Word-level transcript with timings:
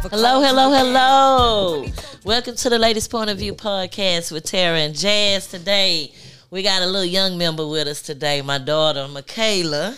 Hello, 0.00 0.40
hello, 0.40 0.70
hello. 0.70 1.84
Welcome 2.24 2.54
to 2.54 2.70
the 2.70 2.78
latest 2.78 3.10
point 3.10 3.30
of 3.30 3.38
view 3.38 3.52
podcast 3.52 4.30
with 4.30 4.44
Tara 4.44 4.78
and 4.78 4.94
Jazz. 4.94 5.48
Today, 5.48 6.12
we 6.50 6.62
got 6.62 6.82
a 6.82 6.86
little 6.86 7.04
young 7.04 7.36
member 7.36 7.66
with 7.66 7.88
us 7.88 8.00
today, 8.00 8.40
my 8.40 8.58
daughter, 8.58 9.08
Michaela. 9.08 9.96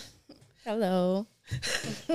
Hello. 0.65 1.27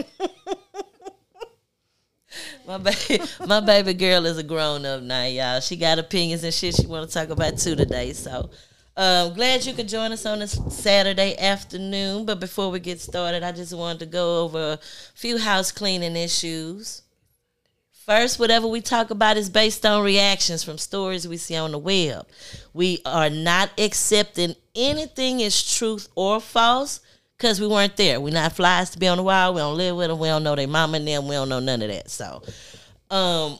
My 2.67 2.79
baby, 2.79 3.25
my 3.47 3.61
baby 3.61 3.95
girl 3.95 4.27
is 4.27 4.39
a 4.39 4.43
grown 4.43 4.85
up 4.85 5.01
now, 5.01 5.25
y'all. 5.25 5.61
She 5.61 5.77
got 5.77 6.01
opinions 6.01 6.43
and 6.43 6.53
shit 6.53 6.75
she 6.75 6.87
want 6.87 7.09
to 7.09 7.15
talk 7.15 7.31
about 7.31 7.57
too 7.59 7.77
today. 7.77 8.13
So, 8.13 8.51
um, 8.97 9.35
glad 9.35 9.65
you 9.65 9.73
could 9.73 9.89
join 9.89 10.11
us 10.11 10.27
on 10.27 10.41
this 10.41 10.59
Saturday 10.71 11.39
afternoon. 11.39 12.27
But 12.27 12.41
before 12.41 12.71
we 12.71 12.81
get 12.81 13.01
started, 13.01 13.45
I 13.45 13.53
just 13.53 13.73
wanted 13.73 14.01
to 14.01 14.07
go 14.07 14.43
over 14.43 14.73
a 14.73 14.79
few 15.15 15.39
house 15.39 15.71
cleaning 15.71 16.17
issues. 16.17 17.03
First, 18.07 18.39
whatever 18.39 18.69
we 18.69 18.81
talk 18.81 19.11
about 19.11 19.37
is 19.37 19.51
based 19.51 19.85
on 19.85 20.05
reactions 20.05 20.63
from 20.63 20.79
stories 20.79 21.27
we 21.27 21.37
see 21.39 21.57
on 21.57 21.73
the 21.73 21.79
web. 21.79 22.25
We 22.73 23.01
are 23.05 23.29
not 23.29 23.71
accepting 23.79 24.55
anything 24.77 25.43
as 25.43 25.77
truth 25.77 26.09
or 26.15 26.41
false 26.41 27.01
because 27.37 27.61
we 27.61 27.67
weren't 27.67 27.97
there. 27.97 28.21
We're 28.21 28.33
not 28.33 28.53
flies 28.53 28.91
to 28.91 28.99
be 29.01 29.09
on 29.09 29.17
the 29.17 29.25
wall. 29.25 29.55
We 29.55 29.59
don't 29.59 29.77
live 29.77 29.97
with 29.97 30.07
them. 30.07 30.21
We 30.21 30.29
don't 30.29 30.45
know 30.45 30.55
their 30.55 30.69
mom 30.69 30.95
and 30.95 31.07
them. 31.07 31.27
We 31.27 31.35
don't 31.35 31.49
know 31.49 31.59
none 31.59 31.83
of 31.83 31.89
that. 31.89 32.09
So, 32.09 32.43
um, 33.11 33.59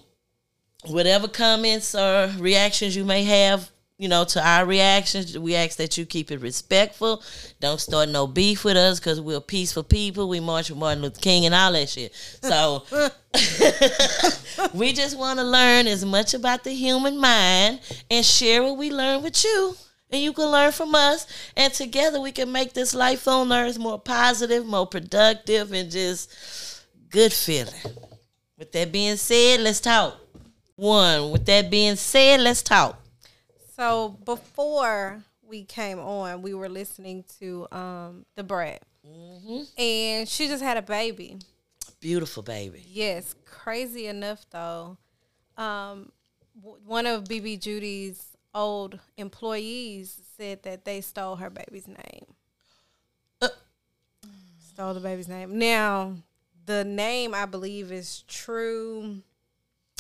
whatever 0.85 1.27
comments 1.27 1.97
or 1.97 2.33
reactions 2.39 2.95
you 2.95 3.05
may 3.05 3.25
have, 3.25 3.69
you 3.99 4.09
know, 4.09 4.25
to 4.25 4.47
our 4.47 4.67
reactions, 4.67 5.39
we 5.39 5.55
ask 5.55 5.79
that 5.79 5.97
you 5.97 6.05
keep 6.05 6.31
it 6.31 6.41
respectful. 6.41 7.23
Don't 7.61 7.81
start 7.81 8.11
no 8.11 8.27
beef 8.27 8.63
with 8.63 8.77
us 8.77 9.01
because 9.01 9.21
we're 9.21 9.41
peaceful 9.41 9.83
people. 9.83 10.29
We 10.29 10.39
march 10.39 10.69
with 10.69 10.79
Martin 10.79 11.03
Luther 11.03 11.21
King 11.21 11.47
and 11.47 11.55
all 11.55 11.73
that 11.73 11.89
shit. 11.89 12.15
So 12.43 12.85
we 14.75 14.93
just 14.93 15.19
want 15.19 15.39
to 15.39 15.45
learn 15.45 15.87
as 15.87 16.05
much 16.05 16.35
about 16.35 16.63
the 16.63 16.73
human 16.73 17.19
mind 17.19 17.81
and 18.11 18.25
share 18.25 18.63
what 18.63 18.77
we 18.77 18.91
learn 18.91 19.23
with 19.23 19.43
you. 19.43 19.75
And 20.11 20.21
you 20.21 20.35
can 20.35 20.47
learn 20.47 20.73
from 20.73 20.95
us. 20.95 21.27
And 21.57 21.73
together 21.73 22.21
we 22.21 22.33
can 22.33 22.53
make 22.53 22.75
this 22.75 22.95
life 22.95 23.27
on 23.27 23.51
earth 23.51 23.79
more 23.79 23.99
positive, 23.99 24.67
more 24.67 24.87
productive, 24.87 25.73
and 25.73 25.91
just 25.91 26.85
good 27.09 27.33
feeling. 27.33 27.73
With 28.59 28.73
that 28.73 28.93
being 28.93 29.17
said, 29.17 29.61
let's 29.61 29.81
talk. 29.81 30.19
One, 30.77 31.31
with 31.31 31.47
that 31.47 31.71
being 31.71 31.97
said, 31.97 32.41
let's 32.41 32.61
talk. 32.63 33.01
So 33.77 34.17
before 34.25 35.23
we 35.47 35.65
came 35.65 35.99
on, 35.99 36.41
we 36.41 36.55
were 36.55 36.69
listening 36.71 37.25
to 37.39 37.67
um 37.71 38.25
Da 38.35 38.43
Brat, 38.43 38.83
and 39.77 40.27
she 40.27 40.49
just 40.49 40.63
had 40.63 40.79
a 40.79 40.83
baby. 40.83 41.37
Beautiful 42.01 42.43
baby. 42.43 42.87
Yes, 42.89 43.35
crazy 43.45 44.07
enough 44.07 44.47
though. 44.51 44.97
Um, 45.59 46.11
w- 46.59 46.81
one 46.87 47.07
of 47.07 47.25
BB 47.25 47.61
Judy's 47.61 48.37
old 48.55 48.99
employees 49.19 50.23
said 50.39 50.63
that 50.63 50.87
they 50.87 51.03
stole 51.03 51.37
her 51.37 51.51
baby's 51.51 51.87
name. 51.87 52.25
Uh. 53.43 53.49
Stole 54.59 54.95
the 54.95 55.01
baby's 55.01 55.29
name. 55.29 55.59
Now, 55.59 56.17
the 56.65 56.83
name 56.83 57.35
I 57.35 57.45
believe 57.45 57.93
is 57.93 58.23
True. 58.27 59.23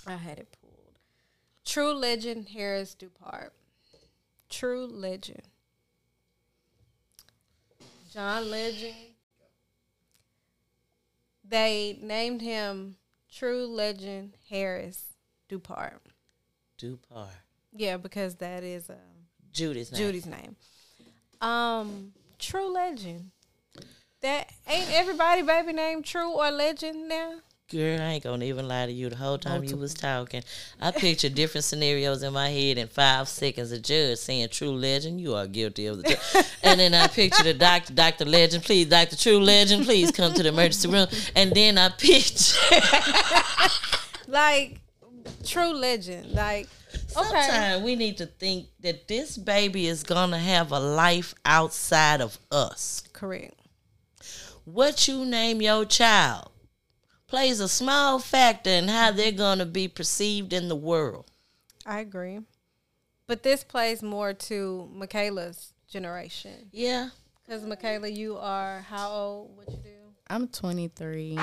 I 0.06 0.14
had 0.14 0.38
it 0.38 0.56
pulled. 0.60 0.98
True 1.64 1.92
Legend 1.92 2.48
Harris 2.50 2.94
Dupart. 2.94 3.52
True 4.48 4.86
Legend. 4.86 5.42
John 8.12 8.50
Legend. 8.50 8.94
They 11.48 11.98
named 12.02 12.40
him 12.42 12.96
True 13.30 13.66
Legend 13.66 14.34
Harris 14.48 15.12
Dupart. 15.48 16.02
Dupar. 16.78 17.28
Yeah, 17.72 17.96
because 17.98 18.36
that 18.36 18.64
is 18.64 18.90
um, 18.90 18.96
Judy's 19.52 19.92
name. 19.92 19.98
Judy's 20.00 20.26
name. 20.26 20.56
Um, 21.40 22.12
True 22.38 22.72
Legend. 22.72 23.30
That 24.22 24.50
ain't 24.66 24.90
everybody 24.92 25.42
baby 25.42 25.72
named 25.72 26.04
True 26.04 26.30
or 26.30 26.50
Legend 26.50 27.08
now. 27.08 27.34
Girl, 27.68 28.00
I 28.00 28.12
ain't 28.12 28.22
gonna 28.22 28.44
even 28.44 28.68
lie 28.68 28.86
to 28.86 28.92
you. 28.92 29.10
The 29.10 29.16
whole 29.16 29.38
time 29.38 29.64
you 29.64 29.76
was 29.76 29.92
talking, 29.92 30.44
I 30.80 30.92
pictured 30.92 31.34
different 31.34 31.64
scenarios 31.64 32.22
in 32.22 32.32
my 32.32 32.48
head 32.48 32.78
in 32.78 32.86
five 32.86 33.28
seconds. 33.28 33.72
A 33.72 33.80
judge 33.80 34.18
saying, 34.18 34.50
"True 34.50 34.70
legend, 34.70 35.20
you 35.20 35.34
are 35.34 35.48
guilty 35.48 35.86
of 35.86 36.00
the," 36.00 36.10
ju-" 36.10 36.40
and 36.62 36.78
then 36.78 36.94
I 36.94 37.08
pictured 37.08 37.46
a 37.46 37.54
doctor, 37.54 37.92
Doctor 37.92 38.24
Legend, 38.24 38.62
please, 38.62 38.86
Doctor 38.86 39.16
True 39.16 39.40
Legend, 39.40 39.84
please 39.84 40.12
come 40.12 40.32
to 40.34 40.44
the 40.44 40.50
emergency 40.50 40.86
room. 40.86 41.08
And 41.34 41.52
then 41.52 41.76
I 41.76 41.88
picture. 41.88 42.56
Like 44.28 44.80
True 45.44 45.72
Legend. 45.72 46.32
Like 46.32 46.68
okay. 46.94 47.02
Sometimes 47.08 47.82
we 47.82 47.96
need 47.96 48.16
to 48.18 48.26
think 48.26 48.66
that 48.80 49.08
this 49.08 49.36
baby 49.36 49.88
is 49.88 50.04
gonna 50.04 50.38
have 50.38 50.70
a 50.70 50.78
life 50.78 51.34
outside 51.44 52.20
of 52.20 52.38
us. 52.52 53.02
Correct. 53.12 53.54
What 54.64 55.08
you 55.08 55.24
name 55.24 55.62
your 55.62 55.84
child 55.84 56.50
plays 57.26 57.60
a 57.60 57.68
small 57.68 58.18
factor 58.18 58.70
in 58.70 58.88
how 58.88 59.10
they're 59.10 59.32
gonna 59.32 59.66
be 59.66 59.88
perceived 59.88 60.52
in 60.52 60.68
the 60.68 60.76
world. 60.76 61.26
I 61.84 62.00
agree. 62.00 62.40
But 63.26 63.42
this 63.42 63.64
plays 63.64 64.02
more 64.02 64.32
to 64.34 64.88
Michaela's 64.92 65.72
generation. 65.88 66.68
Yeah. 66.72 67.10
Because 67.44 67.64
Michaela, 67.64 68.08
you 68.08 68.36
are 68.36 68.80
how 68.88 69.10
old? 69.10 69.56
What 69.56 69.68
you 69.68 69.76
do? 69.76 69.90
I'm 70.28 70.48
23. 70.48 71.38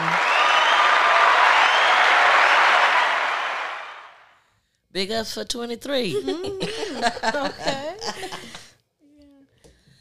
Big 4.91 5.11
ups 5.11 5.33
for 5.33 5.43
23. 5.43 6.59
Okay. 7.03 7.95
yeah. 7.95 7.95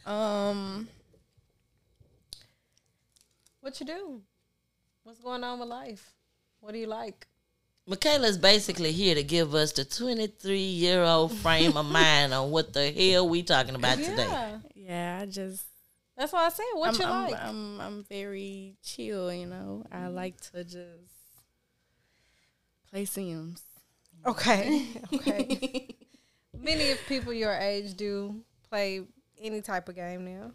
Um, 0.05 0.89
what 3.61 3.79
you 3.79 3.87
do? 3.87 4.21
What's 5.05 5.19
going 5.19 5.43
on 5.43 5.59
with 5.59 5.69
life? 5.69 6.13
What 6.61 6.73
do 6.73 6.79
you 6.79 6.87
like? 6.87 7.27
Michaela's 7.87 8.39
basically 8.39 8.93
here 8.93 9.17
to 9.17 9.25
give 9.25 9.53
us 9.55 9.73
the 9.73 9.85
23 9.85 10.57
year 10.57 11.03
old 11.03 11.33
frame 11.33 11.77
of 11.77 11.87
mind 11.91 12.33
on 12.33 12.53
what 12.53 12.73
the 12.73 12.93
hell 12.93 13.29
we 13.29 13.43
talking 13.43 13.75
about 13.75 13.99
today. 13.99 14.29
Yeah. 14.29 14.59
yeah, 14.75 15.19
I 15.23 15.27
just 15.27 15.65
That's 16.17 16.33
why 16.33 16.47
I 16.47 16.49
said 16.51 16.65
what 16.75 16.95
I'm, 16.95 17.01
you 17.01 17.07
I'm, 17.07 17.31
like. 17.31 17.43
I'm 17.43 17.81
I'm 17.81 18.05
very 18.05 18.77
chill, 18.85 19.33
you 19.33 19.47
know. 19.47 19.85
I 19.91 19.97
mm-hmm. 19.97 20.15
like 20.15 20.41
to 20.53 20.63
just 20.63 21.13
play 22.91 23.05
Sims. 23.05 23.63
Okay. 24.25 24.87
Okay. 25.15 25.97
Many 26.57 26.93
of 26.93 26.99
people 27.09 27.33
your 27.33 27.55
age 27.55 27.95
do 27.95 28.43
play 28.69 29.01
any 29.41 29.61
type 29.63 29.89
of 29.89 29.97
game 29.97 30.25
now. 30.25 30.53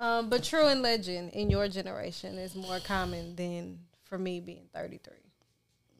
Um, 0.00 0.30
but 0.30 0.42
true 0.42 0.66
and 0.66 0.80
legend 0.80 1.32
in 1.34 1.50
your 1.50 1.68
generation 1.68 2.38
is 2.38 2.54
more 2.56 2.80
common 2.80 3.36
than 3.36 3.80
for 4.04 4.16
me 4.16 4.40
being 4.40 4.64
33. 4.74 5.12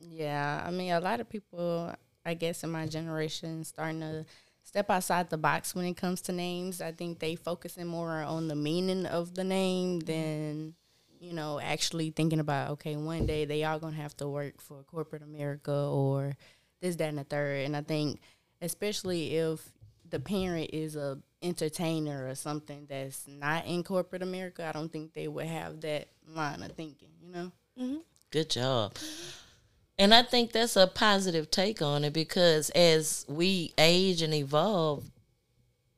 Yeah, 0.00 0.64
I 0.66 0.70
mean, 0.70 0.92
a 0.92 1.00
lot 1.00 1.20
of 1.20 1.28
people, 1.28 1.92
I 2.24 2.32
guess, 2.32 2.64
in 2.64 2.70
my 2.70 2.86
generation, 2.86 3.62
starting 3.62 4.00
to 4.00 4.24
step 4.62 4.88
outside 4.88 5.28
the 5.28 5.36
box 5.36 5.74
when 5.74 5.84
it 5.84 5.98
comes 5.98 6.22
to 6.22 6.32
names. 6.32 6.80
I 6.80 6.92
think 6.92 7.18
they 7.18 7.34
focusing 7.36 7.86
more 7.86 8.22
on 8.22 8.48
the 8.48 8.54
meaning 8.54 9.04
of 9.04 9.34
the 9.34 9.44
name 9.44 10.00
than, 10.00 10.74
you 11.18 11.34
know, 11.34 11.60
actually 11.60 12.10
thinking 12.10 12.40
about 12.40 12.70
okay, 12.70 12.96
one 12.96 13.26
day 13.26 13.44
they 13.44 13.64
all 13.64 13.78
gonna 13.78 13.96
have 13.96 14.16
to 14.16 14.28
work 14.28 14.62
for 14.62 14.82
corporate 14.84 15.22
America 15.22 15.72
or 15.74 16.36
this, 16.80 16.96
that, 16.96 17.10
and 17.10 17.18
the 17.18 17.24
third. 17.24 17.66
And 17.66 17.76
I 17.76 17.82
think, 17.82 18.20
especially 18.62 19.36
if 19.36 19.72
the 20.08 20.20
parent 20.20 20.70
is 20.72 20.96
a 20.96 21.18
entertainer 21.42 22.28
or 22.28 22.34
something 22.34 22.86
that's 22.88 23.26
not 23.26 23.66
in 23.66 23.82
corporate 23.82 24.22
America, 24.22 24.64
I 24.66 24.72
don't 24.72 24.92
think 24.92 25.14
they 25.14 25.28
would 25.28 25.46
have 25.46 25.80
that 25.82 26.08
line 26.26 26.62
of 26.62 26.72
thinking. 26.72 27.10
You 27.22 27.32
know. 27.32 28.02
Good 28.30 28.50
job. 28.50 28.94
And 29.98 30.14
I 30.14 30.22
think 30.22 30.52
that's 30.52 30.76
a 30.76 30.86
positive 30.86 31.50
take 31.50 31.82
on 31.82 32.04
it 32.04 32.12
because 32.12 32.70
as 32.70 33.26
we 33.28 33.72
age 33.76 34.22
and 34.22 34.32
evolve, 34.32 35.04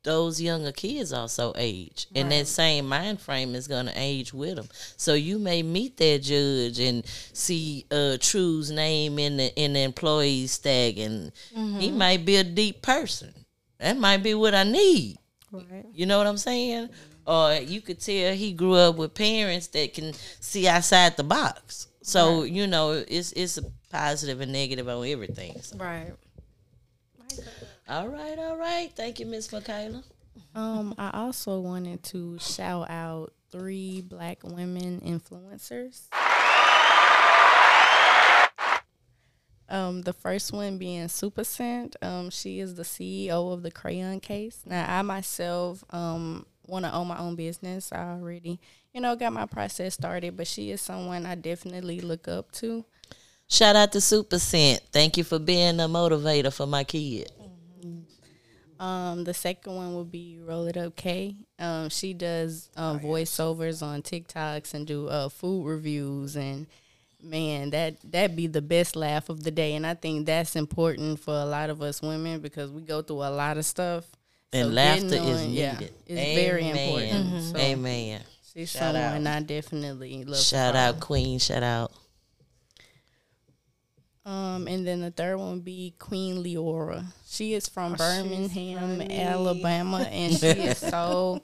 those 0.02 0.40
younger 0.40 0.72
kids 0.72 1.12
also 1.12 1.52
age, 1.56 2.08
and 2.12 2.32
that 2.32 2.48
same 2.48 2.88
mind 2.88 3.20
frame 3.20 3.54
is 3.54 3.68
going 3.68 3.86
to 3.86 3.92
age 3.94 4.34
with 4.34 4.56
them. 4.56 4.68
So 4.96 5.14
you 5.14 5.38
may 5.38 5.62
meet 5.62 5.96
that 5.98 6.22
judge 6.22 6.80
and 6.80 7.06
see 7.06 7.86
uh, 7.88 8.16
True's 8.18 8.72
name 8.72 9.20
in 9.20 9.36
the 9.36 9.54
in 9.54 9.74
the 9.74 9.82
employee 9.82 10.48
stag, 10.48 10.98
and 10.98 11.30
he 11.78 11.92
might 11.92 12.24
be 12.24 12.34
a 12.36 12.42
deep 12.42 12.82
person. 12.82 13.32
That 13.78 13.96
might 13.96 14.24
be 14.24 14.34
what 14.34 14.54
I 14.56 14.64
need. 14.64 15.18
Right. 15.52 15.86
You 15.92 16.06
know 16.06 16.18
what 16.18 16.26
I'm 16.26 16.38
saying? 16.38 16.88
Or 17.26 17.54
you 17.54 17.80
could 17.80 18.00
tell 18.00 18.32
he 18.34 18.52
grew 18.52 18.74
up 18.74 18.96
with 18.96 19.14
parents 19.14 19.66
that 19.68 19.92
can 19.94 20.12
see 20.40 20.66
outside 20.66 21.16
the 21.16 21.24
box. 21.24 21.88
So 22.02 22.42
you 22.42 22.66
know, 22.66 22.92
it's 22.92 23.32
it's 23.32 23.58
a 23.58 23.62
positive 23.90 24.40
and 24.40 24.50
negative 24.52 24.88
on 24.88 25.06
everything. 25.06 25.60
So, 25.60 25.76
Right. 25.76 26.12
all 27.88 28.08
right, 28.08 28.38
all 28.38 28.56
right. 28.56 28.90
Thank 28.96 29.20
you, 29.20 29.26
Miss 29.26 29.52
Michaela. 29.52 30.02
Um, 30.54 30.94
I 30.98 31.10
also 31.14 31.60
wanted 31.60 32.02
to 32.04 32.38
shout 32.38 32.90
out 32.90 33.32
three 33.50 34.00
black 34.00 34.42
women 34.42 35.00
influencers 35.00 36.08
Um, 39.72 40.02
the 40.02 40.12
first 40.12 40.52
one 40.52 40.76
being 40.76 41.08
Super 41.08 41.44
Scent. 41.44 41.96
Um, 42.02 42.28
she 42.28 42.60
is 42.60 42.74
the 42.74 42.82
CEO 42.82 43.54
of 43.54 43.62
the 43.62 43.70
Crayon 43.70 44.20
Case. 44.20 44.62
Now, 44.66 44.84
I 44.86 45.00
myself 45.00 45.82
um 45.90 46.44
want 46.66 46.84
to 46.84 46.92
own 46.92 47.08
my 47.08 47.18
own 47.18 47.36
business. 47.36 47.90
I 47.90 48.10
already, 48.10 48.60
you 48.92 49.00
know, 49.00 49.16
got 49.16 49.32
my 49.32 49.46
process 49.46 49.94
started, 49.94 50.36
but 50.36 50.46
she 50.46 50.70
is 50.70 50.82
someone 50.82 51.24
I 51.24 51.36
definitely 51.36 52.02
look 52.02 52.28
up 52.28 52.52
to. 52.52 52.84
Shout 53.48 53.74
out 53.74 53.92
to 53.92 54.00
Super 54.02 54.38
Scent. 54.38 54.82
Thank 54.92 55.16
you 55.16 55.24
for 55.24 55.38
being 55.38 55.80
a 55.80 55.88
motivator 55.88 56.52
for 56.52 56.66
my 56.66 56.84
kid. 56.84 57.32
Um, 58.78 59.24
the 59.24 59.32
second 59.32 59.74
one 59.74 59.94
will 59.94 60.04
be 60.04 60.38
Roll 60.42 60.66
It 60.66 60.76
Up 60.76 60.96
K. 60.96 61.36
Um, 61.58 61.88
she 61.88 62.12
does 62.12 62.68
um, 62.76 63.00
voiceovers 63.00 63.82
on 63.82 64.02
TikToks 64.02 64.74
and 64.74 64.86
do 64.86 65.06
uh, 65.06 65.30
food 65.30 65.64
reviews 65.64 66.36
and 66.36 66.66
man, 67.22 67.70
that 67.70 67.96
that 68.10 68.34
be 68.36 68.46
the 68.46 68.62
best 68.62 68.96
laugh 68.96 69.28
of 69.28 69.42
the 69.42 69.50
day. 69.50 69.74
And 69.74 69.86
I 69.86 69.94
think 69.94 70.26
that's 70.26 70.56
important 70.56 71.20
for 71.20 71.34
a 71.34 71.44
lot 71.44 71.70
of 71.70 71.80
us 71.82 72.02
women 72.02 72.40
because 72.40 72.70
we 72.70 72.82
go 72.82 73.02
through 73.02 73.22
a 73.24 73.30
lot 73.30 73.56
of 73.58 73.64
stuff. 73.64 74.04
And 74.52 74.68
So 74.68 74.74
laughter 74.74 75.08
getting 75.08 75.24
is 75.28 75.40
needed. 75.46 75.54
yeah, 75.54 75.80
it's 76.06 76.40
very 76.40 76.64
Amen. 76.64 76.76
important. 76.76 77.42
So 77.44 77.56
Amen. 77.58 78.20
she's 78.52 78.70
Shout 78.70 78.94
out. 78.96 79.12
someone 79.14 79.26
I 79.26 79.40
definitely 79.40 80.24
love. 80.24 80.38
Shout 80.40 80.74
follow. 80.74 80.86
out, 80.88 81.00
Queen. 81.00 81.38
Shout 81.38 81.62
out. 81.62 81.92
Um, 84.24 84.68
and 84.68 84.86
then 84.86 85.00
the 85.00 85.10
third 85.10 85.36
one 85.38 85.54
would 85.54 85.64
be 85.64 85.94
Queen 85.98 86.44
Leora. 86.44 87.04
She 87.26 87.54
is 87.54 87.68
from 87.68 87.94
Oh, 87.94 87.96
Birmingham. 87.96 89.00
Alabama, 89.10 90.02
and 90.02 90.32
she 90.32 90.46
is 90.46 90.78
so 90.94 91.42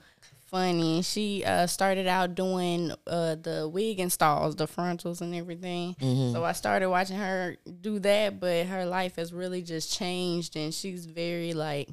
funny. 0.50 1.02
She 1.02 1.44
uh, 1.44 1.66
started 1.66 2.06
out 2.06 2.34
doing 2.34 2.92
uh, 3.06 3.36
the 3.36 3.68
wig 3.72 4.00
installs, 4.00 4.56
the 4.56 4.66
frontals, 4.66 5.20
and 5.20 5.34
everything. 5.34 5.94
So 6.00 6.44
I 6.44 6.52
started 6.52 6.88
watching 6.90 7.16
her 7.16 7.56
do 7.80 7.98
that, 8.00 8.40
but 8.40 8.66
her 8.66 8.84
life 8.86 9.16
has 9.16 9.32
really 9.32 9.62
just 9.62 9.92
changed, 9.92 10.56
and 10.56 10.72
she's 10.72 11.06
very 11.06 11.52
like 11.52 11.88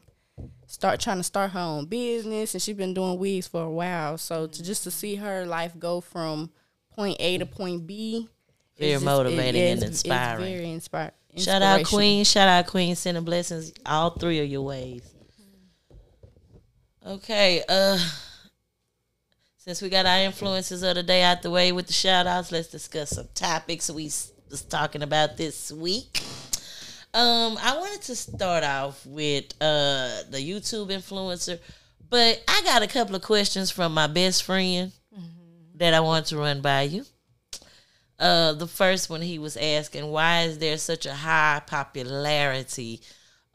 start 0.67 0.99
trying 0.99 1.17
to 1.17 1.23
start 1.23 1.51
her 1.51 1.59
own 1.59 1.85
business, 1.85 2.53
and 2.53 2.61
she's 2.61 2.75
been 2.75 2.93
doing 2.93 3.17
wigs 3.19 3.47
for 3.47 3.63
a 3.63 3.69
while. 3.69 4.17
So 4.17 4.47
to 4.47 4.63
just 4.63 4.83
to 4.83 4.91
see 4.91 5.15
her 5.15 5.45
life 5.45 5.73
go 5.77 6.01
from 6.01 6.49
point 6.93 7.17
A 7.19 7.37
to 7.37 7.45
point 7.45 7.85
B. 7.87 8.27
Very 8.77 8.91
just- 8.93 9.05
motivating 9.05 9.61
and 9.61 9.77
it's- 9.83 9.89
inspiring. 10.03 10.43
Very 10.53 10.71
inspiring. 10.71 11.11
Shout 11.37 11.61
out, 11.61 11.83
Queen. 11.85 12.23
Shout 12.23 12.47
out, 12.47 12.67
Queen. 12.67 12.95
Sending 12.95 13.23
blessings 13.25 13.73
all 13.85 14.11
three 14.11 14.39
of 14.39 14.47
your 14.47 14.61
ways. 14.61 15.01
Okay. 17.05 17.63
Uh, 17.67 17.99
since 19.65 19.81
we 19.81 19.89
got 19.89 20.05
our 20.05 20.19
influences 20.19 20.83
of 20.83 20.93
the 20.93 21.01
day 21.01 21.23
out 21.23 21.41
the 21.41 21.49
way 21.49 21.71
with 21.71 21.87
the 21.87 21.93
shout 21.93 22.27
outs, 22.27 22.51
let's 22.51 22.67
discuss 22.67 23.09
some 23.09 23.27
topics 23.33 23.89
we 23.89 24.03
was 24.03 24.63
talking 24.69 25.01
about 25.01 25.37
this 25.37 25.71
week. 25.71 26.21
Um, 27.15 27.57
I 27.59 27.75
wanted 27.75 28.03
to 28.03 28.15
start 28.15 28.63
off 28.63 29.03
with 29.07 29.45
uh 29.59 30.21
the 30.29 30.37
YouTube 30.37 30.89
influencer, 30.91 31.57
but 32.11 32.43
I 32.47 32.61
got 32.63 32.83
a 32.83 32.87
couple 32.87 33.15
of 33.15 33.23
questions 33.23 33.71
from 33.71 33.95
my 33.95 34.05
best 34.05 34.43
friend 34.43 34.91
that 35.73 35.95
I 35.95 35.99
want 35.99 36.27
to 36.27 36.37
run 36.37 36.61
by 36.61 36.83
you. 36.83 37.03
Uh, 38.19 38.53
the 38.53 38.67
first 38.67 39.09
one 39.09 39.21
he 39.21 39.39
was 39.39 39.57
asking, 39.57 40.05
why 40.05 40.43
is 40.43 40.59
there 40.59 40.77
such 40.77 41.07
a 41.07 41.13
high 41.13 41.59
popularity 41.65 43.01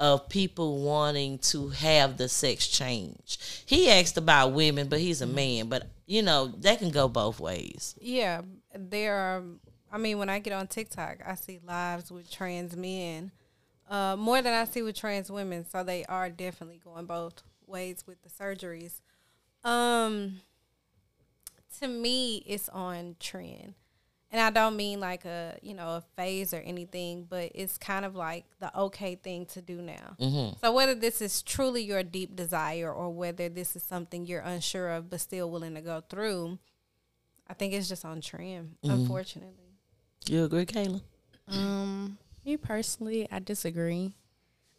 of 0.00 0.28
people 0.28 0.82
wanting 0.82 1.38
to 1.38 1.68
have 1.68 2.16
the 2.16 2.28
sex 2.28 2.66
change? 2.66 3.38
He 3.64 3.88
asked 3.88 4.16
about 4.16 4.52
women, 4.52 4.88
but 4.88 4.98
he's 4.98 5.22
a 5.22 5.26
man, 5.26 5.68
but 5.68 5.86
you 6.10 6.22
know 6.22 6.48
that 6.58 6.80
can 6.80 6.90
go 6.90 7.08
both 7.08 7.38
ways. 7.38 7.94
Yeah, 8.00 8.42
there 8.74 9.14
are. 9.14 9.44
I 9.92 9.98
mean, 9.98 10.18
when 10.18 10.28
I 10.28 10.40
get 10.40 10.52
on 10.52 10.66
TikTok, 10.66 11.18
I 11.24 11.36
see 11.36 11.60
lives 11.64 12.10
with 12.10 12.30
trans 12.30 12.76
men 12.76 13.30
uh, 13.88 14.16
more 14.16 14.42
than 14.42 14.52
I 14.52 14.64
see 14.64 14.82
with 14.82 14.96
trans 14.96 15.30
women. 15.30 15.64
So 15.68 15.84
they 15.84 16.04
are 16.06 16.28
definitely 16.28 16.80
going 16.82 17.06
both 17.06 17.42
ways 17.66 18.04
with 18.06 18.18
the 18.22 18.28
surgeries. 18.28 19.00
Um, 19.62 20.40
to 21.78 21.86
me, 21.86 22.42
it's 22.46 22.68
on 22.68 23.16
trend, 23.20 23.74
and 24.32 24.40
I 24.40 24.50
don't 24.50 24.76
mean 24.76 25.00
like 25.00 25.24
a 25.24 25.56
you 25.62 25.74
know 25.74 25.88
a 25.88 26.04
phase 26.16 26.54
or 26.54 26.58
anything, 26.58 27.26
but 27.28 27.50
it's 27.54 27.76
kind 27.78 28.04
of 28.04 28.14
like 28.14 28.44
the 28.60 28.76
okay 28.78 29.16
thing 29.16 29.46
to 29.46 29.60
do 29.60 29.82
now. 29.82 30.16
So 30.60 30.72
whether 30.72 30.94
this 30.94 31.20
is 31.20 31.42
truly 31.42 31.82
your 31.82 32.02
deep 32.02 32.36
desire 32.36 32.92
or 32.92 33.10
whether 33.10 33.48
this 33.48 33.74
is 33.74 33.82
something 33.82 34.26
you're 34.26 34.40
unsure 34.40 34.90
of 34.90 35.10
but 35.10 35.20
still 35.20 35.50
willing 35.50 35.74
to 35.74 35.80
go 35.80 36.02
through, 36.08 36.58
I 37.48 37.54
think 37.54 37.72
it's 37.74 37.88
just 37.88 38.04
on 38.04 38.20
trend, 38.20 38.76
unfortunately. 38.84 39.78
You 40.26 40.44
agree, 40.44 40.66
Kayla? 40.66 41.00
Um, 41.48 42.18
me 42.44 42.56
personally, 42.56 43.26
I 43.30 43.40
disagree. 43.40 44.14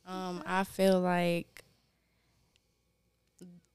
Um, 0.07 0.41
I 0.45 0.63
feel 0.63 0.99
like 0.99 1.63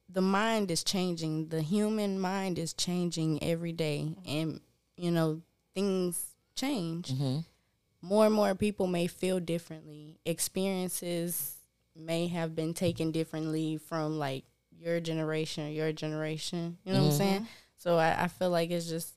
the 0.08 0.22
mind 0.22 0.70
is 0.70 0.82
changing. 0.82 1.48
The 1.48 1.60
human 1.60 2.18
mind 2.18 2.58
is 2.58 2.72
changing 2.72 3.42
every 3.42 3.72
day, 3.72 4.14
and 4.26 4.60
you 4.96 5.10
know 5.10 5.42
things 5.76 6.34
change. 6.56 7.12
Mm-hmm. 7.12 7.40
More 8.00 8.26
and 8.26 8.34
more 8.34 8.54
people 8.54 8.86
may 8.86 9.06
feel 9.06 9.38
differently. 9.38 10.18
Experiences 10.24 11.56
may 11.94 12.26
have 12.28 12.56
been 12.56 12.74
taken 12.74 13.12
differently 13.12 13.76
from 13.76 14.18
like 14.18 14.44
your 14.78 15.00
generation 15.00 15.66
or 15.66 15.70
your 15.70 15.92
generation. 15.92 16.78
You 16.84 16.92
know 16.92 17.00
what 17.00 17.04
I'm 17.04 17.10
mm-hmm. 17.10 17.18
saying? 17.18 17.46
So 17.76 17.98
I, 17.98 18.24
I 18.24 18.28
feel 18.28 18.50
like 18.50 18.70
it's 18.70 18.88
just, 18.88 19.12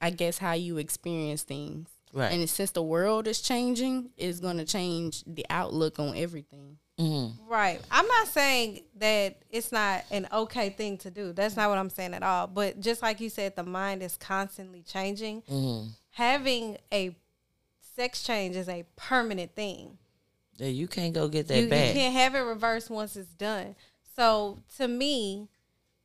I 0.00 0.10
guess, 0.10 0.38
how 0.38 0.52
you 0.52 0.78
experience 0.78 1.42
things. 1.42 1.88
Right. 2.12 2.32
And 2.32 2.50
since 2.50 2.72
the 2.72 2.82
world 2.82 3.28
is 3.28 3.40
changing, 3.40 4.10
it's 4.16 4.40
going 4.40 4.58
to 4.58 4.64
change 4.64 5.22
the 5.26 5.46
outlook 5.48 6.00
on 6.00 6.16
everything. 6.16 6.78
Right. 7.48 7.80
I'm 7.90 8.06
not 8.06 8.28
saying 8.28 8.80
that 8.96 9.38
it's 9.50 9.72
not 9.72 10.04
an 10.10 10.28
okay 10.32 10.70
thing 10.70 10.98
to 10.98 11.10
do. 11.10 11.32
That's 11.32 11.56
not 11.56 11.68
what 11.68 11.78
I'm 11.78 11.90
saying 11.90 12.14
at 12.14 12.22
all. 12.22 12.46
But 12.46 12.80
just 12.80 13.02
like 13.02 13.20
you 13.20 13.28
said, 13.28 13.56
the 13.56 13.64
mind 13.64 14.02
is 14.02 14.16
constantly 14.16 14.82
changing. 14.82 15.42
Having 16.12 16.78
a 16.92 17.16
sex 17.96 18.22
change 18.22 18.56
is 18.56 18.68
a 18.68 18.84
permanent 18.96 19.54
thing. 19.54 19.98
Yeah, 20.56 20.68
you 20.68 20.88
can't 20.88 21.14
go 21.14 21.28
get 21.28 21.48
that 21.48 21.56
You, 21.56 21.62
you 21.64 21.68
can't 21.68 22.14
have 22.14 22.34
it 22.34 22.40
reversed 22.40 22.90
once 22.90 23.16
it's 23.16 23.32
done. 23.32 23.76
So 24.16 24.58
to 24.76 24.86
me, 24.86 25.48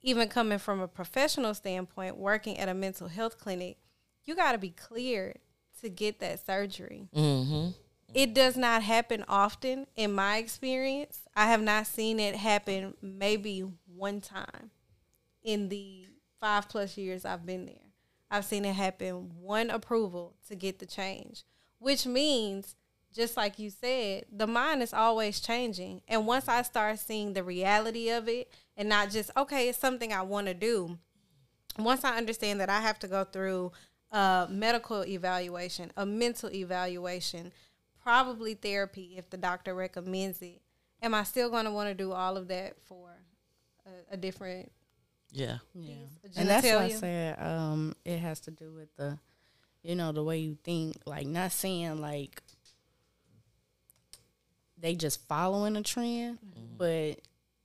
even 0.01 0.29
coming 0.29 0.59
from 0.59 0.79
a 0.79 0.87
professional 0.87 1.53
standpoint, 1.53 2.15
working 2.17 2.57
at 2.57 2.69
a 2.69 2.73
mental 2.73 3.07
health 3.07 3.37
clinic, 3.37 3.77
you 4.23 4.35
got 4.35 4.53
to 4.53 4.57
be 4.57 4.69
cleared 4.69 5.39
to 5.81 5.89
get 5.89 6.19
that 6.19 6.45
surgery. 6.45 7.09
Mm-hmm. 7.15 7.71
It 8.15 8.33
does 8.33 8.55
not 8.55 8.81
happen 8.81 9.25
often 9.27 9.87
in 9.97 10.13
my 10.13 10.37
experience. 10.37 11.19
I 11.35 11.47
have 11.47 11.61
not 11.61 11.85
seen 11.85 12.17
it 12.17 12.37
happen 12.37 12.93
maybe 13.01 13.65
one 13.93 14.21
time 14.21 14.71
in 15.43 15.67
the 15.67 16.05
five 16.39 16.69
plus 16.69 16.95
years 16.95 17.25
I've 17.25 17.45
been 17.45 17.65
there. 17.65 17.75
I've 18.31 18.45
seen 18.45 18.63
it 18.63 18.73
happen 18.73 19.31
one 19.41 19.69
approval 19.69 20.33
to 20.47 20.55
get 20.55 20.79
the 20.79 20.85
change, 20.85 21.43
which 21.77 22.05
means, 22.05 22.77
just 23.13 23.35
like 23.35 23.59
you 23.59 23.69
said, 23.69 24.27
the 24.31 24.47
mind 24.47 24.81
is 24.81 24.93
always 24.93 25.41
changing. 25.41 26.01
And 26.07 26.25
once 26.25 26.47
I 26.47 26.61
start 26.61 26.99
seeing 26.99 27.33
the 27.33 27.43
reality 27.43 28.09
of 28.09 28.29
it 28.29 28.49
and 28.77 28.87
not 28.87 29.09
just, 29.09 29.29
okay, 29.35 29.67
it's 29.67 29.77
something 29.77 30.13
I 30.13 30.21
want 30.21 30.47
to 30.47 30.53
do, 30.53 30.97
once 31.77 32.05
I 32.05 32.15
understand 32.15 32.61
that 32.61 32.69
I 32.69 32.79
have 32.79 32.97
to 32.99 33.09
go 33.09 33.25
through 33.25 33.73
a 34.09 34.47
medical 34.49 35.03
evaluation, 35.03 35.91
a 35.97 36.05
mental 36.05 36.49
evaluation, 36.49 37.51
probably 38.05 38.53
therapy 38.53 39.15
if 39.17 39.29
the 39.29 39.37
doctor 39.37 39.73
recommends 39.73 40.41
it, 40.41 40.61
am 41.01 41.13
I 41.13 41.23
still 41.23 41.49
going 41.49 41.65
to 41.65 41.71
want 41.71 41.89
to 41.89 41.95
do 41.95 42.11
all 42.13 42.37
of 42.37 42.47
that 42.49 42.75
for 42.85 43.09
a, 43.85 44.13
a 44.13 44.17
different 44.17 44.71
Yeah. 45.31 45.57
Yeah. 45.73 45.95
And 46.37 46.47
that's 46.47 46.65
why 46.67 46.83
I 46.83 46.89
said 46.89 47.39
um, 47.39 47.95
it 48.05 48.19
has 48.19 48.39
to 48.41 48.51
do 48.51 48.71
with 48.71 48.95
the, 48.95 49.17
you 49.83 49.95
know, 49.95 50.11
the 50.11 50.23
way 50.23 50.37
you 50.37 50.57
think. 50.63 50.95
Like, 51.05 51.25
not 51.27 51.51
saying 51.51 51.99
like 51.99 52.41
they 54.77 54.95
just 54.95 55.27
following 55.27 55.75
a 55.75 55.83
trend, 55.83 56.39
but 56.77 57.19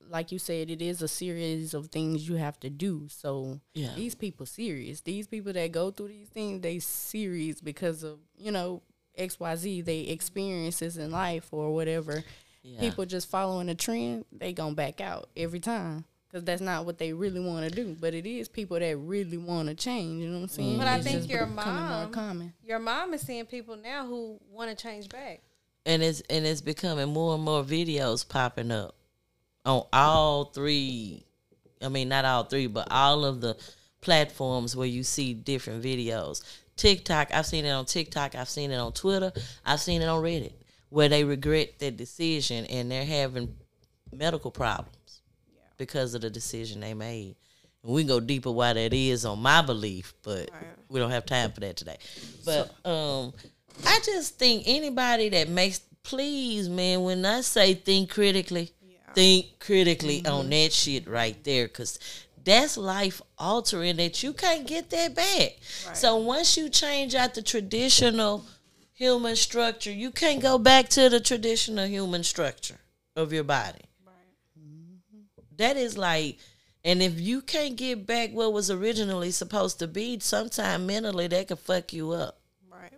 like 0.09 0.33
you 0.33 0.39
said, 0.39 0.71
it 0.71 0.81
is 0.83 1.03
a 1.03 1.09
series 1.09 1.75
of 1.75 1.87
things 1.89 2.29
you 2.29 2.37
have 2.37 2.59
to 2.61 2.71
do. 2.71 3.07
So 3.11 3.61
Yeah. 3.75 3.95
these 3.95 4.15
people 4.15 4.47
serious. 4.47 5.03
These 5.03 5.27
people 5.27 5.53
that 5.53 5.71
go 5.73 5.91
through 5.91 6.09
these 6.09 6.29
things, 6.29 6.63
they 6.63 6.79
serious 6.79 7.61
because 7.61 8.03
of 8.03 8.19
you 8.37 8.51
know 8.51 8.83
X 9.17 9.39
Y 9.41 9.57
Z. 9.57 9.81
They 9.83 10.01
experiences 10.01 10.97
in 10.97 11.11
life 11.11 11.49
or 11.53 11.75
whatever. 11.75 12.25
Yeah. 12.63 12.81
People 12.81 13.07
just 13.07 13.31
following 13.31 13.69
a 13.69 13.75
trend, 13.75 14.25
they 14.33 14.53
gonna 14.53 14.75
back 14.75 15.01
out 15.01 15.29
every 15.37 15.61
time. 15.61 16.05
Cause 16.33 16.45
that's 16.45 16.61
not 16.61 16.87
what 16.87 16.99
they 16.99 17.13
really 17.13 17.41
want 17.41 17.69
to 17.69 17.75
do, 17.75 17.97
but 17.99 18.15
it 18.15 18.25
is 18.25 18.49
people 18.49 18.79
that 18.79 18.97
really 18.99 19.37
want 19.37 19.69
to 19.69 19.75
change. 19.75 20.23
You 20.23 20.29
know 20.29 20.37
what 20.37 20.43
I'm 20.43 20.49
saying? 20.49 20.79
But 20.79 20.87
I 20.87 21.01
think 21.01 21.29
your 21.29 21.47
becoming 21.47 21.75
more 21.75 21.89
mom- 21.89 22.13
common. 22.13 22.53
Your 22.65 22.79
mom 22.79 23.15
is 23.15 23.23
seeing 23.23 23.47
people 23.47 23.77
now 23.77 24.07
who 24.07 24.39
want 24.49 24.71
to 24.71 24.81
change 24.81 25.09
back. 25.09 25.41
and 25.87 26.03
it's 26.05 26.21
and 26.31 26.47
it's 26.47 26.61
becoming 26.61 27.09
more 27.09 27.35
and 27.35 27.43
more 27.43 27.65
videos 27.65 28.29
popping 28.29 28.71
up 28.71 28.95
on 29.65 29.83
all 29.93 30.45
three 30.45 31.25
i 31.83 31.89
mean 31.89 32.09
not 32.09 32.25
all 32.27 32.45
three 32.45 32.67
but 32.67 32.87
all 32.91 33.25
of 33.25 33.41
the 33.41 33.57
platforms 34.01 34.75
where 34.77 34.87
you 34.87 35.03
see 35.03 35.35
different 35.35 35.83
videos 35.83 36.43
TikTok. 36.81 37.33
I've 37.35 37.47
seen 37.47 37.65
it 37.65 37.71
on 37.71 37.85
TikTok. 37.85 38.35
I've 38.35 38.49
seen 38.49 38.71
it 38.71 38.77
on 38.77 38.93
Twitter. 38.93 39.33
I've 39.65 39.81
seen 39.81 40.03
it 40.03 40.07
on 40.07 40.23
Reddit 40.23 40.53
where 40.91 41.09
they 41.09 41.25
regret 41.25 41.79
their 41.79 41.91
decision 41.91 42.67
and 42.67 42.91
they're 42.91 43.05
having 43.05 43.57
medical 44.13 44.51
problems 44.51 45.23
because 45.79 46.15
of 46.15 46.21
the 46.21 46.31
decision 46.31 46.81
they 46.81 46.95
made. 46.95 47.37
And 47.83 47.93
we 47.93 48.03
can 48.03 48.09
go 48.09 48.21
deeper 48.21 48.51
why 48.51 48.73
that 48.73 48.93
is 48.93 49.25
on 49.25 49.41
my 49.41 49.63
belief, 49.63 50.13
but 50.23 50.51
we 50.89 51.01
don't 51.01 51.11
have 51.11 51.25
time 51.25 51.53
for 51.53 51.61
that 51.61 51.77
today. 51.77 51.97
But 52.45 52.71
um, 52.85 53.33
I 53.87 54.01
just 54.05 54.39
think 54.39 54.65
anybody 54.67 55.29
that 55.31 55.49
makes 55.49 55.81
please, 56.03 56.69
man, 56.69 57.03
when 57.03 57.25
I 57.25 57.41
say 57.43 57.75
think 57.75 58.11
critically, 58.11 58.73
think 59.15 59.59
critically 59.61 60.25
on 60.27 60.51
that 60.51 60.73
shit 60.73 61.09
right 61.09 61.43
there, 61.45 61.69
cause 61.69 61.99
that's 62.45 62.77
life 62.77 63.21
altering 63.39 63.97
that 63.97 64.23
you 64.23 64.33
can't 64.33 64.67
get 64.67 64.91
that 64.91 65.15
back. 65.15 65.59
So 65.95 66.17
once 66.17 66.57
you 66.57 66.69
change 66.69 67.15
out 67.15 67.35
the 67.35 67.43
traditional 67.43 68.45
human 68.93 69.37
structure, 69.37 69.93
you 69.93 70.11
can't 70.11 70.41
go 70.43 70.59
back 70.59 70.89
to 70.91 71.09
the 71.09 71.21
traditional 71.21 71.87
human 71.87 72.25
structure 72.25 72.79
of 73.17 73.33
your 73.33 73.45
body. 73.45 73.81
That 75.57 75.77
is 75.77 75.99
like, 75.99 76.39
and 76.85 77.03
if 77.03 77.21
you 77.21 77.43
can't 77.43 77.77
get 77.77 78.07
back 78.07 78.31
what 78.31 78.53
was 78.53 78.71
originally 78.71 79.31
supposed 79.31 79.79
to 79.81 79.87
be, 79.87 80.19
sometime 80.21 80.87
mentally 80.87 81.27
that 81.27 81.49
could 81.49 81.59
fuck 81.59 81.93
you 81.93 82.13
up. 82.13 82.41
Right. 82.71 82.95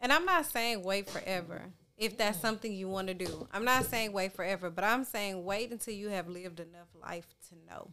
And 0.00 0.12
I'm 0.12 0.26
not 0.26 0.44
saying 0.44 0.82
wait 0.82 1.08
forever 1.08 1.62
if 1.96 2.16
that's 2.16 2.38
mm. 2.38 2.42
something 2.42 2.72
you 2.72 2.88
want 2.88 3.08
to 3.08 3.14
do. 3.14 3.46
I'm 3.52 3.64
not 3.64 3.84
saying 3.84 4.12
wait 4.12 4.32
forever, 4.32 4.70
but 4.70 4.84
I'm 4.84 5.04
saying 5.04 5.44
wait 5.44 5.70
until 5.70 5.94
you 5.94 6.08
have 6.08 6.28
lived 6.28 6.60
enough 6.60 6.88
life 7.00 7.26
to 7.48 7.54
know. 7.70 7.90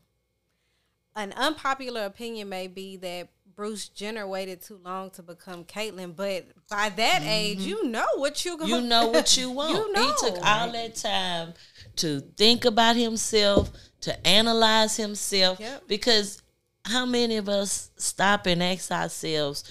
An 1.17 1.33
unpopular 1.33 2.05
opinion 2.05 2.47
may 2.47 2.67
be 2.67 2.95
that 2.97 3.29
Bruce 3.55 3.89
Jenner 3.89 4.27
waited 4.27 4.61
too 4.61 4.79
long 4.85 5.09
to 5.11 5.23
become 5.23 5.63
Caitlyn, 5.63 6.15
but 6.15 6.45
by 6.69 6.89
that 6.89 7.23
age, 7.23 7.57
you 7.57 7.87
know 7.87 8.05
what 8.17 8.45
you 8.45 8.55
going 8.55 8.69
Mm-hmm. 8.69 8.83
You 8.83 8.87
know 8.87 9.07
what 9.07 9.35
you 9.35 9.49
want. 9.51 9.73
You 9.73 9.93
know. 9.93 10.05
He 10.05 10.13
took 10.19 10.45
all 10.45 10.71
that 10.71 10.95
time 10.95 11.55
to 11.95 12.19
think 12.19 12.65
about 12.65 12.95
himself, 12.95 13.71
to 14.01 14.27
analyze 14.27 14.95
himself. 14.95 15.59
Yep. 15.59 15.87
Because 15.87 16.43
how 16.85 17.07
many 17.07 17.37
of 17.37 17.49
us 17.49 17.89
stop 17.97 18.45
and 18.45 18.61
ask 18.61 18.91
ourselves, 18.91 19.63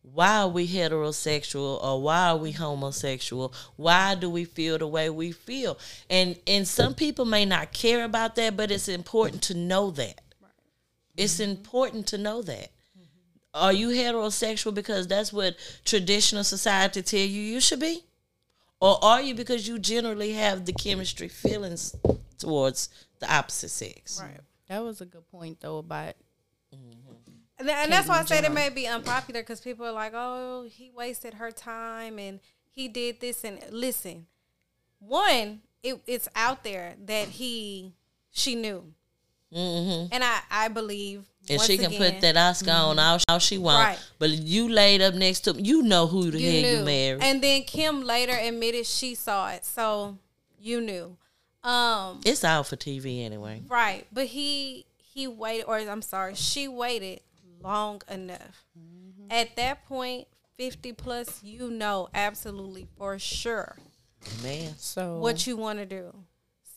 why 0.00 0.38
are 0.38 0.48
we 0.48 0.66
heterosexual 0.66 1.84
or 1.84 2.00
why 2.00 2.28
are 2.28 2.38
we 2.38 2.52
homosexual? 2.52 3.52
Why 3.76 4.14
do 4.14 4.30
we 4.30 4.46
feel 4.46 4.78
the 4.78 4.86
way 4.86 5.10
we 5.10 5.32
feel? 5.32 5.78
And 6.08 6.38
and 6.46 6.66
some 6.66 6.94
people 6.94 7.26
may 7.26 7.44
not 7.44 7.72
care 7.72 8.02
about 8.02 8.34
that, 8.36 8.56
but 8.56 8.70
it's 8.70 8.88
important 8.88 9.42
to 9.42 9.54
know 9.54 9.90
that. 9.90 10.22
It's 11.16 11.40
mm-hmm. 11.40 11.50
important 11.50 12.06
to 12.08 12.18
know 12.18 12.42
that. 12.42 12.70
Are 13.54 13.72
you 13.72 13.88
heterosexual 13.88 14.74
because 14.74 15.06
that's 15.06 15.32
what 15.32 15.56
traditional 15.84 16.44
society 16.44 17.00
tell 17.00 17.20
you 17.20 17.40
you 17.40 17.60
should 17.60 17.80
be? 17.80 18.04
Or 18.80 19.02
are 19.02 19.22
you 19.22 19.34
because 19.34 19.66
you 19.66 19.78
generally 19.78 20.32
have 20.32 20.66
the 20.66 20.74
chemistry 20.74 21.28
feelings 21.28 21.96
towards 22.38 22.90
the 23.18 23.32
opposite 23.32 23.70
sex? 23.70 24.20
Right. 24.22 24.40
That 24.68 24.84
was 24.84 25.00
a 25.00 25.06
good 25.06 25.26
point 25.30 25.60
though 25.60 25.78
about 25.78 26.16
mm-hmm. 26.74 27.06
And, 27.58 27.70
and 27.70 27.92
that's 27.92 28.08
why 28.08 28.20
I 28.20 28.24
said 28.24 28.44
it 28.44 28.52
may 28.52 28.68
be 28.68 28.86
unpopular 28.86 29.40
because 29.40 29.60
people 29.60 29.86
are 29.86 29.92
like, 29.92 30.12
oh, 30.14 30.66
he 30.68 30.90
wasted 30.94 31.34
her 31.34 31.50
time 31.50 32.18
and 32.18 32.40
he 32.70 32.86
did 32.88 33.20
this. 33.20 33.44
And 33.44 33.58
listen, 33.70 34.26
one, 34.98 35.62
it, 35.82 36.00
it's 36.06 36.28
out 36.36 36.64
there 36.64 36.96
that 37.06 37.28
he, 37.28 37.94
she 38.30 38.54
knew. 38.54 38.92
Mm-hmm. 39.54 40.12
And 40.12 40.24
I, 40.24 40.40
I 40.50 40.68
believe. 40.68 41.24
And 41.48 41.60
she 41.60 41.76
can 41.76 41.86
again, 41.86 42.00
mm-hmm. 42.00 42.14
put 42.14 42.20
that 42.22 42.36
Oscar 42.36 42.72
on 42.72 42.98
all, 42.98 43.20
all 43.28 43.38
she 43.38 43.56
want. 43.56 43.84
Right. 43.84 43.98
But 44.18 44.30
you 44.30 44.68
laid 44.68 45.00
up 45.00 45.14
next 45.14 45.40
to 45.42 45.52
you 45.52 45.82
know 45.82 46.06
who 46.08 46.30
the 46.30 46.40
You 46.40 46.50
hell 46.50 46.60
knew. 46.72 46.78
you 46.78 46.84
married. 46.84 47.22
And 47.22 47.42
then 47.42 47.62
Kim 47.62 48.02
later 48.02 48.36
admitted 48.36 48.86
she 48.86 49.14
saw 49.14 49.50
it. 49.50 49.64
So 49.64 50.18
you 50.58 50.80
knew. 50.80 51.16
Um, 51.62 52.20
it's 52.24 52.44
out 52.44 52.66
for 52.66 52.76
TV 52.76 53.24
anyway. 53.24 53.62
Right, 53.66 54.06
but 54.12 54.26
he 54.26 54.86
he 54.96 55.26
waited, 55.26 55.64
or 55.64 55.78
I'm 55.78 56.02
sorry, 56.02 56.36
she 56.36 56.68
waited 56.68 57.20
long 57.60 58.02
enough. 58.08 58.64
At 59.30 59.56
that 59.56 59.84
point, 59.86 60.28
fifty 60.56 60.92
plus, 60.92 61.42
you 61.42 61.70
know 61.70 62.08
absolutely 62.14 62.86
for 62.96 63.18
sure 63.18 63.76
Man. 64.42 64.74
so 64.78 65.18
what 65.18 65.46
you 65.46 65.56
want 65.56 65.78
to 65.80 65.86
do. 65.86 66.14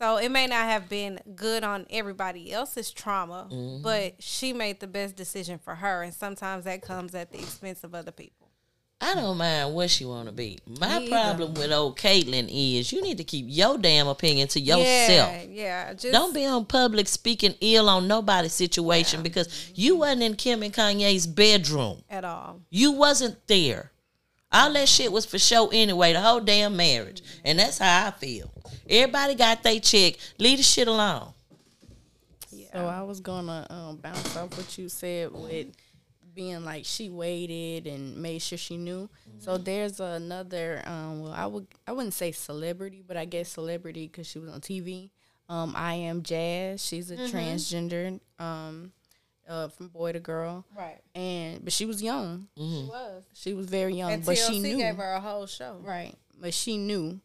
So 0.02 0.16
it 0.16 0.30
may 0.30 0.48
not 0.48 0.66
have 0.66 0.88
been 0.88 1.20
good 1.36 1.64
on 1.64 1.86
everybody 1.90 2.54
else's 2.54 2.90
trauma, 2.90 3.50
mm-hmm. 3.52 3.84
but 3.84 4.16
she 4.20 4.54
made 4.54 4.80
the 4.80 4.88
best 4.88 5.18
decision 5.18 5.60
for 5.60 5.76
her, 5.76 6.04
and 6.04 6.14
sometimes 6.14 6.64
that 6.64 6.82
comes 6.82 7.14
at 7.14 7.32
the 7.32 7.40
expense 7.40 7.84
of 7.84 7.94
other 7.94 8.12
people. 8.12 8.48
I 9.02 9.16
don't 9.16 9.38
mind 9.38 9.74
what 9.74 9.90
she 9.90 10.04
want 10.04 10.28
to 10.28 10.34
be. 10.34 10.60
My 10.80 11.08
problem 11.10 11.54
with 11.54 11.72
old 11.72 11.98
Caitlyn 11.98 12.50
is 12.52 12.92
you 12.92 13.02
need 13.02 13.18
to 13.18 13.24
keep 13.24 13.46
your 13.48 13.78
damn 13.78 14.08
opinion 14.08 14.50
to 14.50 14.60
yourself. 14.60 15.32
Yeah, 15.32 15.44
yeah. 15.50 15.94
Just 15.94 16.12
Don't 16.12 16.34
be 16.34 16.46
on 16.46 16.66
public 16.66 17.08
speaking 17.08 17.56
ill 17.62 17.88
on 17.88 18.10
nobody's 18.10 18.54
situation 18.54 19.24
because 19.24 19.72
you 19.74 19.98
wasn't 19.98 20.24
in 20.24 20.36
Kim 20.36 20.64
and 20.64 20.74
Kanye's 20.74 21.28
bedroom. 21.28 22.02
at 22.10 22.26
all. 22.26 22.62
You 22.70 22.92
wasn't 22.92 23.48
there. 23.48 23.92
All 24.52 24.74
that 24.74 24.90
shit 24.90 25.12
was 25.12 25.26
for 25.26 25.38
show 25.38 25.68
anyway, 25.70 26.14
the 26.14 26.22
whole 26.22 26.40
damn 26.40 26.76
marriage. 26.76 27.22
And 27.46 27.60
that's 27.60 27.78
how 27.78 28.08
I 28.08 28.12
feel. 28.12 28.52
Everybody 28.90 29.36
got 29.36 29.62
their 29.62 29.80
check. 29.80 30.16
Leave 30.40 30.58
the 30.58 30.64
shit 30.64 30.88
alone. 30.88 31.34
Yeah. 32.52 32.68
So 32.74 32.86
I 32.88 33.02
was 33.04 33.20
gonna 33.20 33.68
um, 33.70 33.98
bounce 33.98 34.36
off 34.36 34.58
what 34.58 34.78
you 34.78 34.90
said 34.90 35.32
with 35.32 35.68
being 36.34 36.64
like 36.64 36.86
she 36.86 37.10
waited 37.10 37.86
and 37.86 38.18
made 38.18 38.42
sure 38.42 38.58
she 38.58 38.78
knew. 38.78 39.10
So 39.40 39.58
there's 39.58 40.00
another. 40.00 40.82
Um, 40.86 41.22
well, 41.22 41.34
I 41.34 41.46
would 41.46 41.68
I 41.88 41.92
wouldn't 41.92 42.14
say 42.14 42.32
celebrity, 42.32 43.04
but 43.06 43.18
I 43.18 43.26
guess 43.26 43.50
celebrity 43.50 44.08
because 44.08 44.28
she 44.28 44.40
was 44.40 44.50
on 44.50 44.62
TV. 44.62 45.12
Um, 45.48 45.74
I 45.76 45.96
am 45.96 46.24
Jazz. 46.24 46.84
She's 46.86 47.10
a 47.12 47.18
transgender. 47.18 48.20
Um, 48.38 48.94
uh, 49.50 49.68
from 49.70 49.88
boy 49.90 50.12
to 50.14 50.20
girl, 50.20 50.64
Right. 50.78 51.00
and 51.16 51.64
but 51.64 51.74
she 51.74 51.86
was 51.86 52.02
young. 52.02 52.48
She 52.56 52.88
was. 52.90 53.24
She 53.34 53.54
was 53.54 53.66
very 53.66 53.96
young, 53.96 54.12
And 54.14 54.26
but 54.26 54.36
TLC 54.38 54.48
she 54.48 54.60
knew. 54.60 54.72
She 54.72 54.78
gave 54.78 54.96
her 54.98 55.14
a 55.14 55.20
whole 55.20 55.48
show. 55.48 55.80
Right. 55.84 56.14
But 56.40 56.54
she 56.54 56.78
knew. 56.78 57.20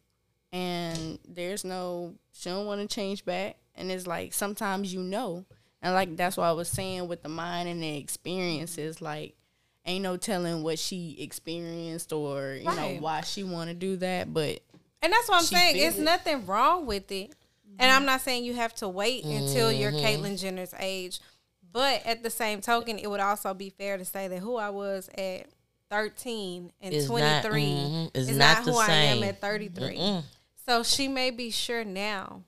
And 0.51 1.19
there's 1.27 1.63
no 1.65 2.15
she 2.33 2.49
don't 2.49 2.65
want 2.65 2.81
to 2.81 2.87
change 2.93 3.25
back. 3.25 3.57
And 3.75 3.91
it's 3.91 4.07
like 4.07 4.33
sometimes 4.33 4.93
you 4.93 5.01
know. 5.01 5.45
And 5.81 5.93
like 5.93 6.15
that's 6.15 6.37
what 6.37 6.45
I 6.45 6.53
was 6.53 6.67
saying 6.69 7.07
with 7.07 7.21
the 7.23 7.29
mind 7.29 7.69
and 7.69 7.81
the 7.83 7.97
experiences, 7.97 9.01
like 9.01 9.35
ain't 9.85 10.01
no 10.03 10.17
telling 10.17 10.63
what 10.63 10.79
she 10.79 11.15
experienced 11.19 12.11
or, 12.11 12.53
you 12.55 12.63
know, 12.63 12.97
why 12.99 13.21
she 13.21 13.43
wanna 13.43 13.73
do 13.75 13.97
that. 13.97 14.33
But 14.33 14.61
And 15.01 15.13
that's 15.13 15.27
what 15.29 15.37
I'm 15.39 15.43
saying. 15.43 15.75
It's 15.77 15.97
it. 15.97 16.03
nothing 16.03 16.45
wrong 16.45 16.85
with 16.87 17.11
it. 17.11 17.33
And 17.77 17.91
I'm 17.91 18.05
not 18.05 18.21
saying 18.21 18.45
you 18.45 18.53
have 18.53 18.73
to 18.75 18.87
wait 18.87 19.25
until 19.25 19.69
you're 19.71 19.91
Caitlyn 19.91 20.39
Jenner's 20.39 20.73
age. 20.79 21.19
But 21.75 22.05
at 22.05 22.23
the 22.23 22.29
same 22.29 22.61
token, 22.61 22.97
it 22.97 23.07
would 23.09 23.19
also 23.19 23.53
be 23.53 23.69
fair 23.69 23.97
to 23.97 24.05
say 24.05 24.29
that 24.29 24.39
who 24.39 24.55
I 24.55 24.69
was 24.69 25.09
at 25.17 25.47
13 25.89 26.71
and 26.79 26.93
It's 26.93 27.09
not- 27.09 27.43
23 27.43 27.61
mhm, 27.63 28.11
it's 28.13 28.29
is 28.29 28.37
not 28.37 28.59
not, 28.59 28.65
the 28.65 28.71
who 28.71 28.77
I 28.77 28.91
am 28.91 29.23
at 29.23 29.41
33. 29.41 29.97
Mm-mm. 29.97 30.23
So 30.65 30.83
she 30.83 31.09
may 31.09 31.31
be 31.31 31.51
sure 31.51 31.83
now. 31.83 32.43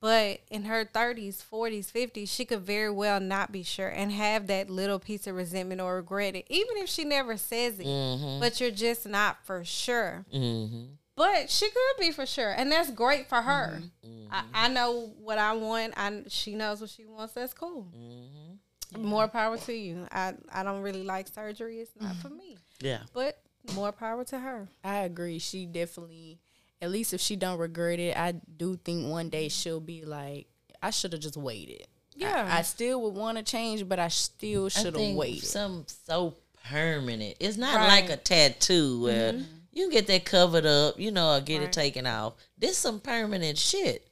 But 0.00 0.42
in 0.48 0.66
her 0.66 0.84
30s, 0.84 1.42
40s, 1.42 1.90
50s, 1.90 2.28
she 2.28 2.44
could 2.44 2.60
very 2.60 2.88
well 2.90 3.18
not 3.18 3.50
be 3.50 3.64
sure 3.64 3.88
and 3.88 4.12
have 4.12 4.46
that 4.46 4.70
little 4.70 5.00
piece 5.00 5.26
of 5.26 5.34
resentment 5.34 5.80
or 5.80 5.96
regret 5.96 6.36
it, 6.36 6.46
even 6.48 6.76
if 6.76 6.88
she 6.88 7.02
never 7.04 7.36
says 7.36 7.80
it. 7.80 7.86
Mm-hmm. 7.86 8.38
But 8.38 8.60
you're 8.60 8.70
just 8.70 9.06
not 9.08 9.44
for 9.44 9.64
sure. 9.64 10.24
Mm-hmm. 10.32 10.84
But 11.16 11.50
she 11.50 11.66
could 11.70 12.00
be 12.00 12.10
for 12.12 12.26
sure, 12.26 12.50
and 12.50 12.70
that's 12.70 12.90
great 12.90 13.28
for 13.28 13.40
her. 13.40 13.80
Mm-hmm. 14.04 14.32
I, 14.32 14.42
I 14.66 14.68
know 14.68 15.14
what 15.18 15.38
I 15.38 15.54
want. 15.54 15.94
I 15.96 16.24
she 16.28 16.54
knows 16.54 16.80
what 16.80 16.90
she 16.90 17.06
wants. 17.06 17.32
That's 17.34 17.54
cool. 17.54 17.88
Mm-hmm. 17.96 19.02
More 19.04 19.26
power 19.26 19.56
to 19.56 19.72
you. 19.72 20.06
I 20.12 20.34
I 20.52 20.62
don't 20.62 20.82
really 20.82 21.02
like 21.02 21.28
surgery. 21.28 21.78
It's 21.80 21.90
not 21.98 22.16
for 22.16 22.28
me. 22.28 22.58
Yeah. 22.80 23.00
But 23.14 23.38
more 23.74 23.92
power 23.92 24.24
to 24.24 24.38
her. 24.38 24.68
I 24.84 24.98
agree. 24.98 25.38
She 25.38 25.64
definitely 25.66 26.38
at 26.82 26.90
least 26.90 27.14
if 27.14 27.20
she 27.20 27.36
don't 27.36 27.58
regret 27.58 27.98
it, 27.98 28.16
I 28.16 28.32
do 28.32 28.76
think 28.84 29.08
one 29.10 29.30
day 29.30 29.48
she'll 29.48 29.80
be 29.80 30.04
like, 30.04 30.46
I 30.82 30.90
should 30.90 31.12
have 31.14 31.22
just 31.22 31.36
waited. 31.38 31.86
Yeah. 32.14 32.46
I, 32.50 32.58
I 32.58 32.62
still 32.62 33.00
would 33.02 33.14
want 33.14 33.38
to 33.38 33.42
change, 33.44 33.88
but 33.88 33.98
I 33.98 34.08
still 34.08 34.68
should 34.68 34.94
have 34.96 35.16
waited. 35.16 35.44
something 35.44 35.86
so 36.06 36.34
permanent. 36.70 37.36
It's 37.40 37.56
not 37.56 37.76
Right. 37.76 37.88
like 38.02 38.10
a 38.10 38.16
tattoo 38.16 39.02
where 39.02 39.40
you 39.76 39.84
can 39.84 39.90
get 39.90 40.06
that 40.06 40.24
covered 40.24 40.64
up, 40.66 40.98
you 40.98 41.10
know, 41.10 41.36
or 41.36 41.40
get 41.40 41.60
it 41.62 41.72
taken 41.72 42.06
off. 42.06 42.32
This 42.56 42.78
some 42.78 42.98
permanent 42.98 43.58
shit. 43.58 44.08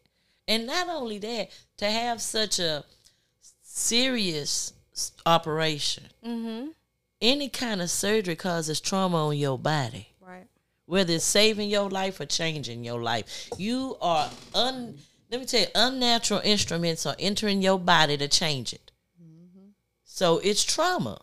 And 0.46 0.66
not 0.66 0.88
only 0.88 1.18
that, 1.18 1.50
to 1.78 1.90
have 1.90 2.20
such 2.20 2.58
a 2.58 2.84
serious 3.62 4.72
operation, 5.26 6.04
Mm-hmm. 6.24 6.68
any 7.20 7.48
kind 7.48 7.80
of 7.82 7.90
surgery 7.90 8.36
causes 8.36 8.80
trauma 8.80 9.28
on 9.28 9.36
your 9.36 9.58
body. 9.58 10.08
Right. 10.20 10.46
whether 10.86 11.14
it's 11.14 11.24
saving 11.24 11.70
your 11.70 11.88
life 11.90 12.20
or 12.20 12.26
changing 12.26 12.84
your 12.84 13.02
life. 13.02 13.48
You 13.58 13.96
are 14.02 14.30
un. 14.54 14.98
Let 15.30 15.40
me 15.40 15.46
tell 15.46 15.60
you, 15.60 15.66
unnatural 15.74 16.40
instruments 16.44 17.06
are 17.06 17.16
entering 17.18 17.62
your 17.62 17.78
body 17.78 18.16
to 18.18 18.28
change 18.28 18.72
it. 18.74 18.90
So 20.04 20.38
it's 20.38 20.62
trauma. 20.62 21.20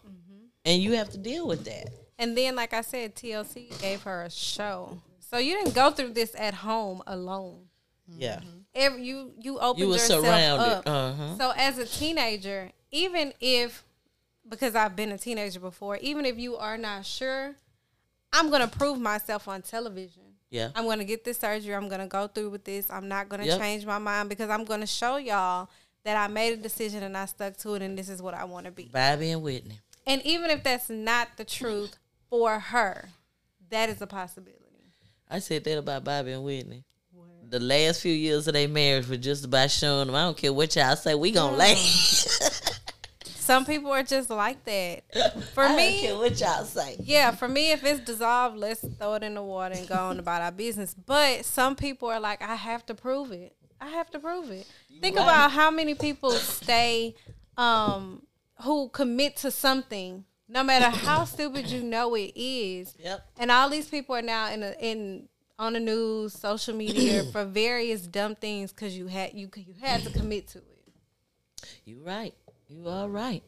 and 0.65 0.81
you 0.81 0.93
have 0.93 1.09
to 1.11 1.17
deal 1.17 1.47
with 1.47 1.63
that. 1.65 1.89
And 2.21 2.37
then, 2.37 2.55
like 2.55 2.73
I 2.73 2.81
said, 2.81 3.15
TLC 3.15 3.77
gave 3.81 4.03
her 4.03 4.21
a 4.23 4.29
show, 4.29 4.99
so 5.19 5.37
you 5.39 5.55
didn't 5.55 5.73
go 5.73 5.89
through 5.91 6.13
this 6.13 6.35
at 6.37 6.53
home 6.53 7.01
alone. 7.07 7.63
Yeah, 8.07 8.41
Every, 8.75 9.03
you 9.03 9.31
you 9.39 9.57
opened 9.59 9.79
you 9.79 9.87
were 9.87 9.93
yourself 9.93 10.23
surrounded. 10.25 10.63
up. 10.65 10.83
Uh 10.87 11.13
huh. 11.13 11.37
So 11.37 11.51
as 11.57 11.77
a 11.79 11.85
teenager, 11.85 12.71
even 12.91 13.33
if 13.41 13.83
because 14.47 14.75
I've 14.75 14.95
been 14.95 15.11
a 15.11 15.17
teenager 15.17 15.59
before, 15.59 15.97
even 15.97 16.25
if 16.25 16.37
you 16.37 16.57
are 16.57 16.77
not 16.77 17.05
sure, 17.05 17.55
I'm 18.31 18.49
gonna 18.51 18.67
prove 18.67 18.99
myself 18.99 19.47
on 19.47 19.61
television. 19.63 20.23
Yeah. 20.49 20.69
I'm 20.75 20.85
gonna 20.85 21.05
get 21.05 21.23
this 21.23 21.39
surgery. 21.39 21.73
I'm 21.73 21.87
gonna 21.89 22.07
go 22.07 22.27
through 22.27 22.49
with 22.51 22.65
this. 22.65 22.89
I'm 22.91 23.07
not 23.07 23.29
gonna 23.29 23.45
Yep. 23.45 23.59
change 23.59 23.85
my 23.85 23.97
mind 23.97 24.29
because 24.29 24.49
I'm 24.49 24.65
gonna 24.65 24.85
show 24.87 25.15
y'all 25.17 25.69
that 26.03 26.17
I 26.17 26.27
made 26.27 26.53
a 26.53 26.57
decision 26.57 27.01
and 27.03 27.17
I 27.17 27.25
stuck 27.25 27.55
to 27.57 27.75
it 27.75 27.81
and 27.81 27.97
this 27.97 28.09
is 28.09 28.21
what 28.21 28.33
I 28.33 28.43
want 28.43 28.65
to 28.65 28.71
be. 28.71 28.89
Bobby 28.91 29.31
and 29.31 29.41
Whitney. 29.41 29.79
And 30.05 30.21
even 30.25 30.49
if 30.49 30.63
that's 30.63 30.89
not 30.89 31.29
the 31.37 31.45
truth 31.45 31.95
for 32.31 32.57
her, 32.57 33.09
that 33.69 33.89
is 33.89 34.01
a 34.01 34.07
possibility. 34.07 34.57
I 35.29 35.39
said 35.39 35.63
that 35.65 35.77
about 35.77 36.03
Bobby 36.03 36.31
and 36.31 36.43
Whitney. 36.43 36.83
The 37.49 37.59
last 37.59 38.01
few 38.01 38.13
years 38.13 38.47
of 38.47 38.53
their 38.53 38.69
marriage 38.69 39.09
were 39.09 39.17
just 39.17 39.43
about 39.43 39.69
showing 39.69 40.07
them. 40.07 40.15
I 40.15 40.21
don't 40.21 40.37
care 40.37 40.53
what 40.53 40.73
y'all 40.75 40.95
say, 40.95 41.13
we 41.13 41.31
gonna 41.31 41.57
last. 41.57 42.79
Some 43.25 43.65
people 43.65 43.91
are 43.91 44.03
just 44.03 44.29
like 44.29 44.63
that. 44.63 45.03
For 45.53 45.63
I 45.63 45.67
don't 45.67 45.75
me, 45.75 46.01
care 46.01 46.15
what 46.15 46.39
y'all 46.39 46.63
say. 46.63 46.95
Yeah, 47.01 47.31
for 47.31 47.49
me, 47.49 47.71
if 47.73 47.83
it's 47.83 47.99
dissolved, 47.99 48.55
let's 48.55 48.79
throw 48.97 49.15
it 49.15 49.23
in 49.23 49.33
the 49.33 49.43
water 49.43 49.75
and 49.75 49.85
go 49.89 49.95
on 49.95 50.19
about 50.19 50.41
our 50.41 50.53
business. 50.53 50.93
But 50.93 51.43
some 51.43 51.75
people 51.75 52.07
are 52.07 52.21
like, 52.21 52.41
I 52.41 52.55
have 52.55 52.85
to 52.85 52.93
prove 52.93 53.33
it. 53.33 53.53
I 53.81 53.89
have 53.89 54.09
to 54.11 54.19
prove 54.19 54.49
it. 54.51 54.65
Think 55.01 55.17
right. 55.17 55.23
about 55.23 55.51
how 55.51 55.69
many 55.69 55.95
people 55.95 56.31
stay, 56.31 57.15
um, 57.57 58.21
who 58.61 58.87
commit 58.89 59.35
to 59.37 59.51
something, 59.51 60.23
no 60.51 60.63
matter 60.63 60.89
how 60.89 61.23
stupid 61.23 61.67
you 61.69 61.81
know 61.81 62.15
it 62.15 62.33
is. 62.35 62.93
Yep. 63.03 63.25
And 63.39 63.49
all 63.49 63.69
these 63.69 63.87
people 63.87 64.15
are 64.15 64.21
now 64.21 64.51
in 64.51 64.61
a, 64.61 64.75
in 64.79 65.27
on 65.57 65.73
the 65.73 65.79
news, 65.79 66.33
social 66.33 66.75
media 66.75 67.23
for 67.31 67.45
various 67.45 68.01
dumb 68.01 68.35
things 68.35 68.71
because 68.71 68.95
you 68.95 69.07
had 69.07 69.33
you 69.33 69.49
you 69.55 69.73
had 69.81 70.03
to 70.03 70.11
commit 70.11 70.49
to 70.49 70.59
it. 70.59 70.65
You 71.85 72.01
right. 72.03 72.33
You 72.67 72.87
are 72.87 73.03
all 73.03 73.09
right. 73.09 73.43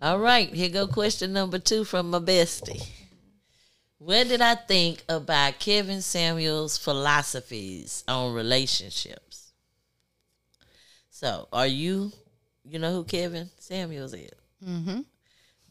All 0.00 0.18
right. 0.18 0.48
Here 0.52 0.68
go 0.68 0.86
question 0.86 1.32
number 1.32 1.58
two 1.58 1.84
from 1.84 2.10
my 2.10 2.18
bestie. 2.18 2.86
What 3.98 4.28
did 4.28 4.40
I 4.40 4.56
think 4.56 5.04
about 5.08 5.58
Kevin 5.60 6.02
Samuel's 6.02 6.76
philosophies 6.76 8.02
on 8.08 8.34
relationships? 8.34 9.52
So, 11.10 11.46
are 11.52 11.68
you, 11.68 12.10
you 12.64 12.80
know 12.80 12.92
who 12.92 13.04
Kevin 13.04 13.48
Samuels 13.58 14.12
is? 14.14 14.30
Mm-hmm. 14.66 15.00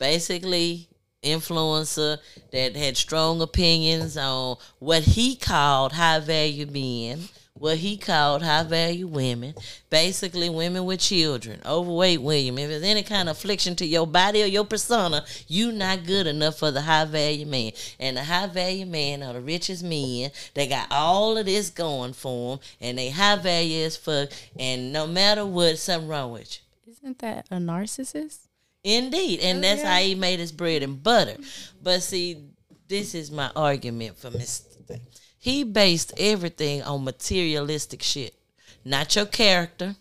Basically 0.01 0.89
influencer 1.23 2.17
that 2.51 2.75
had 2.75 2.97
strong 2.97 3.39
opinions 3.39 4.17
on 4.17 4.57
what 4.79 5.03
he 5.03 5.35
called 5.35 5.93
high 5.93 6.19
value 6.19 6.65
men, 6.65 7.19
what 7.53 7.77
he 7.77 7.95
called 7.97 8.41
high 8.41 8.63
value 8.63 9.05
women, 9.05 9.53
basically 9.91 10.49
women 10.49 10.85
with 10.85 10.99
children, 10.99 11.61
overweight 11.67 12.19
William. 12.19 12.57
If 12.57 12.69
there's 12.69 12.81
any 12.81 13.03
kind 13.03 13.29
of 13.29 13.37
affliction 13.37 13.75
to 13.75 13.85
your 13.85 14.07
body 14.07 14.41
or 14.41 14.47
your 14.47 14.65
persona, 14.65 15.23
you 15.47 15.71
not 15.71 16.03
good 16.03 16.25
enough 16.25 16.57
for 16.57 16.71
the 16.71 16.81
high 16.81 17.05
value 17.05 17.45
man. 17.45 17.73
And 17.99 18.17
the 18.17 18.23
high 18.23 18.47
value 18.47 18.87
man 18.87 19.21
are 19.21 19.33
the 19.33 19.41
richest 19.41 19.83
men. 19.83 20.31
They 20.55 20.65
got 20.65 20.87
all 20.89 21.37
of 21.37 21.45
this 21.45 21.69
going 21.69 22.13
for 22.13 22.57
them, 22.57 22.65
and 22.81 22.97
they 22.97 23.11
high 23.11 23.35
value 23.35 23.85
as 23.85 23.97
fuck. 23.97 24.29
And 24.57 24.91
no 24.91 25.05
matter 25.05 25.45
what, 25.45 25.77
something 25.77 26.09
wrong 26.09 26.31
with 26.31 26.57
you. 26.57 26.91
Isn't 26.91 27.19
that 27.19 27.45
a 27.51 27.57
narcissist? 27.57 28.47
Indeed, 28.83 29.41
and 29.41 29.59
oh, 29.59 29.61
that's 29.61 29.83
how 29.83 29.97
he 29.97 30.15
made 30.15 30.39
his 30.39 30.51
bread 30.51 30.81
and 30.81 31.01
butter. 31.01 31.37
But 31.81 32.01
see, 32.01 32.45
this 32.87 33.13
is 33.13 33.29
my 33.29 33.51
argument 33.55 34.17
for 34.17 34.29
Mr. 34.29 34.85
Thing. 34.85 35.01
He 35.37 35.63
based 35.63 36.13
everything 36.17 36.81
on 36.83 37.03
materialistic 37.03 38.01
shit, 38.01 38.35
not 38.83 39.15
your 39.15 39.25
character, 39.25 39.95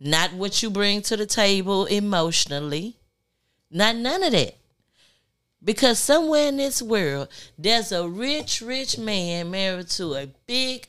not 0.00 0.32
what 0.32 0.62
you 0.62 0.70
bring 0.70 1.02
to 1.02 1.16
the 1.16 1.26
table 1.26 1.86
emotionally, 1.86 2.96
not 3.70 3.96
none 3.96 4.22
of 4.22 4.32
that. 4.32 4.56
Because 5.62 5.98
somewhere 5.98 6.48
in 6.48 6.58
this 6.58 6.82
world, 6.82 7.28
there's 7.56 7.90
a 7.90 8.06
rich, 8.06 8.60
rich 8.60 8.98
man 8.98 9.50
married 9.50 9.88
to 9.90 10.14
a 10.14 10.26
big, 10.46 10.86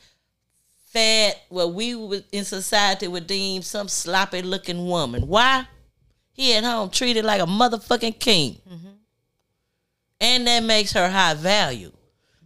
fat, 0.88 1.36
what 1.50 1.74
we 1.74 1.96
would 1.96 2.26
in 2.32 2.44
society 2.44 3.08
would 3.08 3.28
deem 3.28 3.62
some 3.62 3.88
sloppy 3.88 4.42
looking 4.42 4.86
woman. 4.86 5.28
Why? 5.28 5.68
He 6.36 6.54
at 6.54 6.64
home 6.66 6.90
treated 6.90 7.24
like 7.26 7.42
a 7.42 7.46
motherfucking 7.46 8.20
king. 8.20 8.62
And 10.20 10.46
that 10.48 10.64
makes 10.64 10.92
her 10.94 11.10
high 11.10 11.34
value. 11.34 11.92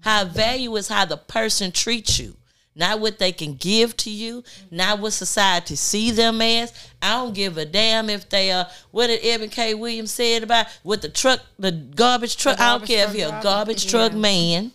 High 0.03 0.23
value 0.25 0.75
is 0.75 0.87
how 0.87 1.05
the 1.05 1.17
person 1.17 1.71
treats 1.71 2.19
you. 2.19 2.35
Not 2.75 2.99
what 2.99 3.19
they 3.19 3.31
can 3.33 3.55
give 3.55 3.97
to 3.97 4.09
you, 4.11 4.43
not 4.71 4.99
what 4.99 5.11
society 5.11 5.75
see 5.75 6.11
them 6.11 6.41
as. 6.41 6.71
I 7.01 7.15
don't 7.15 7.33
give 7.33 7.57
a 7.57 7.65
damn 7.65 8.09
if 8.09 8.29
they 8.29 8.51
are. 8.51 8.67
What 8.91 9.07
did 9.07 9.19
Ebony 9.25 9.49
K. 9.49 9.73
Williams 9.73 10.11
said 10.11 10.43
about 10.43 10.67
with 10.83 11.01
the 11.01 11.09
truck, 11.09 11.41
the 11.57 11.71
garbage 11.71 12.37
truck? 12.37 12.59
I 12.59 12.77
don't 12.77 12.87
care 12.87 13.09
if 13.09 13.15
you're 13.15 13.33
a 13.35 13.41
garbage 13.43 13.85
Yeah. 13.85 13.91
truck 13.91 14.13
man. 14.13 14.71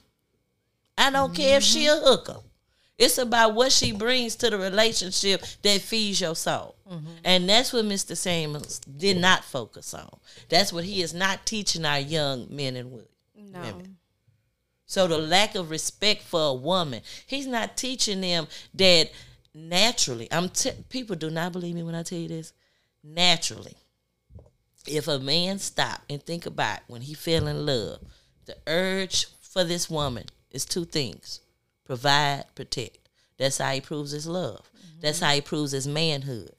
I 0.98 1.10
don't 1.10 1.34
care 1.34 1.56
if 1.58 1.62
she 1.62 1.86
a 1.86 1.96
hooker. 1.96 2.40
It's 2.96 3.18
about 3.18 3.54
what 3.54 3.72
she 3.72 3.92
brings 3.92 4.36
to 4.36 4.50
the 4.50 4.58
relationship 4.58 5.42
that 5.62 5.80
feeds 5.80 6.20
your 6.20 6.36
soul. 6.36 6.76
Mm-hmm. 6.88 7.10
And 7.24 7.48
that's 7.48 7.72
what 7.72 7.84
Mr. 7.84 8.16
Samuels 8.16 8.78
did 8.80 9.16
not 9.16 9.42
focus 9.44 9.94
on. 9.94 10.08
That's 10.48 10.72
what 10.72 10.84
he 10.84 11.02
is 11.02 11.12
not 11.12 11.44
teaching 11.44 11.84
our 11.84 11.98
young 11.98 12.46
men 12.50 12.76
and 12.76 12.92
women. 12.92 13.08
No. 13.36 13.60
Women. 13.60 13.96
So 14.86 15.08
the 15.08 15.18
lack 15.18 15.54
of 15.56 15.70
respect 15.70 16.22
for 16.22 16.50
a 16.50 16.54
woman, 16.54 17.02
he's 17.26 17.46
not 17.46 17.76
teaching 17.76 18.20
them 18.20 18.46
that 18.74 19.10
naturally. 19.54 20.28
I'm 20.30 20.48
t- 20.50 20.70
people 20.88 21.16
do 21.16 21.30
not 21.30 21.52
believe 21.52 21.74
me 21.74 21.82
when 21.82 21.94
I 21.94 22.02
tell 22.02 22.18
you 22.18 22.28
this. 22.28 22.52
Naturally, 23.02 23.74
if 24.86 25.08
a 25.08 25.18
man 25.18 25.58
stop 25.58 26.02
and 26.08 26.22
think 26.22 26.46
about 26.46 26.80
when 26.86 27.02
he 27.02 27.14
fell 27.14 27.46
in 27.46 27.66
love, 27.66 28.00
the 28.46 28.56
urge 28.66 29.26
for 29.40 29.64
this 29.64 29.88
woman 29.88 30.24
is 30.50 30.64
two 30.64 30.84
things: 30.84 31.40
provide, 31.84 32.44
protect. 32.54 33.08
That's 33.38 33.58
how 33.58 33.70
he 33.72 33.80
proves 33.80 34.12
his 34.12 34.26
love. 34.26 34.70
That's 35.00 35.20
how 35.20 35.32
he 35.32 35.40
proves 35.40 35.72
his 35.72 35.86
manhood. 35.86 36.52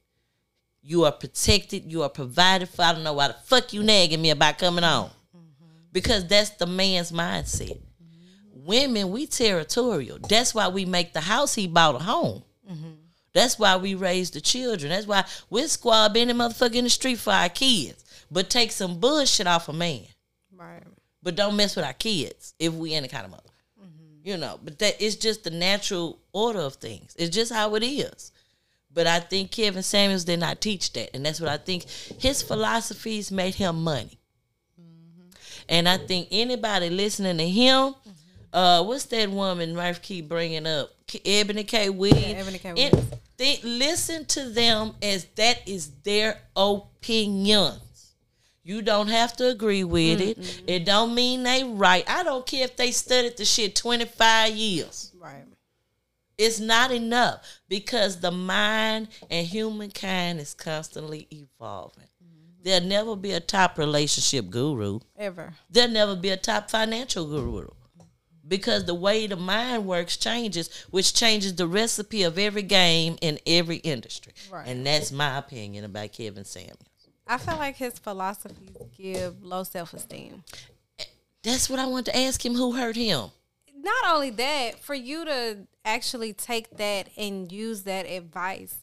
You 0.82 1.06
are 1.06 1.12
protected. 1.12 1.92
You 1.92 2.04
are 2.04 2.10
provided 2.10 2.70
for. 2.70 2.84
I 2.84 2.94
don't 2.94 3.04
know 3.04 3.14
why 3.14 3.30
the 3.30 3.36
fuck 3.46 3.74
you 3.74 3.82
nagging 3.82 4.22
me 4.22 4.30
about 4.30 4.60
coming 4.60 4.84
on, 4.84 5.10
because 5.92 6.28
that's 6.28 6.52
the 6.52 6.68
man's 6.68 7.12
mindset. 7.12 7.80
Women, 8.54 9.12
we 9.12 9.26
territorial. 9.26 10.20
That's 10.28 10.54
why 10.54 10.68
we 10.68 10.86
make 10.86 11.14
the 11.14 11.22
house 11.22 11.56
he 11.56 11.68
bought 11.68 11.96
a 11.96 12.00
home. 12.00 12.44
That's 13.34 13.60
why 13.60 13.76
we 13.78 13.96
raise 13.96 14.32
the 14.32 14.40
children. 14.42 14.92
That's 14.92 15.08
why 15.08 15.26
we're 15.50 15.68
squab 15.68 16.16
any 16.16 16.34
motherfucker 16.34 16.76
in 16.76 16.86
the 16.86 16.90
street 16.90 17.20
for 17.20 17.34
our 17.34 17.50
kids. 17.50 18.04
But 18.32 18.50
take 18.50 18.72
some 18.72 19.00
bullshit 19.00 19.46
off 19.46 19.68
a 19.68 19.74
man. 19.74 20.06
Right. 20.56 20.84
But 21.22 21.36
don't 21.36 21.56
mess 21.56 21.76
with 21.76 21.84
our 21.84 21.94
kids 21.94 22.54
if 22.60 22.74
we 22.74 22.94
any 22.94 23.08
kind 23.08 23.26
of 23.26 23.32
mother. 23.32 23.44
You 24.26 24.38
know, 24.38 24.60
but 24.64 24.80
that 24.80 24.96
it's 25.00 25.16
just 25.16 25.44
the 25.44 25.52
natural 25.52 26.18
order 26.34 26.58
of 26.58 26.74
things. 26.74 27.16
It's 27.16 27.34
just 27.34 27.54
how 27.54 27.76
it 27.76 27.84
is. 27.84 28.32
But 28.92 29.06
I 29.06 29.20
think 29.20 29.52
Kevin 29.52 29.84
Samuels 29.84 30.24
did 30.24 30.40
not 30.40 30.62
teach 30.62 30.94
that. 30.94 31.12
And 31.14 31.24
that's 31.24 31.40
what 31.40 31.52
I 31.52 31.58
think 31.58 31.84
his 31.84 32.42
philosophies 32.42 33.32
made 33.32 33.54
him 33.54 33.84
money. 33.84 34.18
And 35.70 35.88
I 35.88 35.98
think 35.98 36.30
anybody 36.32 36.90
listening 36.90 37.38
to 37.38 37.48
him, 37.48 37.94
uh, 38.52 38.84
what's 38.84 39.06
that 39.06 39.30
woman 39.30 39.76
Murph 39.76 40.02
keep 40.02 40.28
bringing 40.28 40.66
up? 40.66 40.90
Ebony 41.24 41.64
K. 41.64 41.92
Williams. 41.92 42.26
Yeah, 42.26 42.38
Ebony 42.38 42.58
K. 42.58 42.74
Williams. 42.74 43.14
think, 43.38 43.60
listen 43.64 44.26
to 44.26 44.50
them 44.50 44.96
as 45.04 45.26
that 45.36 45.68
is 45.68 45.92
their 46.04 46.40
opinions. 46.56 47.80
You 48.66 48.82
don't 48.82 49.10
have 49.10 49.38
to 49.38 49.48
agree 49.48 49.84
with 49.84 50.20
it. 50.20 50.64
It 50.66 50.86
don't 50.86 51.14
mean 51.14 51.44
they 51.44 51.64
right. 51.64 52.04
I 52.10 52.24
don't 52.24 52.48
care 52.48 52.66
if 52.66 52.76
they 52.76 52.90
studied 52.90 53.38
the 53.38 53.46
shit 53.46 53.76
25 53.76 54.56
years. 54.56 55.12
Right. 55.22 55.46
It's 56.36 56.60
not 56.60 56.92
enough 56.92 57.46
because 57.70 58.22
the 58.22 58.32
mind 58.32 59.10
and 59.30 59.46
humankind 59.46 60.40
is 60.40 60.56
constantly 60.56 61.28
evolving. 61.32 62.06
Mm-hmm. 62.24 62.64
There'll 62.64 62.88
never 62.88 63.16
be 63.16 63.34
a 63.34 63.40
top 63.40 63.78
relationship 63.78 64.50
guru. 64.50 65.00
Ever. 65.16 65.54
There'll 65.70 65.92
never 65.92 66.16
be 66.16 66.30
a 66.30 66.38
top 66.38 66.72
financial 66.72 67.28
guru. 67.28 67.68
Because 68.48 68.86
the 68.86 68.96
way 68.96 69.28
the 69.28 69.36
mind 69.36 69.86
works 69.86 70.18
changes, 70.18 70.72
which 70.90 71.14
changes 71.14 71.56
the 71.56 71.68
recipe 71.68 72.24
of 72.24 72.40
every 72.40 72.64
game 72.64 73.18
in 73.22 73.40
every 73.46 73.78
industry. 73.78 74.34
Right. 74.52 74.68
And 74.68 74.86
that's 74.86 75.12
my 75.12 75.38
opinion 75.38 75.86
about 75.86 76.14
Kevin 76.14 76.46
Samuels. 76.46 76.80
I 77.28 77.38
feel 77.38 77.58
like 77.58 77.76
his 77.76 77.98
philosophies 78.00 78.78
give 78.98 79.44
low 79.44 79.64
self 79.64 79.94
esteem. 79.94 80.44
That's 81.44 81.70
what 81.70 81.80
I 81.80 81.86
want 81.86 82.06
to 82.08 82.18
ask 82.18 82.44
him 82.44 82.56
who 82.56 82.74
hurt 82.74 82.96
him. 82.96 83.30
Not 83.76 84.06
only 84.08 84.32
that, 84.32 84.80
for 84.80 84.96
you 84.96 85.26
to 85.26 85.68
actually 85.84 86.34
take 86.34 86.78
that 86.78 87.10
and 87.18 87.52
use 87.52 87.84
that 87.84 88.08
advice 88.08 88.78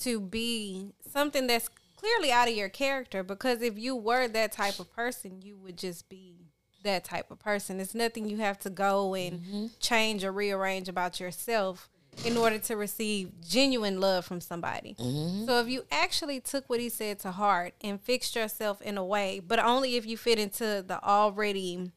to 0.00 0.20
be 0.20 0.92
something 1.10 1.46
that's 1.46 1.70
clearly 1.96 2.32
out 2.32 2.48
of 2.48 2.54
your 2.54 2.68
character 2.68 3.22
because 3.22 3.62
if 3.62 3.78
you 3.78 3.94
were 3.94 4.28
that 4.28 4.52
type 4.52 4.78
of 4.80 4.92
person, 4.94 5.40
you 5.40 5.56
would 5.56 5.78
just 5.78 6.08
be 6.08 6.48
that 6.82 7.04
type 7.04 7.30
of 7.30 7.38
person. 7.38 7.80
It's 7.80 7.94
nothing 7.94 8.28
you 8.28 8.38
have 8.38 8.58
to 8.60 8.70
go 8.70 9.14
and 9.14 9.40
mm-hmm. 9.40 9.66
change 9.80 10.24
or 10.24 10.32
rearrange 10.32 10.88
about 10.88 11.20
yourself 11.20 11.88
in 12.24 12.36
order 12.36 12.58
to 12.58 12.76
receive 12.76 13.30
genuine 13.40 14.00
love 14.00 14.24
from 14.24 14.40
somebody. 14.40 14.94
So 14.98 15.60
if 15.60 15.68
you 15.68 15.84
actually 15.90 16.40
took 16.40 16.68
what 16.68 16.78
he 16.78 16.88
said 16.88 17.18
to 17.20 17.30
heart 17.32 17.74
and 17.82 18.00
fixed 18.00 18.36
yourself 18.36 18.80
in 18.82 18.98
a 18.98 19.04
way, 19.04 19.40
but 19.40 19.58
only 19.58 19.96
if 19.96 20.06
you 20.06 20.16
fit 20.16 20.38
into 20.38 20.84
the 20.86 21.02
already 21.02 21.90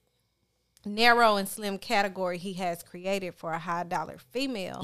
narrow 0.85 1.35
and 1.35 1.49
slim 1.49 1.77
category 1.79 2.37
he 2.37 2.53
has 2.53 2.83
created 2.83 3.33
for 3.33 3.51
a 3.51 3.59
high 3.59 3.83
dollar 3.83 4.17
female. 4.31 4.79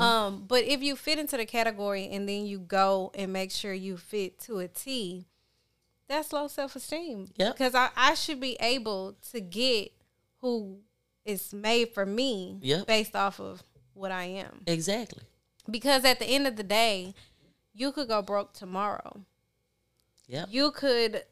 Um, 0.00 0.44
but 0.46 0.64
if 0.64 0.82
you 0.82 0.96
fit 0.96 1.18
into 1.18 1.36
the 1.36 1.44
category 1.46 2.08
and 2.08 2.28
then 2.28 2.46
you 2.46 2.58
go 2.60 3.10
and 3.14 3.32
make 3.32 3.50
sure 3.50 3.72
you 3.72 3.96
fit 3.96 4.38
to 4.42 4.58
a 4.60 4.68
T, 4.68 5.26
that's 6.08 6.32
low 6.32 6.46
self 6.48 6.76
esteem. 6.76 7.28
Yep. 7.36 7.54
Because 7.54 7.74
I, 7.74 7.90
I 7.96 8.14
should 8.14 8.40
be 8.40 8.56
able 8.60 9.16
to 9.32 9.40
get 9.40 9.92
who 10.40 10.78
is 11.24 11.52
made 11.52 11.90
for 11.92 12.04
me 12.06 12.58
Yep. 12.62 12.86
based 12.86 13.14
off 13.16 13.38
of 13.40 13.62
what 13.94 14.10
I 14.10 14.24
am. 14.24 14.62
Exactly. 14.66 15.22
Because 15.70 16.04
at 16.04 16.18
the 16.18 16.26
end 16.26 16.46
of 16.46 16.56
the 16.56 16.62
day, 16.62 17.14
you 17.72 17.92
could 17.92 18.08
go 18.08 18.22
broke 18.22 18.52
tomorrow. 18.52 19.20
Yep. 20.26 20.48
You 20.50 20.70
could 20.70 21.22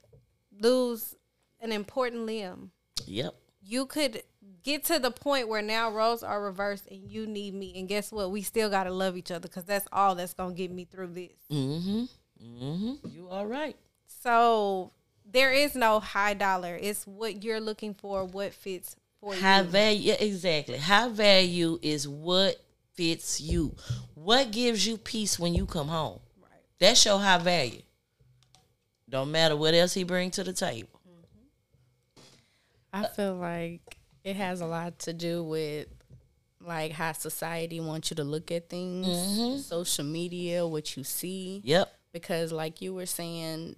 lose 0.59 1.17
an 1.61 1.73
important 1.73 2.27
limb. 2.27 2.71
Yep. 3.07 3.35
You 3.63 3.87
could 3.87 4.23
get 4.63 4.85
to 4.85 4.99
the 4.99 5.11
point 5.11 5.49
where 5.49 5.63
now 5.63 5.91
roles 5.91 6.23
are 6.23 6.43
reversed 6.43 6.87
and 6.91 7.11
you 7.11 7.27
need 7.27 7.55
me. 7.55 7.73
And 7.77 7.89
guess 7.89 8.13
what? 8.13 8.31
We 8.31 8.43
still 8.43 8.71
got 8.71 8.85
to 8.85 8.91
love 8.91 9.17
each 9.17 9.31
other 9.31 9.49
because 9.49 9.65
that's 9.65 9.87
all 9.93 10.15
that's 10.15 10.35
going 10.35 10.51
to 10.51 10.57
get 10.57 10.71
me 10.71 10.85
through 10.85 11.09
this. 11.09 11.33
Mm-hmm. 11.51 12.05
Mm-hmm. 12.43 13.09
You 13.09 13.29
all 13.29 13.47
right. 13.47 13.77
So 14.07 14.93
there 15.31 15.53
is 15.53 15.75
no 15.75 16.01
high 16.01 16.35
dollar. 16.35 16.79
It's 16.81 17.07
what 17.07 17.45
you're 17.45 17.61
looking 17.61 17.95
for, 17.95 18.25
what 18.25 18.53
fits 18.53 18.97
for 19.21 19.35
High 19.35 19.61
you. 19.61 19.65
value, 19.65 20.01
yeah, 20.01 20.15
exactly. 20.15 20.79
High 20.79 21.09
value 21.09 21.79
is 21.83 22.09
what 22.09 22.57
fits 22.95 23.41
you. 23.41 23.75
What 24.15 24.51
gives 24.51 24.87
you 24.87 24.97
peace 24.97 25.39
when 25.39 25.55
you 25.55 25.67
come 25.67 25.89
home? 25.89 26.21
Right. 26.41 26.51
That's 26.79 27.05
your 27.05 27.19
high 27.19 27.39
value. 27.39 27.83
Don't 29.09 29.31
matter 29.31 29.57
what 29.57 29.75
else 29.75 29.95
he 29.95 30.05
bring 30.05 30.31
to 30.33 30.45
the 30.45 30.53
table. 30.53 30.89
I 32.93 33.07
feel 33.07 33.35
like 33.35 33.97
it 34.25 34.37
has 34.37 34.61
a 34.61 34.67
lot 34.67 34.99
to 35.01 35.13
do 35.13 35.43
with 35.45 35.87
like 36.61 36.93
how 36.93 37.13
society 37.13 37.81
wants 37.81 38.11
you 38.11 38.17
to 38.17 38.25
look 38.25 38.51
at 38.51 38.69
things, 38.69 39.07
mm-hmm. 39.07 39.59
social 39.59 40.05
media, 40.05 40.67
what 40.67 40.97
you 40.97 41.05
see. 41.05 41.63
Yep. 41.65 41.93
Because 42.13 42.53
like 42.53 42.81
you 42.83 42.95
were 42.95 43.07
saying, 43.07 43.77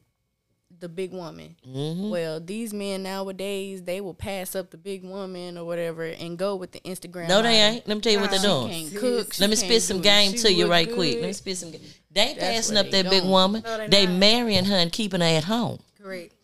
the 0.83 0.89
big 0.89 1.13
woman. 1.13 1.57
Mm-hmm. 1.67 2.11
Well, 2.11 2.41
these 2.41 2.75
men 2.75 3.05
nowadays 3.05 3.83
they 3.85 4.01
will 4.01 4.15
pass 4.15 4.55
up 4.55 4.71
the 4.71 4.77
big 4.77 5.05
woman 5.05 5.57
or 5.57 5.65
whatever 5.65 6.03
and 6.03 6.37
go 6.37 6.57
with 6.57 6.73
the 6.73 6.81
Instagram. 6.81 7.29
No, 7.29 7.41
they 7.41 7.55
ain't. 7.55 7.87
Let 7.89 7.95
me 7.95 8.01
tell 8.01 8.13
you 8.13 8.19
what 8.21 8.31
they're 8.31 8.41
She 8.41 8.47
doing. 8.47 8.69
can't 8.69 8.97
cook. 8.97 9.33
she 9.33 9.41
Let 9.41 9.49
me 9.51 9.57
can't 9.57 9.67
spit 9.67 9.83
some 9.83 9.99
do 9.99 10.03
game 10.03 10.33
to 10.35 10.53
you 10.53 10.65
look 10.65 10.73
right 10.73 10.93
quick. 10.93 11.15
Let 11.21 11.27
me 11.29 11.33
spit 11.33 11.57
some 11.57 11.71
game. 11.71 11.81
They 12.11 12.21
ain't 12.21 12.41
That's 12.41 12.57
passing 12.57 12.75
what 12.77 12.87
up 12.87 12.93
they 12.93 13.03
that 13.03 13.11
big 13.11 13.25
woman. 13.25 13.63
No, 13.65 13.79
they 13.79 13.87
they 13.89 14.07
not. 14.07 14.19
marrying 14.19 14.65
her 14.67 14.75
and 14.77 14.93
keeping 14.93 15.21
her 15.21 15.27
at 15.27 15.45
home. 15.45 15.79
Correct. 16.03 16.35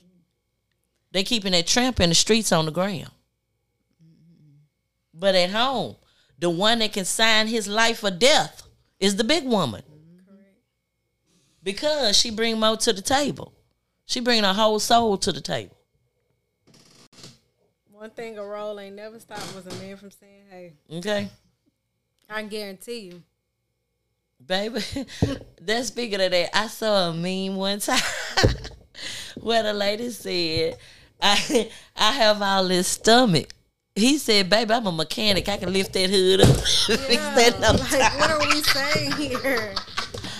They 1.10 1.24
keeping 1.24 1.52
that 1.52 1.66
tramp 1.66 1.98
in 2.00 2.08
the 2.10 2.14
streets 2.14 2.52
on 2.52 2.64
the 2.64 2.70
ground. 2.70 3.10
But 5.12 5.34
at 5.34 5.50
home, 5.50 5.96
the 6.38 6.48
one 6.48 6.78
that 6.78 6.92
can 6.92 7.04
sign 7.04 7.48
his 7.48 7.66
life 7.66 8.04
or 8.04 8.12
death 8.12 8.62
is 9.00 9.16
the 9.16 9.24
big 9.24 9.44
woman. 9.44 9.82
Because 11.62 12.16
she 12.16 12.30
bring 12.30 12.60
more 12.60 12.76
to 12.76 12.92
the 12.92 13.02
table. 13.02 13.52
She 14.08 14.20
bring 14.20 14.42
her 14.42 14.54
whole 14.54 14.78
soul 14.78 15.18
to 15.18 15.32
the 15.32 15.40
table. 15.42 15.76
One 17.92 18.08
thing 18.08 18.38
a 18.38 18.44
role 18.44 18.80
ain't 18.80 18.96
never 18.96 19.20
stopped 19.20 19.54
was 19.54 19.66
a 19.66 19.82
man 19.82 19.98
from 19.98 20.10
saying, 20.10 20.44
hey, 20.50 20.72
Okay? 20.90 21.28
I 22.30 22.42
guarantee 22.44 23.00
you. 23.00 23.22
Baby, 24.44 24.80
then 25.60 25.84
speaking 25.84 26.22
of 26.22 26.30
that, 26.30 26.56
I 26.56 26.68
saw 26.68 27.10
a 27.10 27.12
meme 27.12 27.56
one 27.56 27.80
time 27.80 28.00
where 29.42 29.62
the 29.62 29.74
lady 29.74 30.08
said, 30.10 30.78
I 31.20 31.70
I 31.94 32.12
have 32.12 32.40
all 32.40 32.66
this 32.66 32.88
stomach. 32.88 33.52
He 33.94 34.16
said, 34.16 34.48
baby, 34.48 34.72
I'm 34.72 34.86
a 34.86 34.92
mechanic. 34.92 35.48
I 35.48 35.58
can 35.58 35.72
lift 35.72 35.92
that 35.92 36.08
hood 36.08 36.40
up. 36.40 36.56
Fix 36.56 36.96
that 37.10 37.58
no 37.60 37.72
like, 37.72 37.90
time. 37.90 38.18
what 38.20 38.30
are 38.30 38.38
we 38.38 38.62
saying 38.62 39.12
here? 39.12 39.74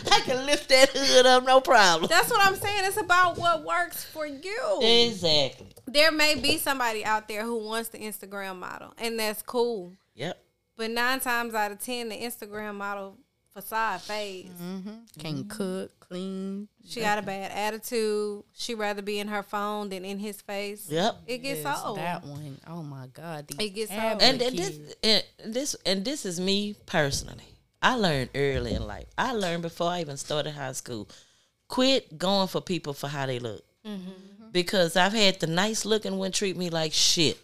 I 0.13 0.21
can 0.21 0.47
lift 0.47 0.69
that 0.69 0.91
hood 0.95 1.27
up, 1.27 1.45
no 1.45 1.61
problem. 1.61 2.09
That's 2.09 2.31
what 2.31 2.47
I'm 2.47 2.57
saying. 2.57 2.83
It's 2.85 2.97
about 2.97 3.39
what 3.39 3.65
works 3.65 4.05
for 4.05 4.27
you. 4.27 4.81
Exactly. 4.83 5.69
There 5.87 6.13
may 6.13 6.35
be 6.35 6.59
somebody 6.59 7.05
out 7.05 7.29
there 7.29 7.45
who 7.45 7.57
wants 7.65 7.91
the 7.91 7.99
Instagram 7.99 8.59
model, 8.59 8.93
and 8.99 9.19
that's 9.19 9.43
cool. 9.43 9.93
Yep. 10.15 10.39
But 10.77 10.91
nine 10.91 11.21
times 11.21 11.55
out 11.55 11.73
of 11.73 11.81
ten, 11.81 12.09
the 12.09 12.17
Instagram 12.17 12.77
model 12.77 13.19
facade 13.61 14.01
fades. 14.01 14.51
Mm-hmm. 14.61 14.91
Can 15.19 15.35
mm-hmm. 15.35 15.49
cook, 15.49 16.01
clean. 16.01 16.69
She 16.87 17.01
got 17.01 17.19
a 17.19 17.23
bad 17.23 17.51
attitude. 17.51 18.45
She 18.55 18.75
rather 18.75 19.03
be 19.03 19.19
in 19.19 19.29
her 19.29 19.43
phone 19.43 19.89
than 19.89 20.05
in 20.05 20.19
his 20.19 20.41
face. 20.41 20.89
Yep. 20.89 21.17
It 21.27 21.39
gets 21.39 21.63
Yes, 21.63 21.83
old. 21.85 21.99
That 21.99 22.25
one. 22.25 22.59
Oh 22.67 22.83
my 22.83 23.09
God. 23.13 23.47
It 23.59 23.71
gets 23.71 23.91
old. 23.91 24.23
And, 24.23 24.41
and 24.41 24.57
this 24.57 24.81
and 25.03 25.25
this 25.45 25.77
and 25.85 26.05
this 26.05 26.25
is 26.25 26.41
me 26.41 26.77
personally. 26.87 27.58
I 27.81 27.95
learned 27.95 28.31
early 28.35 28.75
in 28.75 28.87
life. 28.87 29.07
I 29.17 29.33
learned 29.33 29.63
before 29.63 29.91
I 29.91 30.01
even 30.01 30.17
started 30.17 30.53
high 30.53 30.73
school. 30.73 31.09
Quit 31.69 32.19
going 32.19 32.49
for 32.49 32.61
people 32.61 32.93
for 32.93 33.09
how 33.09 33.27
they 33.27 33.39
look. 33.39 33.63
Mm-hmm. 33.87 34.51
Because 34.53 34.97
I've 34.97 35.13
had 35.13 35.39
the 35.41 35.47
nice 35.47 35.85
looking 35.85 36.19
one 36.19 36.33
treat 36.33 36.57
me 36.57 36.71
like 36.71 36.93
shit. 36.93 37.39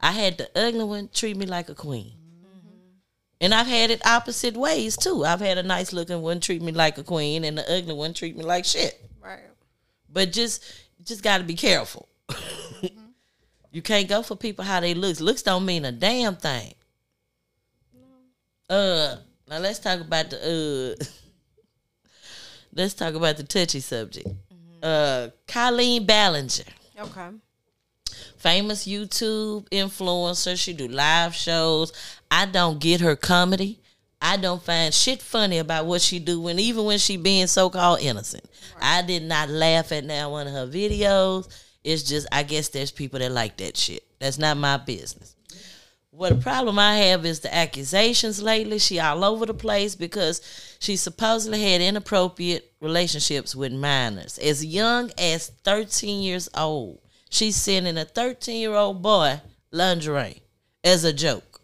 I 0.00 0.12
had 0.12 0.38
the 0.38 0.50
ugly 0.54 0.84
one 0.84 1.08
treat 1.12 1.36
me 1.36 1.46
like 1.46 1.68
a 1.68 1.74
queen. 1.74 2.12
Mm-hmm. 2.12 2.78
And 3.40 3.54
I've 3.54 3.66
had 3.66 3.90
it 3.90 4.06
opposite 4.06 4.56
ways 4.56 4.96
too. 4.96 5.24
I've 5.24 5.40
had 5.40 5.58
a 5.58 5.62
nice 5.62 5.92
looking 5.92 6.22
one 6.22 6.40
treat 6.40 6.62
me 6.62 6.72
like 6.72 6.96
a 6.98 7.04
queen 7.04 7.44
and 7.44 7.58
the 7.58 7.70
ugly 7.70 7.94
one 7.94 8.14
treat 8.14 8.36
me 8.36 8.44
like 8.44 8.64
shit. 8.64 8.98
Right. 9.22 9.40
But 10.10 10.32
just 10.32 10.64
just 11.04 11.22
got 11.22 11.38
to 11.38 11.44
be 11.44 11.54
careful. 11.54 12.08
Mm-hmm. 12.28 12.86
you 13.72 13.82
can't 13.82 14.08
go 14.08 14.22
for 14.22 14.36
people 14.36 14.64
how 14.64 14.80
they 14.80 14.94
looks. 14.94 15.20
Looks 15.20 15.42
don't 15.42 15.66
mean 15.66 15.84
a 15.84 15.92
damn 15.92 16.36
thing. 16.36 16.74
Uh, 18.68 19.16
now 19.48 19.58
let's 19.58 19.78
talk 19.78 20.00
about 20.00 20.30
the 20.30 20.96
uh. 20.98 21.04
let's 22.74 22.94
talk 22.94 23.14
about 23.14 23.36
the 23.36 23.42
touchy 23.44 23.80
subject. 23.80 24.28
Uh, 24.82 25.28
Colleen 25.48 26.04
Ballinger, 26.06 26.64
Okay. 26.98 27.28
famous 28.36 28.86
YouTube 28.86 29.68
influencer. 29.70 30.56
She 30.56 30.72
do 30.72 30.86
live 30.88 31.34
shows. 31.34 31.92
I 32.30 32.46
don't 32.46 32.78
get 32.78 33.00
her 33.00 33.16
comedy. 33.16 33.80
I 34.20 34.36
don't 34.36 34.62
find 34.62 34.92
shit 34.92 35.20
funny 35.22 35.58
about 35.58 35.86
what 35.86 36.00
she 36.00 36.18
do 36.18 36.40
when 36.40 36.58
even 36.58 36.84
when 36.84 36.98
she 36.98 37.16
being 37.16 37.46
so 37.46 37.68
called 37.70 38.00
innocent. 38.00 38.44
I 38.80 39.02
did 39.02 39.22
not 39.22 39.48
laugh 39.48 39.92
at 39.92 40.04
now 40.04 40.30
one 40.30 40.46
of 40.46 40.52
her 40.54 40.66
videos. 40.66 41.48
It's 41.84 42.02
just 42.02 42.26
I 42.32 42.42
guess 42.42 42.68
there's 42.68 42.90
people 42.90 43.18
that 43.20 43.30
like 43.30 43.56
that 43.58 43.76
shit. 43.76 44.02
That's 44.18 44.38
not 44.38 44.56
my 44.56 44.76
business. 44.78 45.35
What 46.16 46.30
the 46.30 46.36
problem 46.36 46.78
I 46.78 46.96
have 46.96 47.26
is 47.26 47.40
the 47.40 47.54
accusations 47.54 48.40
lately. 48.40 48.78
She 48.78 48.98
all 48.98 49.22
over 49.22 49.44
the 49.44 49.52
place 49.52 49.94
because 49.94 50.40
she 50.78 50.96
supposedly 50.96 51.62
had 51.62 51.82
inappropriate 51.82 52.72
relationships 52.80 53.54
with 53.54 53.70
minors. 53.70 54.38
As 54.38 54.64
young 54.64 55.10
as 55.18 55.48
13 55.64 56.22
years 56.22 56.48
old, 56.54 57.00
she's 57.28 57.56
sending 57.56 57.98
a 57.98 58.06
13 58.06 58.58
year 58.58 58.72
old 58.72 59.02
boy 59.02 59.42
lingerie 59.70 60.40
as 60.82 61.04
a 61.04 61.12
joke. 61.12 61.60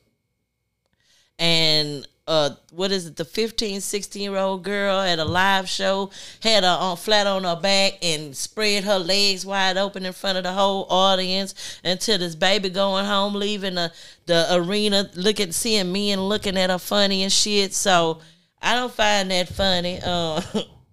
And 1.39 2.07
uh, 2.27 2.51
what 2.71 2.93
is 2.93 3.07
it? 3.07 3.17
The 3.17 3.25
15, 3.25 3.81
16 3.81 4.23
year 4.23 4.37
old 4.37 4.63
girl 4.63 5.01
at 5.01 5.19
a 5.19 5.25
live 5.25 5.69
show 5.69 6.11
had 6.41 6.63
her 6.63 6.77
on 6.81 6.97
flat 6.97 7.27
on 7.27 7.45
her 7.45 7.57
back 7.57 7.95
and 8.03 8.37
spread 8.37 8.85
her 8.85 8.99
legs 8.99 9.45
wide 9.45 9.77
open 9.77 10.07
in 10.07 10.13
front 10.13 10.39
of 10.39 10.45
the 10.45 10.53
whole 10.53 10.87
audience 10.89 11.81
until 11.83 12.19
this 12.19 12.37
baby 12.37 12.71
going 12.71 13.07
home, 13.07 13.35
leaving 13.35 13.75
the, 13.75 13.93
the 14.27 14.47
arena, 14.53 15.11
looking, 15.15 15.53
seeing 15.53 15.93
men 15.93 16.21
looking 16.21 16.57
at 16.57 16.71
her 16.71 16.79
funny 16.79 17.25
and 17.25 17.33
shit. 17.33 17.75
So 17.75 18.21
I 18.61 18.77
don't 18.77 18.93
find 18.93 19.31
that 19.33 19.49
funny 19.49 19.99
uh, 20.05 20.41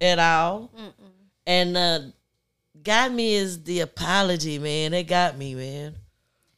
at 0.01 0.17
all. 0.17 0.71
And 1.45 1.77
uh, 1.77 1.99
got 2.81 3.11
me 3.11 3.35
is 3.35 3.63
the 3.63 3.81
apology, 3.81 4.57
man. 4.57 4.93
It 4.95 5.03
got 5.03 5.37
me, 5.37 5.53
man 5.53 5.95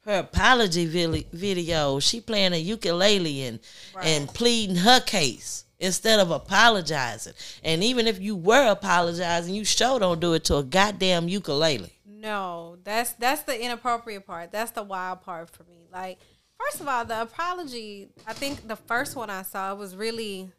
her 0.05 0.19
apology 0.19 0.85
video. 0.85 1.99
She 1.99 2.21
playing 2.21 2.53
a 2.53 2.57
ukulele 2.57 3.43
and 3.43 3.59
and 4.01 4.27
pleading 4.27 4.77
her 4.77 4.99
case 4.99 5.65
instead 5.79 6.19
of 6.19 6.31
apologizing. 6.31 7.33
And 7.63 7.83
even 7.83 8.07
if 8.07 8.19
you 8.19 8.35
were 8.35 8.71
apologizing, 8.71 9.53
you 9.53 9.65
sure 9.65 9.99
don't 9.99 10.19
do 10.19 10.33
it 10.33 10.43
to 10.45 10.57
a 10.57 10.63
goddamn 10.63 11.27
ukulele. 11.27 11.93
No, 12.05 12.77
that's 12.83 13.13
that's 13.13 13.43
the 13.43 13.59
inappropriate 13.63 14.25
part. 14.25 14.51
That's 14.51 14.71
the 14.71 14.83
wild 14.83 15.21
part 15.21 15.49
for 15.49 15.63
me. 15.63 15.87
Like, 15.91 16.19
first 16.59 16.81
of 16.81 16.87
all, 16.87 17.05
the 17.05 17.21
apology. 17.21 18.09
I 18.27 18.33
think 18.33 18.67
the 18.67 18.75
first 18.75 19.15
one 19.15 19.29
I 19.29 19.41
saw 19.41 19.73
was 19.75 19.95
really 19.95 20.51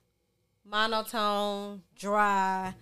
monotone, 0.65 1.83
dry. 1.97 2.75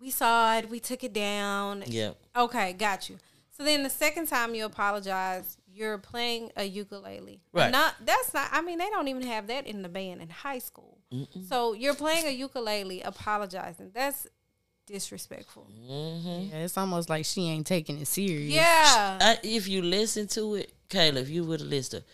we 0.00 0.10
saw 0.10 0.56
it, 0.58 0.68
we 0.68 0.80
took 0.80 1.04
it 1.04 1.12
down. 1.12 1.84
Yeah. 1.86 2.12
Okay, 2.36 2.72
got 2.74 3.08
you. 3.08 3.18
So 3.56 3.62
then 3.64 3.82
the 3.84 3.90
second 3.90 4.26
time 4.26 4.54
you 4.54 4.64
apologize, 4.64 5.56
you're 5.72 5.98
playing 5.98 6.50
a 6.56 6.64
ukulele. 6.64 7.40
Right. 7.52 7.70
Not 7.70 7.94
that's 8.04 8.34
not. 8.34 8.48
I 8.52 8.62
mean, 8.62 8.78
they 8.78 8.90
don't 8.90 9.08
even 9.08 9.22
have 9.22 9.46
that 9.46 9.66
in 9.66 9.82
the 9.82 9.88
band 9.88 10.20
in 10.22 10.28
high 10.28 10.58
school. 10.58 10.98
So 11.48 11.74
you're 11.74 11.94
playing 11.94 12.26
a 12.26 12.30
ukulele, 12.30 13.00
apologizing. 13.02 13.92
That's 13.94 14.26
disrespectful. 14.86 15.68
Mm-hmm. 15.88 16.50
Yeah, 16.52 16.64
it's 16.64 16.76
almost 16.76 17.08
like 17.08 17.24
she 17.24 17.48
ain't 17.48 17.66
taking 17.66 17.98
it 17.98 18.06
serious. 18.08 18.52
Yeah. 18.52 19.18
I, 19.20 19.38
if 19.42 19.68
you 19.68 19.80
listen 19.82 20.26
to 20.28 20.56
it, 20.56 20.72
Kayla, 20.90 21.16
if 21.18 21.30
you 21.30 21.44
would 21.44 21.60
have 21.60 21.68
listened, 21.68 22.04